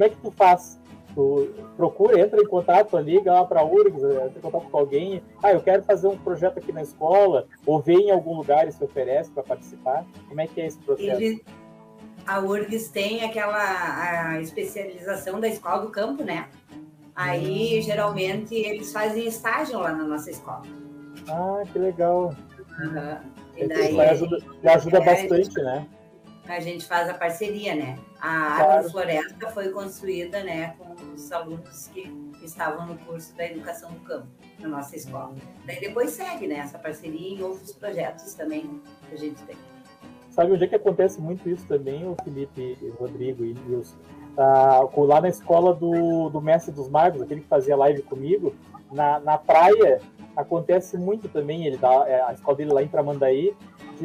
é 0.00 0.08
que 0.08 0.16
tu 0.16 0.32
faz? 0.32 0.80
Tu 1.14 1.48
procura, 1.76 2.18
entra 2.18 2.40
em 2.40 2.46
contato, 2.46 2.98
liga 2.98 3.32
lá 3.32 3.44
para 3.44 3.60
a 3.60 3.64
URGS, 3.64 4.02
entra 4.02 4.32
em 4.36 4.40
contato 4.40 4.68
com 4.68 4.78
alguém, 4.78 5.22
ah, 5.42 5.52
eu 5.52 5.60
quero 5.60 5.82
fazer 5.84 6.08
um 6.08 6.16
projeto 6.16 6.58
aqui 6.58 6.72
na 6.72 6.82
escola, 6.82 7.46
ou 7.64 7.80
vem 7.80 8.08
em 8.08 8.10
algum 8.10 8.36
lugar 8.36 8.66
e 8.66 8.72
se 8.72 8.82
oferece 8.82 9.30
para 9.30 9.42
participar, 9.42 10.04
como 10.28 10.40
é 10.40 10.46
que 10.46 10.60
é 10.60 10.66
esse 10.66 10.78
processo? 10.78 11.22
Ele 11.22 11.44
a 12.26 12.40
URGS 12.40 12.88
tem 12.88 13.22
aquela 13.22 14.32
a 14.32 14.40
especialização 14.40 15.40
da 15.40 15.48
escola 15.48 15.82
do 15.82 15.90
campo, 15.90 16.24
né? 16.24 16.48
Aí, 17.14 17.78
hum. 17.78 17.82
geralmente, 17.82 18.54
eles 18.54 18.92
fazem 18.92 19.26
estágio 19.26 19.78
lá 19.78 19.92
na 19.92 20.04
nossa 20.04 20.30
escola. 20.30 20.62
Ah, 21.28 21.62
que 21.72 21.78
legal. 21.78 22.34
Uhum. 22.80 23.18
E 23.56 23.68
daí, 23.68 24.00
ajuda, 24.00 24.38
ajuda 24.64 24.98
é, 24.98 25.04
bastante, 25.04 25.62
né? 25.62 25.86
A 26.48 26.60
gente 26.60 26.84
faz 26.84 27.08
a 27.08 27.14
parceria, 27.14 27.74
né? 27.74 27.98
A 28.20 28.56
claro. 28.56 28.72
Agrofloresta 28.72 29.50
foi 29.50 29.70
construída, 29.70 30.42
né, 30.42 30.74
com 30.78 31.14
os 31.14 31.32
alunos 31.32 31.88
que 31.88 32.12
estavam 32.42 32.86
no 32.86 32.98
curso 32.98 33.34
da 33.34 33.46
educação 33.46 33.90
do 33.92 34.00
campo 34.00 34.26
na 34.58 34.68
nossa 34.68 34.94
escola. 34.96 35.34
Daí 35.64 35.80
depois 35.80 36.10
segue, 36.10 36.46
né, 36.46 36.56
essa 36.56 36.78
parceria 36.78 37.34
em 37.34 37.42
outros 37.42 37.72
projetos 37.72 38.34
também 38.34 38.80
que 39.08 39.14
a 39.14 39.18
gente 39.18 39.42
tem. 39.44 39.56
Sabe 40.30 40.52
onde 40.52 40.64
é 40.64 40.66
que 40.66 40.74
acontece 40.74 41.20
muito 41.20 41.48
isso 41.48 41.66
também, 41.66 42.06
o 42.06 42.16
Felipe, 42.24 42.76
Rodrigo 42.98 43.44
e 43.44 43.54
Nilson? 43.54 43.96
Ah, 44.36 44.80
lá 44.96 45.20
na 45.20 45.28
escola 45.28 45.72
do, 45.72 46.28
do 46.28 46.40
Mestre 46.40 46.72
dos 46.72 46.88
Magos, 46.88 47.22
aquele 47.22 47.40
que 47.40 47.46
fazia 47.46 47.76
live 47.76 48.02
comigo, 48.02 48.52
na, 48.90 49.20
na 49.20 49.38
praia 49.38 50.00
acontece 50.36 50.98
muito 50.98 51.28
também, 51.28 51.66
ele 51.66 51.76
dá, 51.76 52.04
é, 52.08 52.20
a 52.22 52.32
escola 52.32 52.56
dele 52.56 52.72
lá 52.72 52.82
em 52.82 52.88
Tramandaí, 52.88 53.54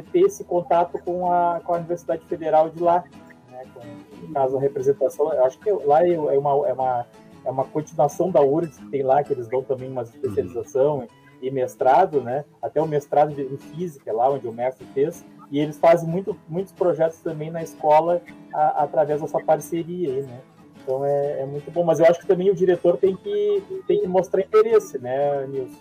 de 0.02 0.12
ter 0.12 0.22
esse 0.22 0.43
contato 0.43 1.00
com 1.00 1.32
a, 1.32 1.62
com 1.64 1.74
a 1.74 1.78
Universidade 1.78 2.26
Federal 2.26 2.70
de 2.70 2.82
lá, 2.82 3.04
né, 3.50 3.64
com, 3.74 4.26
no 4.26 4.34
caso 4.34 4.58
a 4.58 4.60
representação, 4.60 5.34
eu 5.34 5.45
acho 5.45 5.60
que 5.60 5.72
lá 5.72 6.06
é, 6.06 6.14
é 6.14 6.38
uma, 6.38 6.68
é, 6.68 6.74
uma, 6.74 7.08
é 7.45 7.52
uma 7.52 7.66
continuação 7.66 8.32
da 8.32 8.41
URGS 8.41 8.78
que 8.78 8.89
tem 8.89 9.04
lá, 9.04 9.24
que 9.24 9.34
eles 9.34 9.47
dão 9.47 9.64
também 9.64 9.89
uma 9.89 10.04
especialização 10.04 11.08
e, 11.41 11.47
e 11.47 11.52
mestrado, 11.52 12.22
né, 12.22 12.45
até 12.62 12.82
o 12.82 12.88
mestrado 12.88 13.34
de, 13.34 13.41
em 13.41 13.58
física 13.58 14.12
lá, 14.14 14.30
onde 14.30 14.47
o 14.47 14.54
mestre 14.54 14.86
fez, 14.93 15.26
e 15.52 15.60
eles 15.60 15.78
fazem 15.78 16.08
muito, 16.08 16.36
muitos 16.47 16.72
projetos 16.72 17.20
também 17.20 17.50
na 17.50 17.64
escola 17.64 18.22
a, 18.54 18.84
através 18.84 19.22
dessa 19.22 19.39
parceria 19.39 20.10
aí, 20.10 20.22
né? 20.22 20.41
Então 20.82 21.06
é, 21.06 21.41
é, 21.41 21.45
muito 21.45 21.70
bom. 21.72 21.84
Mas 21.84 22.00
eu 22.00 22.06
acho 22.06 22.20
que 22.20 22.28
também 22.28 22.50
o 22.50 22.56
diretor 22.56 22.97
tem 22.97 23.16
que, 23.16 23.84
tem 23.88 24.02
que 24.02 24.08
mostrar 24.08 24.41
interesse, 24.41 24.97
né, 25.00 25.45
Nilson? 25.47 25.80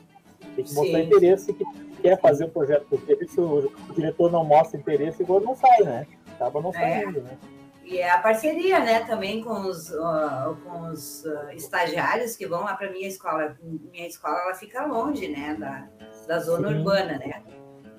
Tem 0.56 0.64
que 0.64 0.74
mostrar 0.74 0.98
sim, 0.98 1.06
interesse 1.06 1.52
que 1.52 1.64
quer 2.08 2.20
fazer 2.20 2.44
o 2.44 2.48
projeto, 2.48 2.86
porque 2.88 3.28
se 3.28 3.40
o, 3.40 3.70
o, 3.88 3.94
diretor 3.94 4.32
não 4.32 4.44
mostra 4.44 4.80
interesse, 4.80 5.22
igual 5.22 5.40
não 5.40 5.54
sai, 5.54 5.82
né? 5.82 6.06
Acaba 6.34 6.60
não 6.62 6.70
é. 6.70 6.72
saindo, 6.72 7.18
é. 7.18 7.22
né? 7.22 7.38
E 7.84 7.98
é 7.98 8.10
a 8.10 8.18
parceria, 8.18 8.80
né, 8.80 9.00
também 9.00 9.42
com 9.42 9.62
os, 9.62 9.90
uh, 9.90 10.54
com 10.62 10.90
os 10.90 11.24
uh, 11.24 11.50
estagiários 11.52 12.36
que 12.36 12.46
vão 12.46 12.64
lá 12.64 12.74
para 12.74 12.90
minha 12.90 13.08
escola. 13.08 13.56
Minha 13.62 14.06
escola 14.06 14.38
ela 14.42 14.54
fica 14.54 14.84
longe, 14.84 15.26
né, 15.28 15.56
da, 15.58 15.88
da 16.26 16.38
zona 16.38 16.68
Sim. 16.68 16.78
urbana, 16.78 17.18
né? 17.18 17.42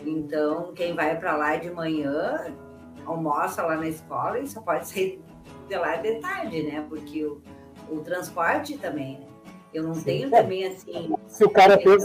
Então, 0.02 0.74
quem 0.74 0.94
vai 0.94 1.18
para 1.18 1.36
lá 1.36 1.56
de 1.56 1.72
manhã, 1.72 2.56
almoça 3.06 3.64
lá 3.64 3.78
na 3.78 3.88
escola 3.88 4.40
e 4.40 4.48
só 4.48 4.62
pode 4.62 4.88
sair 4.88 5.20
de 5.68 5.76
lá 5.76 5.96
de 5.96 6.20
tarde, 6.20 6.64
né? 6.64 6.86
Porque 6.88 7.26
o, 7.26 7.42
o 7.90 8.00
transporte 8.02 8.78
também, 8.78 9.20
né? 9.20 9.28
Eu 9.74 9.84
não 9.84 9.94
Sim. 9.94 10.04
tenho 10.04 10.30
também 10.30 10.66
assim. 10.66 11.16
Se 11.28 11.44
o 11.44 11.50
cara 11.50 11.78
fez, 11.78 12.04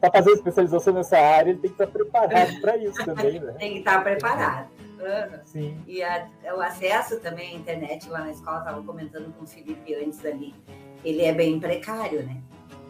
tá 0.00 0.10
fazendo 0.10 0.34
especialização 0.34 0.94
nessa 0.94 1.18
área, 1.18 1.50
ele 1.50 1.58
tem 1.58 1.70
que 1.70 1.82
estar 1.82 1.86
preparado 1.86 2.60
para 2.60 2.76
isso 2.78 2.96
também, 3.04 3.38
né? 3.38 3.52
tem 3.58 3.72
que 3.72 3.78
estar 3.80 4.02
preparado. 4.02 4.68
Uhum. 4.98 5.40
Sim. 5.44 5.78
E 5.86 6.02
a, 6.02 6.28
o 6.56 6.60
acesso 6.60 7.20
também 7.20 7.56
à 7.56 7.58
internet 7.58 8.08
lá 8.08 8.20
na 8.20 8.30
escola, 8.30 8.58
estava 8.58 8.82
comentando 8.82 9.32
com 9.36 9.44
o 9.44 9.46
Felipe 9.46 9.94
antes 9.94 10.24
ali, 10.24 10.54
ele 11.04 11.22
é 11.22 11.32
bem 11.32 11.58
precário, 11.58 12.22
né? 12.22 12.40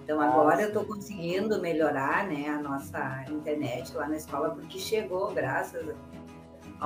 Então 0.05 0.21
agora 0.21 0.63
eu 0.63 0.69
estou 0.69 0.85
conseguindo 0.85 1.61
melhorar 1.61 2.27
né, 2.27 2.49
a 2.49 2.59
nossa 2.61 3.25
internet 3.31 3.95
lá 3.95 4.09
na 4.09 4.17
escola, 4.17 4.51
porque 4.51 4.79
chegou, 4.79 5.33
graças 5.33 5.89
a 5.89 5.95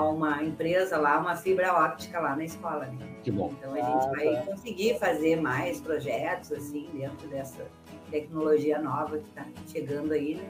uma 0.02 0.42
empresa 0.42 0.98
lá, 0.98 1.18
uma 1.18 1.36
fibra 1.36 1.72
óptica 1.72 2.20
lá 2.20 2.36
na 2.36 2.44
escola. 2.44 2.86
Né? 2.86 2.98
Que 3.22 3.30
bom. 3.30 3.52
Então 3.58 3.72
a 3.72 3.76
gente 3.76 4.06
ah, 4.06 4.10
vai 4.10 4.34
tá. 4.34 4.42
conseguir 4.42 4.98
fazer 4.98 5.40
mais 5.40 5.80
projetos 5.80 6.52
assim 6.52 6.88
dentro 6.92 7.28
dessa 7.28 7.66
tecnologia 8.10 8.78
nova 8.80 9.18
que 9.18 9.28
está 9.28 9.44
chegando 9.66 10.12
aí, 10.12 10.36
né? 10.36 10.48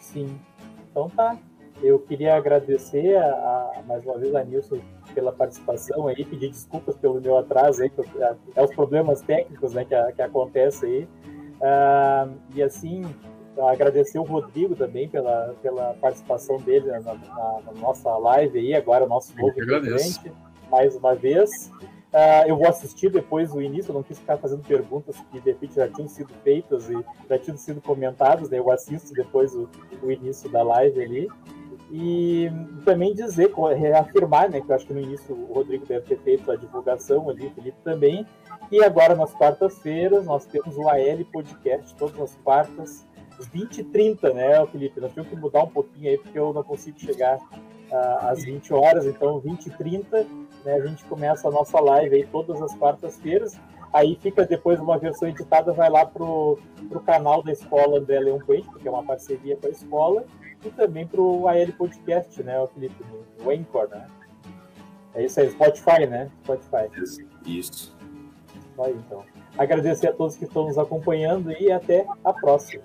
Sim. 0.00 0.40
Então 0.90 1.08
tá. 1.10 1.36
Eu 1.82 1.98
queria 1.98 2.36
agradecer 2.36 3.16
a, 3.16 3.26
a, 3.26 3.82
mais 3.86 4.04
uma 4.04 4.18
vez 4.18 4.34
a 4.34 4.44
Nilson 4.44 4.80
pela 5.14 5.32
participação 5.32 6.08
aí, 6.08 6.24
pedir 6.24 6.50
desculpas 6.50 6.96
pelo 6.96 7.20
meu 7.20 7.38
atraso 7.38 7.82
aí, 7.82 7.90
é 8.54 8.62
os 8.62 8.74
problemas 8.74 9.22
técnicos 9.22 9.72
né, 9.72 9.84
que, 9.84 10.12
que 10.12 10.22
acontecem 10.22 10.90
aí. 10.90 11.08
Uh, 11.60 12.38
e 12.54 12.62
assim, 12.62 13.02
agradecer 13.68 14.18
o 14.18 14.22
Rodrigo 14.22 14.74
também 14.74 15.08
pela, 15.08 15.54
pela 15.62 15.94
participação 15.94 16.56
dele 16.58 16.86
na, 16.86 17.00
na, 17.00 17.14
na 17.14 17.72
nossa 17.80 18.16
live 18.16 18.58
aí, 18.58 18.74
agora 18.74 19.04
o 19.04 19.08
nosso 19.08 19.36
novo 19.36 19.54
presidente, 19.54 20.32
mais 20.70 20.96
uma 20.96 21.14
vez. 21.14 21.70
Uh, 22.12 22.42
eu 22.48 22.56
vou 22.56 22.66
assistir 22.66 23.08
depois 23.08 23.52
o 23.52 23.62
início, 23.62 23.90
eu 23.90 23.94
não 23.94 24.02
quis 24.02 24.18
ficar 24.18 24.36
fazendo 24.36 24.62
perguntas 24.62 25.16
que 25.30 25.40
de 25.40 25.50
repente 25.50 25.76
já 25.76 25.88
tinham 25.88 26.08
sido 26.08 26.32
feitas 26.42 26.90
e 26.90 27.04
já 27.28 27.38
tinham 27.38 27.56
sido 27.56 27.80
comentadas, 27.80 28.50
né? 28.50 28.58
eu 28.58 28.68
assisto 28.70 29.12
depois 29.12 29.54
o, 29.54 29.68
o 30.02 30.10
início 30.10 30.50
da 30.50 30.62
live 30.62 31.00
ali. 31.00 31.28
E 31.92 32.48
também 32.84 33.12
dizer, 33.12 33.52
reafirmar, 33.76 34.48
né, 34.48 34.60
que 34.60 34.70
eu 34.70 34.76
acho 34.76 34.86
que 34.86 34.92
no 34.92 35.00
início 35.00 35.34
o 35.34 35.52
Rodrigo 35.52 35.84
deve 35.86 36.06
ter 36.06 36.18
feito 36.20 36.50
a 36.50 36.54
divulgação 36.54 37.28
ali, 37.28 37.48
o 37.48 37.50
Felipe 37.50 37.78
também, 37.82 38.24
e 38.70 38.84
agora, 38.84 39.16
nas 39.16 39.34
quartas-feiras, 39.34 40.24
nós 40.24 40.46
temos 40.46 40.76
o 40.76 40.88
AL 40.88 41.24
Podcast, 41.32 41.92
todas 41.96 42.20
as 42.20 42.36
quartas, 42.36 43.04
20 43.48 43.78
e 43.78 43.84
30, 43.84 44.34
né, 44.34 44.66
Felipe? 44.66 45.00
Nós 45.00 45.12
temos 45.12 45.30
que 45.30 45.36
mudar 45.36 45.64
um 45.64 45.68
pouquinho 45.68 46.10
aí, 46.10 46.18
porque 46.18 46.38
eu 46.38 46.52
não 46.52 46.62
consigo 46.62 46.98
chegar 46.98 47.36
uh, 47.36 48.26
às 48.26 48.44
20 48.44 48.72
horas, 48.72 49.06
então 49.06 49.38
20 49.38 49.66
e 49.66 49.70
30, 49.70 50.26
né, 50.64 50.74
a 50.74 50.86
gente 50.86 51.04
começa 51.04 51.48
a 51.48 51.50
nossa 51.50 51.80
live 51.80 52.16
aí 52.16 52.26
todas 52.26 52.60
as 52.60 52.74
quartas-feiras. 52.76 53.58
Aí 53.92 54.16
fica 54.20 54.46
depois 54.46 54.78
uma 54.78 54.98
versão 54.98 55.28
editada, 55.28 55.72
vai 55.72 55.90
lá 55.90 56.06
pro, 56.06 56.58
pro 56.88 57.00
canal 57.00 57.42
da 57.42 57.50
escola 57.50 57.98
André 57.98 58.20
Leão 58.20 58.38
Coelho, 58.38 58.64
porque 58.64 58.86
é 58.86 58.90
uma 58.90 59.02
parceria 59.02 59.56
com 59.56 59.66
a 59.66 59.70
escola, 59.70 60.24
e 60.64 60.70
também 60.70 61.06
pro 61.06 61.48
AL 61.48 61.72
Podcast, 61.76 62.40
né, 62.42 62.54
Felipe? 62.72 63.04
No 63.42 63.50
Anchor, 63.50 63.88
né? 63.88 64.06
É 65.14 65.24
isso 65.24 65.40
aí, 65.40 65.50
Spotify, 65.50 66.06
né? 66.06 66.30
Spotify. 66.44 66.88
Isso. 67.44 67.96
Vai 68.76 68.92
então. 68.92 69.24
Agradecer 69.58 70.08
a 70.08 70.12
todos 70.12 70.36
que 70.36 70.44
estão 70.44 70.66
nos 70.66 70.78
acompanhando 70.78 71.50
e 71.52 71.72
até 71.72 72.06
a 72.24 72.32
próxima. 72.32 72.82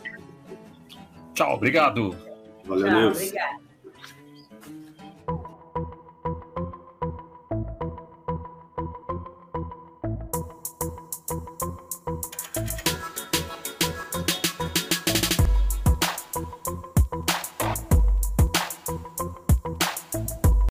Tchau, 1.36 1.54
obrigado. 1.54 2.16
Valeu, 2.64 2.88
Tchau, 2.88 3.12
obrigado. 3.12 3.65